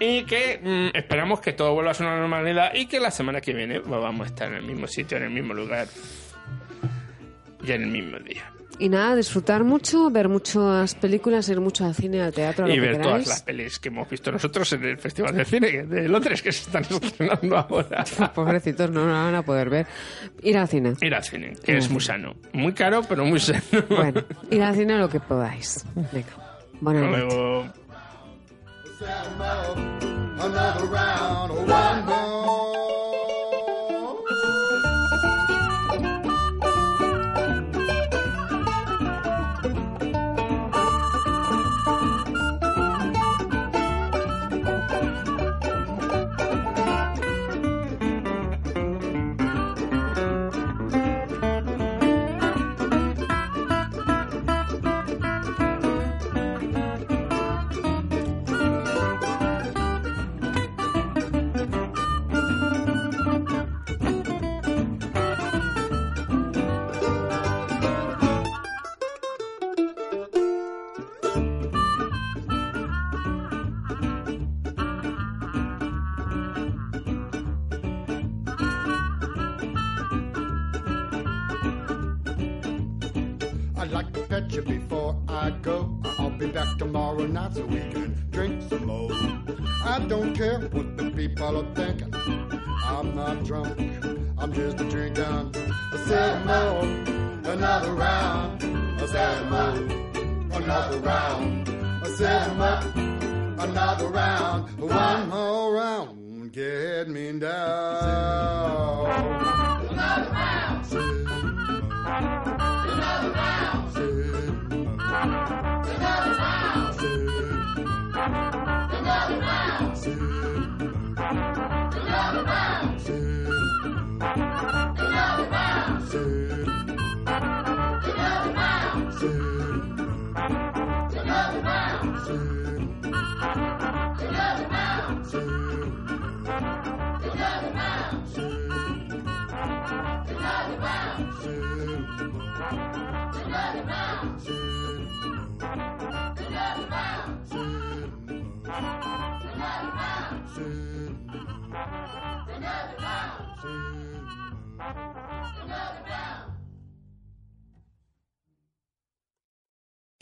Y 0.00 0.24
que 0.24 0.60
mm, 0.92 0.96
esperamos 0.96 1.40
que 1.40 1.54
todo 1.54 1.72
vuelva 1.72 1.90
a 1.92 1.94
su 1.94 2.04
normalidad 2.04 2.72
y 2.74 2.86
que 2.86 3.00
la 3.00 3.10
semana 3.10 3.40
que 3.40 3.52
viene 3.54 3.78
vamos 3.80 4.26
a 4.26 4.30
estar 4.30 4.48
en 4.48 4.54
el 4.56 4.62
mismo 4.64 4.86
sitio, 4.86 5.16
en 5.16 5.24
el 5.24 5.30
mismo 5.30 5.54
lugar 5.54 5.88
y 7.68 7.72
en 7.72 7.82
el 7.82 7.88
mismo 7.90 8.18
día. 8.18 8.42
Y 8.80 8.88
nada, 8.88 9.16
disfrutar 9.16 9.64
mucho, 9.64 10.08
ver 10.08 10.28
muchas 10.28 10.94
películas, 10.94 11.48
ir 11.48 11.60
mucho 11.60 11.84
al 11.84 11.96
cine, 11.96 12.22
al 12.22 12.32
teatro, 12.32 12.64
lo 12.66 12.72
y 12.72 12.76
que 12.76 12.80
ver 12.80 12.90
queráis. 12.92 13.08
todas 13.10 13.26
las 13.26 13.42
pelis 13.42 13.78
que 13.80 13.88
hemos 13.88 14.08
visto 14.08 14.30
nosotros 14.30 14.72
en 14.74 14.84
el 14.84 14.98
Festival 14.98 15.34
de 15.34 15.44
Cine 15.44 15.82
de 15.82 16.08
Londres 16.08 16.40
que 16.42 16.52
se 16.52 16.62
están 16.62 16.84
estrenando 16.84 17.56
ahora. 17.58 18.04
Pobrecitos, 18.34 18.88
no 18.92 19.04
lo 19.04 19.12
van 19.12 19.34
a 19.34 19.42
poder 19.42 19.68
ver. 19.68 19.86
Ir 20.42 20.56
al 20.58 20.68
cine. 20.68 20.94
Ir 21.00 21.12
al 21.12 21.24
cine, 21.24 21.54
que 21.64 21.76
es 21.76 21.90
muy 21.90 22.00
sano. 22.00 22.36
Muy 22.52 22.72
caro, 22.72 23.02
pero 23.08 23.24
muy 23.24 23.40
sano. 23.40 23.60
Bueno, 23.88 24.22
ir 24.50 24.62
al 24.62 24.74
cine 24.76 24.96
lo 24.96 25.08
que 25.08 25.18
podáis. 25.18 25.84
Venga. 26.12 26.28
Buenas 26.80 27.02
Hasta 27.02 27.16
noches. 27.18 27.34
luego. 27.34 27.72
Another 30.40 30.86
round, 30.86 31.50
one 31.68 32.02
more. 32.06 32.87
Go. 85.62 86.00
I'll 86.18 86.30
be 86.30 86.46
back 86.46 86.78
tomorrow 86.78 87.26
night 87.26 87.54
so 87.54 87.64
we 87.66 87.80
can 87.80 88.14
drink 88.30 88.62
some 88.68 88.86
more. 88.86 89.10
I 89.84 90.04
don't 90.08 90.34
care 90.34 90.60
what 90.60 90.96
the 90.96 91.10
people 91.10 91.58
are 91.58 91.74
thinking. 91.74 92.14
I'm 92.84 93.14
not 93.14 93.44
drunk, 93.44 93.78
I'm 94.38 94.52
just 94.52 94.80
a 94.80 94.88
drinking. 94.88 95.24
I 95.24 95.96
said 96.06 96.46
more, 96.46 96.82
another 97.52 97.92
round. 97.92 98.62
I 99.00 99.06
said 99.06 99.50
more, 99.50 100.58
another 100.58 100.98
round. 100.98 101.68
I 102.04 102.10
said 102.16 102.56
more, 102.56 102.82
another 103.64 104.08
round. 104.08 104.78
One 104.78 105.28
more 105.28 105.74
round, 105.74 106.52
get 106.52 107.08
me 107.08 107.38
down. 107.38 109.06
Another 109.90 110.30
round. 110.30 111.17